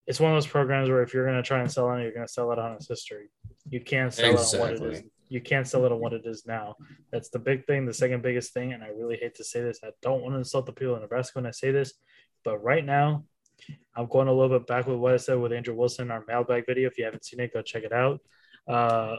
it's 0.07 0.19
one 0.19 0.31
of 0.31 0.35
those 0.35 0.47
programs 0.47 0.89
where 0.89 1.03
if 1.03 1.13
you're 1.13 1.25
going 1.25 1.37
to 1.37 1.43
try 1.43 1.59
and 1.59 1.71
sell 1.71 1.91
it, 1.93 2.01
you're 2.01 2.13
going 2.13 2.25
to 2.25 2.31
sell 2.31 2.51
it 2.51 2.59
on 2.59 2.73
its 2.73 2.87
history. 2.87 3.29
You 3.69 3.81
can't 3.81 4.13
sell 4.13 4.31
exactly. 4.31 4.59
it 4.59 4.63
on 4.63 4.81
what 4.81 4.93
it 4.93 4.93
is. 4.95 5.03
You 5.29 5.41
can't 5.41 5.67
sell 5.67 5.85
it 5.85 5.91
on 5.91 5.99
what 5.99 6.13
it 6.13 6.25
is 6.25 6.45
now. 6.45 6.75
That's 7.11 7.29
the 7.29 7.39
big 7.39 7.65
thing. 7.65 7.85
The 7.85 7.93
second 7.93 8.23
biggest 8.23 8.51
thing, 8.53 8.73
and 8.73 8.83
I 8.83 8.87
really 8.87 9.15
hate 9.15 9.35
to 9.35 9.43
say 9.43 9.61
this, 9.61 9.79
I 9.83 9.91
don't 10.01 10.21
want 10.21 10.33
to 10.33 10.39
insult 10.39 10.65
the 10.65 10.73
people 10.73 10.95
in 10.95 11.01
Nebraska 11.01 11.37
when 11.37 11.45
I 11.45 11.51
say 11.51 11.71
this, 11.71 11.93
but 12.43 12.63
right 12.63 12.83
now, 12.83 13.23
I'm 13.95 14.07
going 14.07 14.27
a 14.27 14.33
little 14.33 14.57
bit 14.57 14.67
back 14.67 14.87
with 14.87 14.97
what 14.97 15.13
I 15.13 15.17
said 15.17 15.35
with 15.35 15.53
Andrew 15.53 15.75
Wilson, 15.75 16.11
our 16.11 16.23
mailbag 16.27 16.65
video. 16.65 16.87
If 16.87 16.97
you 16.97 17.05
haven't 17.05 17.25
seen 17.25 17.39
it, 17.39 17.53
go 17.53 17.61
check 17.61 17.83
it 17.83 17.93
out. 17.93 18.21
Uh, 18.67 19.17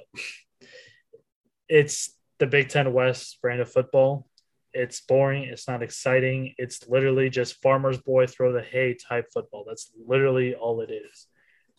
it's 1.69 2.17
the 2.39 2.47
Big 2.47 2.69
Ten 2.69 2.93
West 2.93 3.39
brand 3.43 3.61
of 3.61 3.71
football. 3.71 4.27
It's 4.73 5.01
boring. 5.01 5.45
It's 5.45 5.69
not 5.69 5.83
exciting. 5.83 6.55
It's 6.57 6.89
literally 6.89 7.29
just 7.29 7.61
farmer's 7.61 7.99
boy 7.99 8.27
throw 8.27 8.53
the 8.53 8.63
hay 8.63 8.97
type 9.09 9.27
football. 9.33 9.65
That's 9.69 9.91
literally 10.07 10.55
all 10.55 10.81
it 10.81 10.91
is. 10.91 11.27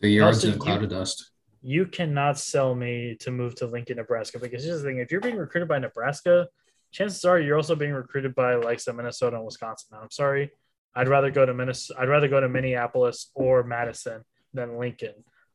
The 0.00 0.10
yards 0.10 0.44
in 0.44 0.54
a 0.54 0.56
cloud 0.56 0.82
of 0.82 0.90
dust. 0.90 1.31
You 1.62 1.86
cannot 1.86 2.38
sell 2.38 2.74
me 2.74 3.16
to 3.20 3.30
move 3.30 3.54
to 3.56 3.66
Lincoln, 3.66 3.96
Nebraska, 3.96 4.38
because 4.38 4.64
here's 4.64 4.82
the 4.82 4.88
thing: 4.88 4.98
if 4.98 5.10
you're 5.10 5.20
being 5.20 5.36
recruited 5.36 5.68
by 5.68 5.78
Nebraska, 5.78 6.48
chances 6.90 7.24
are 7.24 7.38
you're 7.38 7.56
also 7.56 7.76
being 7.76 7.92
recruited 7.92 8.34
by 8.34 8.56
like 8.56 8.80
some 8.80 8.96
Minnesota 8.96 9.36
and 9.36 9.44
Wisconsin. 9.44 9.88
Now, 9.92 10.00
I'm 10.02 10.10
sorry, 10.10 10.50
I'd 10.94 11.08
rather 11.08 11.30
go 11.30 11.46
to 11.46 11.54
Minnesota. 11.54 12.00
I'd 12.00 12.08
rather 12.08 12.28
go 12.28 12.40
to 12.40 12.48
Minneapolis 12.48 13.30
or 13.34 13.62
Madison 13.62 14.24
than 14.52 14.78
Lincoln. 14.78 15.14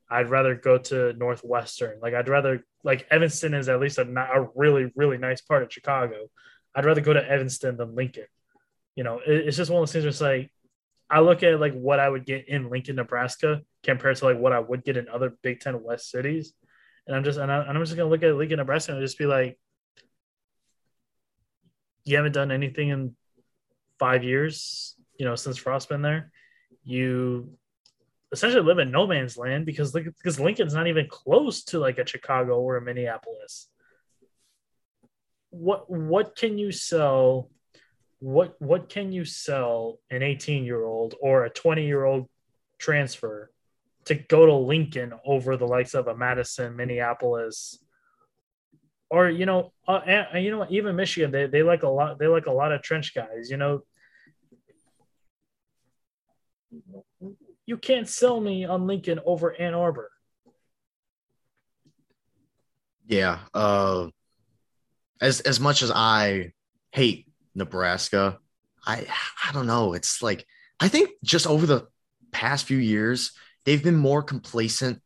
I'd 0.10 0.30
rather 0.30 0.56
go 0.56 0.78
to 0.78 1.14
Northwestern. 1.14 2.00
Like 2.02 2.14
I'd 2.14 2.30
rather 2.30 2.66
like 2.84 3.06
Evanston 3.12 3.54
is 3.54 3.68
at 3.70 3.80
least 3.80 3.98
a, 3.98 4.04
a 4.04 4.48
really 4.56 4.92
really 4.96 5.18
nice 5.18 5.42
part 5.42 5.64
of 5.64 5.72
Chicago. 5.72 6.30
I'd 6.74 6.86
rather 6.86 7.02
go 7.02 7.14
to 7.14 7.30
Evanston 7.30 7.78
than 7.78 7.96
Lincoln. 7.96 8.28
You 8.96 9.04
know, 9.04 9.20
it, 9.20 9.48
it's 9.48 9.58
just 9.58 9.70
one 9.70 9.82
of 9.82 9.88
those 9.88 9.94
things 9.94 10.04
where 10.04 10.10
it's 10.10 10.22
like 10.22 10.52
I 11.10 11.22
look 11.22 11.44
at 11.44 11.60
like 11.60 11.74
what 11.74 12.00
I 12.00 12.10
would 12.10 12.26
get 12.26 12.48
in 12.48 12.70
Lincoln, 12.70 12.98
Nebraska, 12.98 13.62
compared 13.84 14.18
to 14.18 14.26
like 14.26 14.38
what 14.38 14.54
I 14.54 14.60
would 14.60 14.84
get 14.84 14.98
in 14.98 15.08
other 15.08 15.38
Big 15.42 15.60
Ten 15.60 15.82
West 15.84 16.10
cities, 16.10 16.54
and 17.06 17.16
I'm 17.16 17.24
just 17.24 17.40
and, 17.40 17.52
I, 17.52 17.70
am 17.70 17.80
just 17.80 17.96
gonna 17.96 18.10
look 18.10 18.24
at 18.24 18.36
Lincoln, 18.36 18.58
Nebraska, 18.58 18.92
and 18.92 19.02
just 19.02 19.18
be 19.18 19.26
like, 19.26 19.60
you 22.04 22.18
haven't 22.18 22.34
done 22.34 22.52
anything 22.52 22.90
in 22.90 23.16
five 24.00 24.24
years, 24.24 24.96
you 25.18 25.26
know, 25.26 25.36
since 25.36 25.58
Frost 25.58 25.90
been 25.90 26.02
there. 26.02 26.32
You 26.84 27.58
essentially 28.32 28.64
live 28.64 28.80
in 28.80 28.92
no 28.92 29.08
man's 29.08 29.38
land 29.38 29.66
because 29.66 29.92
because 29.94 30.40
Lincoln's 30.40 30.74
not 30.74 30.88
even 30.88 31.08
close 31.10 31.64
to 31.66 31.80
like 31.80 31.98
a 31.98 32.06
Chicago 32.06 32.60
or 32.60 32.78
a 32.78 32.82
Minneapolis 32.82 33.70
what 35.50 35.90
what 35.90 36.36
can 36.36 36.58
you 36.58 36.72
sell 36.72 37.50
what 38.20 38.56
what 38.60 38.90
can 38.90 39.12
you 39.12 39.26
sell 39.26 40.00
an 40.10 40.24
18 40.24 40.64
year 40.64 40.84
old 40.84 41.16
or 41.22 41.46
a 41.46 41.50
20 41.50 41.86
year 41.86 42.04
old 42.04 42.28
transfer 42.80 43.52
to 44.06 44.16
go 44.16 44.46
to 44.46 44.54
Lincoln 44.54 45.14
over 45.26 45.58
the 45.58 45.68
likes 45.68 45.94
of 45.94 46.08
a 46.08 46.16
Madison, 46.16 46.76
Minneapolis, 46.76 47.78
or 49.10 49.30
you 49.30 49.46
know, 49.46 49.74
uh, 49.88 50.00
and, 50.06 50.44
you 50.44 50.52
know, 50.52 50.66
even 50.70 50.96
Michigan, 50.96 51.32
they, 51.32 51.48
they 51.48 51.64
like 51.64 51.84
a 51.84 51.90
lot. 51.90 52.18
They 52.18 52.28
like 52.28 52.46
a 52.46 52.52
lot 52.52 52.72
of 52.72 52.82
trench 52.82 53.14
guys. 53.14 53.50
You 53.50 53.58
know, 53.58 53.82
you 57.66 57.78
can't 57.78 58.08
sell 58.08 58.40
me 58.40 58.66
on 58.66 58.88
Lincoln 58.88 59.20
over 59.26 59.54
Ann 59.54 59.74
Arbor. 59.74 60.10
Yeah, 63.06 63.40
uh, 63.54 64.08
as 65.22 65.42
as 65.42 65.60
much 65.60 65.84
as 65.84 65.92
I 65.92 66.54
hate 66.92 67.27
Nebraska, 67.58 68.38
I 68.86 69.06
I 69.44 69.52
don't 69.52 69.68
know. 69.68 69.94
It's 69.94 70.22
like 70.22 70.46
I 70.80 70.88
think 70.88 71.10
just 71.24 71.48
over 71.48 71.66
the 71.66 71.88
past 72.32 72.66
few 72.66 72.78
years, 72.78 73.32
they've 73.66 73.84
been 73.84 73.96
more 73.96 74.24
complacent 74.24 75.02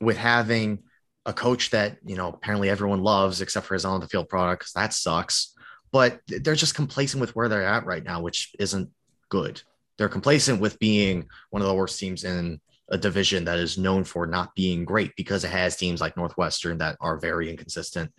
with 0.00 0.16
having 0.16 0.82
a 1.24 1.32
coach 1.32 1.70
that 1.70 1.96
you 2.04 2.16
know 2.16 2.28
apparently 2.28 2.68
everyone 2.68 3.02
loves 3.02 3.40
except 3.40 3.66
for 3.66 3.74
his 3.74 3.84
on 3.84 4.00
the 4.00 4.08
field 4.08 4.28
product 4.28 4.60
because 4.60 4.72
that 4.72 4.92
sucks. 4.92 5.54
But 5.92 6.20
they're 6.26 6.56
just 6.56 6.74
complacent 6.74 7.20
with 7.20 7.36
where 7.36 7.48
they're 7.48 7.64
at 7.64 7.86
right 7.86 8.02
now, 8.02 8.20
which 8.20 8.52
isn't 8.58 8.90
good. 9.28 9.62
They're 9.96 10.08
complacent 10.08 10.60
with 10.60 10.80
being 10.80 11.28
one 11.50 11.62
of 11.62 11.68
the 11.68 11.74
worst 11.74 12.00
teams 12.00 12.24
in 12.24 12.60
a 12.88 12.98
division 12.98 13.44
that 13.44 13.58
is 13.58 13.78
known 13.78 14.04
for 14.04 14.26
not 14.26 14.54
being 14.54 14.84
great 14.84 15.12
because 15.16 15.44
it 15.44 15.50
has 15.50 15.76
teams 15.76 16.00
like 16.00 16.16
Northwestern 16.16 16.78
that 16.78 16.96
are 17.00 17.16
very 17.16 17.48
inconsistent 17.48 18.12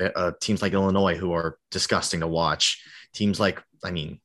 uh, 0.00 0.32
teams 0.40 0.62
like 0.62 0.72
Illinois 0.72 1.16
who 1.16 1.32
are 1.32 1.58
disgusting 1.70 2.20
to 2.20 2.26
watch. 2.26 2.82
Teams 3.12 3.40
like, 3.40 3.62
I 3.84 3.90
mean, 3.90 4.20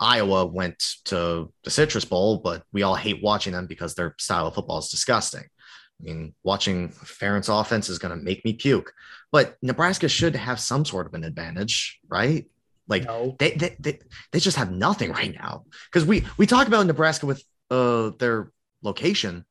Iowa 0.00 0.46
went 0.46 0.78
to 1.04 1.52
the 1.62 1.70
Citrus 1.70 2.04
Bowl, 2.04 2.38
but 2.38 2.64
we 2.72 2.82
all 2.82 2.96
hate 2.96 3.22
watching 3.22 3.52
them 3.52 3.66
because 3.66 3.94
their 3.94 4.14
style 4.18 4.46
of 4.48 4.54
football 4.54 4.78
is 4.78 4.88
disgusting. 4.88 5.44
I 5.44 6.04
mean, 6.04 6.34
watching 6.42 6.88
Ferentz 6.88 7.48
offense 7.48 7.88
is 7.88 7.98
going 8.00 8.16
to 8.16 8.22
make 8.22 8.44
me 8.44 8.54
puke. 8.54 8.92
But 9.30 9.56
Nebraska 9.62 10.08
should 10.08 10.34
have 10.34 10.58
some 10.58 10.84
sort 10.84 11.06
of 11.06 11.14
an 11.14 11.22
advantage, 11.22 12.00
right? 12.08 12.46
Like 12.88 13.04
No. 13.04 13.36
they 13.38 13.52
they, 13.52 13.76
they, 13.78 13.98
they 14.32 14.40
just 14.40 14.56
have 14.56 14.72
nothing 14.72 15.12
right 15.12 15.32
now. 15.32 15.64
Because 15.86 16.04
we 16.04 16.24
we 16.36 16.46
talk 16.46 16.66
about 16.66 16.84
Nebraska 16.86 17.26
with 17.26 17.42
uh 17.70 18.10
their 18.18 18.50
location. 18.82 19.44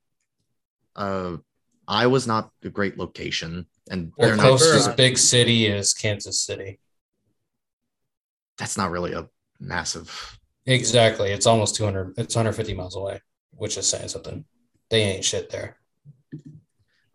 Uh 0.96 1.38
Iowa's 1.88 2.28
not 2.28 2.52
a 2.64 2.70
great 2.70 2.98
location, 2.98 3.66
and 3.90 4.12
Their 4.18 4.28
they're 4.28 4.36
not 4.38 4.44
closest 4.44 4.88
not- 4.88 4.98
big 4.98 5.18
city 5.18 5.66
is 5.66 5.94
Kansas 5.94 6.40
City. 6.42 6.80
that's 8.58 8.78
not 8.78 8.92
really 8.92 9.14
a 9.14 9.28
massive 9.60 10.38
Exactly. 10.68 11.32
It's 11.32 11.48
almost 11.48 11.76
200. 11.76 12.14
It's 12.20 12.36
150 12.36 12.76
miles 12.76 12.96
away, 12.96 13.20
which 13.50 13.78
is 13.78 13.88
saying 13.88 14.10
something. 14.10 14.46
They 14.92 15.02
ain't 15.02 15.26
shit 15.26 15.50
there. 15.50 15.78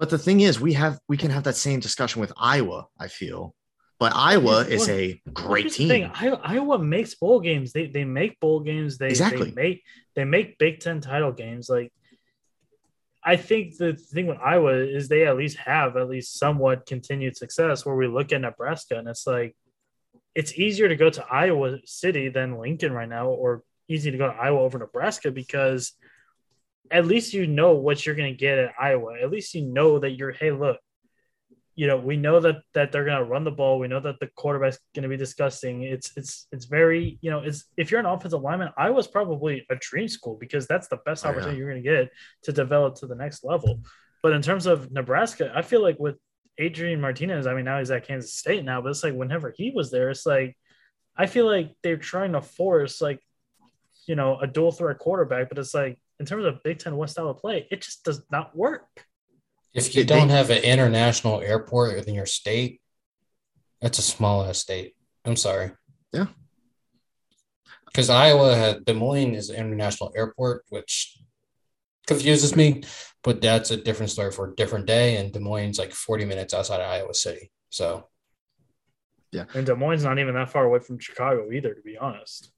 But 0.00 0.10
the 0.10 0.18
thing 0.18 0.40
is, 0.40 0.60
we 0.60 0.72
have 0.72 0.98
we 1.08 1.16
can 1.16 1.30
have 1.30 1.44
that 1.44 1.54
same 1.54 1.78
discussion 1.78 2.20
with 2.20 2.32
Iowa. 2.36 2.88
I 2.98 3.06
feel, 3.06 3.54
but 4.00 4.12
Iowa 4.16 4.64
Here's 4.64 4.82
is 4.82 4.88
a 4.88 5.22
great 5.32 5.72
team. 5.72 5.88
thing, 5.88 6.10
Iowa 6.12 6.80
makes 6.80 7.14
bowl 7.14 7.38
games. 7.38 7.72
They 7.72 7.86
they 7.86 8.04
make 8.04 8.40
bowl 8.40 8.60
games. 8.60 8.98
They 8.98 9.08
Exactly. 9.10 9.50
they 9.50 9.54
make 9.62 9.82
they 10.16 10.24
make 10.24 10.58
Big 10.58 10.80
Ten 10.80 11.00
title 11.00 11.30
games. 11.32 11.68
Like 11.70 11.92
I 13.28 13.36
think 13.36 13.76
the 13.76 13.94
thing 13.94 14.28
with 14.28 14.38
Iowa 14.38 14.74
is 14.74 15.08
they 15.08 15.26
at 15.26 15.36
least 15.36 15.56
have 15.58 15.96
at 15.96 16.08
least 16.08 16.38
somewhat 16.38 16.86
continued 16.86 17.36
success. 17.36 17.84
Where 17.84 17.96
we 17.96 18.06
look 18.06 18.32
at 18.32 18.40
Nebraska 18.40 18.96
and 18.96 19.08
it's 19.08 19.26
like 19.26 19.56
it's 20.36 20.56
easier 20.56 20.88
to 20.88 20.94
go 20.94 21.10
to 21.10 21.26
Iowa 21.28 21.78
City 21.84 22.28
than 22.28 22.58
Lincoln 22.58 22.92
right 22.92 23.08
now, 23.08 23.26
or 23.26 23.64
easy 23.88 24.12
to 24.12 24.18
go 24.18 24.28
to 24.28 24.34
Iowa 24.34 24.60
over 24.60 24.78
Nebraska 24.78 25.32
because 25.32 25.92
at 26.90 27.06
least 27.06 27.34
you 27.34 27.48
know 27.48 27.72
what 27.74 28.06
you're 28.06 28.14
going 28.14 28.32
to 28.32 28.38
get 28.38 28.58
at 28.58 28.74
Iowa. 28.80 29.16
At 29.20 29.30
least 29.30 29.54
you 29.54 29.62
know 29.62 29.98
that 29.98 30.12
you're, 30.12 30.32
hey, 30.32 30.52
look, 30.52 30.78
you 31.76 31.86
know, 31.86 31.98
we 31.98 32.16
know 32.16 32.40
that 32.40 32.56
that 32.74 32.90
they're 32.90 33.04
going 33.04 33.18
to 33.18 33.24
run 33.24 33.44
the 33.44 33.50
ball. 33.50 33.78
We 33.78 33.86
know 33.86 34.00
that 34.00 34.18
the 34.18 34.28
quarterback's 34.34 34.78
going 34.94 35.02
to 35.02 35.08
be 35.10 35.16
disgusting. 35.16 35.82
It's 35.82 36.10
it's 36.16 36.48
it's 36.50 36.64
very, 36.64 37.18
you 37.20 37.30
know, 37.30 37.40
it's 37.40 37.66
if 37.76 37.90
you're 37.90 38.00
an 38.00 38.06
offensive 38.06 38.40
lineman, 38.40 38.70
Iowa's 38.78 39.06
probably 39.06 39.64
a 39.70 39.76
dream 39.76 40.08
school 40.08 40.36
because 40.40 40.66
that's 40.66 40.88
the 40.88 40.96
best 41.04 41.24
Oh, 41.24 41.28
yeah. 41.28 41.32
opportunity 41.32 41.58
you're 41.58 41.70
going 41.70 41.82
to 41.82 41.88
get 41.88 42.10
to 42.44 42.52
develop 42.52 42.96
to 42.96 43.06
the 43.06 43.14
next 43.14 43.44
level. 43.44 43.80
But 44.22 44.32
in 44.32 44.40
terms 44.42 44.64
of 44.66 44.90
Nebraska, 44.90 45.52
I 45.54 45.62
feel 45.62 45.82
like 45.82 45.98
with 46.00 46.16
Adrian 46.58 47.00
Martinez, 47.00 47.46
I 47.46 47.52
mean, 47.54 47.66
now 47.66 47.78
he's 47.78 47.90
at 47.90 48.06
Kansas 48.08 48.32
State 48.32 48.64
now, 48.64 48.80
but 48.80 48.88
it's 48.88 49.04
like 49.04 49.14
whenever 49.14 49.52
he 49.54 49.70
was 49.70 49.90
there, 49.90 50.08
it's 50.08 50.24
like 50.24 50.56
I 51.14 51.26
feel 51.26 51.44
like 51.46 51.74
they're 51.82 51.98
trying 51.98 52.32
to 52.32 52.40
force 52.40 53.02
like 53.02 53.20
you 54.06 54.14
know 54.16 54.38
a 54.40 54.46
dual 54.46 54.72
threat 54.72 54.98
quarterback, 54.98 55.50
but 55.50 55.58
it's 55.58 55.74
like 55.74 55.98
in 56.18 56.24
terms 56.24 56.46
of 56.46 56.62
Big 56.62 56.78
Ten 56.78 56.96
West 56.96 57.12
style 57.12 57.28
of 57.28 57.36
play, 57.38 57.68
it 57.70 57.82
just 57.82 58.02
does 58.02 58.22
not 58.30 58.56
work. 58.56 58.86
If 59.76 59.94
you 59.94 60.04
They- 60.04 60.14
don't 60.14 60.30
have 60.30 60.50
an 60.50 60.62
international 60.62 61.40
airport 61.40 61.96
within 61.96 62.14
your 62.14 62.26
state, 62.26 62.80
that's 63.80 63.98
a 63.98 64.02
small 64.02 64.42
ass 64.44 64.58
state. 64.58 64.96
I'm 65.24 65.36
sorry. 65.36 65.72
Yeah. 66.12 66.28
Because 67.84 68.08
Iowa 68.08 68.54
had 68.56 68.84
Des 68.84 68.94
Moines 68.94 69.34
is 69.34 69.50
an 69.50 69.56
international 69.56 70.12
airport, 70.16 70.64
which 70.70 71.18
confuses 72.06 72.56
me, 72.56 72.82
but 73.22 73.40
that's 73.42 73.70
a 73.70 73.76
different 73.76 74.10
story 74.10 74.32
for 74.32 74.50
a 74.50 74.54
different 74.54 74.86
day. 74.86 75.16
And 75.16 75.32
Des 75.32 75.40
Moines 75.40 75.78
like 75.78 75.92
40 75.92 76.24
minutes 76.24 76.54
outside 76.54 76.80
of 76.80 76.88
Iowa 76.90 77.12
City. 77.14 77.50
So 77.68 78.08
yeah. 79.32 79.44
And 79.54 79.66
Des 79.66 79.74
Moines 79.74 80.04
not 80.04 80.18
even 80.18 80.34
that 80.34 80.50
far 80.50 80.64
away 80.64 80.78
from 80.78 80.98
Chicago 80.98 81.50
either, 81.52 81.74
to 81.74 81.82
be 81.82 81.98
honest. 81.98 82.50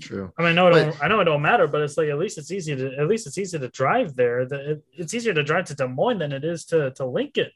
True. 0.00 0.32
I 0.38 0.42
mean, 0.42 0.50
I 0.50 0.54
know 0.54 0.68
it 0.68 0.72
But- 0.72 0.84
don't, 0.84 1.02
I 1.04 1.08
know 1.08 1.20
it 1.20 1.24
don't 1.24 1.42
matter, 1.42 1.66
but 1.66 1.80
it's 1.82 1.96
like 1.96 2.08
at 2.08 2.18
least 2.18 2.38
it's 2.38 2.50
easy 2.50 2.74
to 2.76 2.96
at 2.98 3.06
least 3.08 3.26
it's 3.26 3.38
easy 3.38 3.58
to 3.58 3.68
drive 3.68 4.14
there. 4.16 4.46
The- 4.46 4.70
it- 4.72 4.84
It's 4.92 5.14
easier 5.14 5.34
to 5.34 5.42
drive 5.42 5.66
to 5.66 5.74
Des 5.74 5.86
Moines 5.88 6.18
than 6.18 6.32
it 6.32 6.44
is 6.44 6.64
to 6.66 6.90
to 6.92 7.04
Lincoln. 7.06 7.50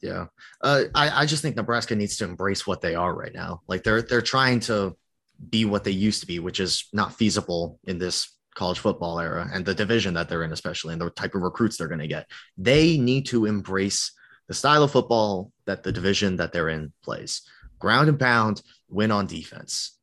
Yeah. 0.00 0.26
Uh, 0.60 0.84
I, 0.94 1.22
I 1.22 1.26
just 1.26 1.42
think 1.42 1.56
Nebraska 1.56 1.94
needs 1.96 2.16
to 2.18 2.24
embrace 2.24 2.66
what 2.66 2.80
they 2.80 2.94
are 2.94 3.14
right 3.14 3.32
now. 3.34 3.62
Like 3.66 3.82
they're 3.82 4.02
they're 4.02 4.20
trying 4.22 4.60
to 4.60 4.96
be 5.50 5.64
what 5.64 5.84
they 5.84 5.90
used 5.90 6.20
to 6.20 6.26
be, 6.26 6.38
which 6.38 6.60
is 6.60 6.88
not 6.92 7.14
feasible 7.14 7.78
in 7.84 7.98
this 7.98 8.32
college 8.54 8.78
football 8.78 9.20
era 9.20 9.48
and 9.52 9.64
the 9.64 9.74
division 9.74 10.14
that 10.14 10.28
they're 10.28 10.42
in, 10.42 10.52
especially 10.52 10.92
and 10.92 11.00
the 11.02 11.10
type 11.10 11.34
of 11.34 11.42
recruits 11.42 11.76
they're 11.76 11.88
going 11.88 12.00
to 12.00 12.06
get. 12.06 12.26
They 12.56 12.96
need 12.98 13.26
to 13.26 13.44
embrace 13.46 14.12
the 14.48 14.54
style 14.54 14.82
of 14.82 14.92
football 14.92 15.52
that 15.66 15.82
the 15.82 15.92
division 15.92 16.36
that 16.36 16.52
they're 16.52 16.68
in 16.70 16.92
plays. 17.02 17.42
Ground 17.78 18.08
and 18.08 18.18
pound, 18.18 18.62
win 18.88 19.10
on 19.10 19.26
defense. 19.26 19.95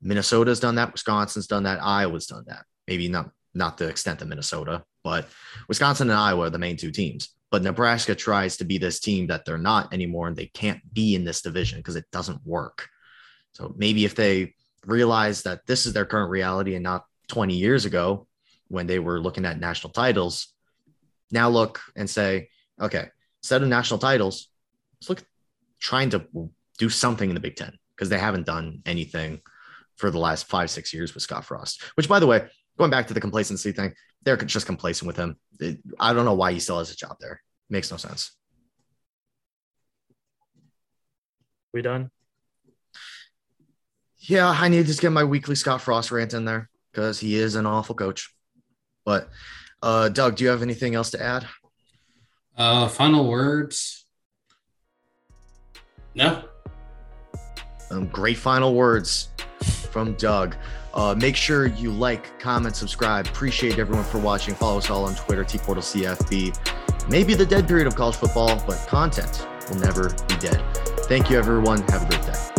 Minnesota's 0.00 0.60
done 0.60 0.76
that. 0.76 0.92
Wisconsin's 0.92 1.46
done 1.46 1.64
that. 1.64 1.82
Iowa's 1.82 2.26
done 2.26 2.44
that. 2.46 2.64
Maybe 2.86 3.08
not 3.08 3.30
not 3.54 3.78
the 3.78 3.88
extent 3.88 4.20
of 4.20 4.28
Minnesota, 4.28 4.84
but 5.02 5.28
Wisconsin 5.66 6.10
and 6.10 6.18
Iowa 6.18 6.46
are 6.46 6.50
the 6.50 6.58
main 6.58 6.76
two 6.76 6.90
teams. 6.90 7.30
But 7.50 7.62
Nebraska 7.62 8.14
tries 8.14 8.58
to 8.58 8.64
be 8.64 8.76
this 8.76 9.00
team 9.00 9.28
that 9.28 9.44
they're 9.44 9.56
not 9.56 9.94
anymore, 9.94 10.28
and 10.28 10.36
they 10.36 10.46
can't 10.46 10.80
be 10.92 11.14
in 11.14 11.24
this 11.24 11.40
division 11.40 11.78
because 11.78 11.96
it 11.96 12.04
doesn't 12.12 12.46
work. 12.46 12.88
So 13.52 13.74
maybe 13.76 14.04
if 14.04 14.14
they 14.14 14.54
realize 14.84 15.42
that 15.42 15.66
this 15.66 15.86
is 15.86 15.92
their 15.92 16.04
current 16.04 16.30
reality 16.30 16.74
and 16.74 16.82
not 16.82 17.06
20 17.28 17.54
years 17.54 17.86
ago 17.86 18.26
when 18.68 18.86
they 18.86 18.98
were 18.98 19.20
looking 19.20 19.46
at 19.46 19.58
national 19.58 19.92
titles, 19.92 20.48
now 21.30 21.48
look 21.48 21.80
and 21.96 22.10
say, 22.10 22.50
okay, 22.80 23.08
instead 23.42 23.62
of 23.62 23.68
national 23.68 23.98
titles, 23.98 24.48
let's 25.00 25.08
look 25.08 25.24
trying 25.80 26.10
to 26.10 26.26
do 26.78 26.88
something 26.88 27.30
in 27.30 27.34
the 27.34 27.40
Big 27.40 27.56
Ten 27.56 27.78
because 27.94 28.08
they 28.08 28.18
haven't 28.18 28.46
done 28.46 28.82
anything 28.84 29.40
for 29.96 30.10
the 30.10 30.18
last 30.18 30.46
five, 30.48 30.70
six 30.70 30.92
years 30.92 31.14
with 31.14 31.22
Scott 31.22 31.44
Frost. 31.44 31.82
Which, 31.94 32.08
by 32.08 32.18
the 32.20 32.26
way, 32.26 32.46
going 32.78 32.90
back 32.90 33.06
to 33.08 33.14
the 33.14 33.20
complacency 33.20 33.72
thing, 33.72 33.94
they're 34.22 34.36
just 34.36 34.66
complacent 34.66 35.06
with 35.06 35.16
him. 35.16 35.36
It- 35.60 35.80
I 35.98 36.12
don't 36.12 36.24
know 36.24 36.34
why 36.34 36.52
he 36.52 36.60
still 36.60 36.78
has 36.78 36.90
a 36.92 36.96
job 36.96 37.16
there. 37.20 37.42
Makes 37.70 37.90
no 37.90 37.96
sense. 37.96 38.32
We 41.72 41.82
done? 41.82 42.10
Yeah, 44.18 44.48
I 44.48 44.68
need 44.68 44.78
to 44.78 44.84
just 44.84 45.00
get 45.00 45.12
my 45.12 45.24
weekly 45.24 45.54
Scott 45.54 45.80
Frost 45.82 46.10
rant 46.10 46.34
in 46.34 46.44
there 46.44 46.68
because 46.90 47.20
he 47.20 47.36
is 47.36 47.54
an 47.54 47.66
awful 47.66 47.94
coach. 47.94 48.32
But 49.04 49.28
uh, 49.82 50.08
Doug, 50.08 50.36
do 50.36 50.44
you 50.44 50.50
have 50.50 50.62
anything 50.62 50.94
else 50.94 51.10
to 51.10 51.22
add? 51.22 51.46
uh 52.56 52.88
final 52.88 53.28
words. 53.28 54.06
No. 56.14 56.44
Um, 57.90 58.06
great 58.06 58.38
final 58.38 58.74
words 58.74 59.28
from 59.96 60.12
Doug. 60.16 60.56
Uh, 60.92 61.14
make 61.16 61.34
sure 61.34 61.64
you 61.64 61.90
like, 61.90 62.38
comment, 62.38 62.76
subscribe. 62.76 63.26
Appreciate 63.28 63.78
everyone 63.78 64.04
for 64.04 64.18
watching. 64.18 64.54
Follow 64.54 64.76
us 64.76 64.90
all 64.90 65.06
on 65.06 65.14
Twitter, 65.14 65.42
TPortalCFB. 65.42 67.08
Maybe 67.08 67.32
the 67.32 67.46
dead 67.46 67.66
period 67.66 67.86
of 67.86 67.94
college 67.94 68.16
football, 68.16 68.62
but 68.66 68.76
content 68.88 69.46
will 69.70 69.78
never 69.78 70.10
be 70.28 70.36
dead. 70.36 70.62
Thank 71.08 71.30
you, 71.30 71.38
everyone. 71.38 71.80
Have 71.88 72.02
a 72.02 72.08
great 72.10 72.26
day. 72.26 72.55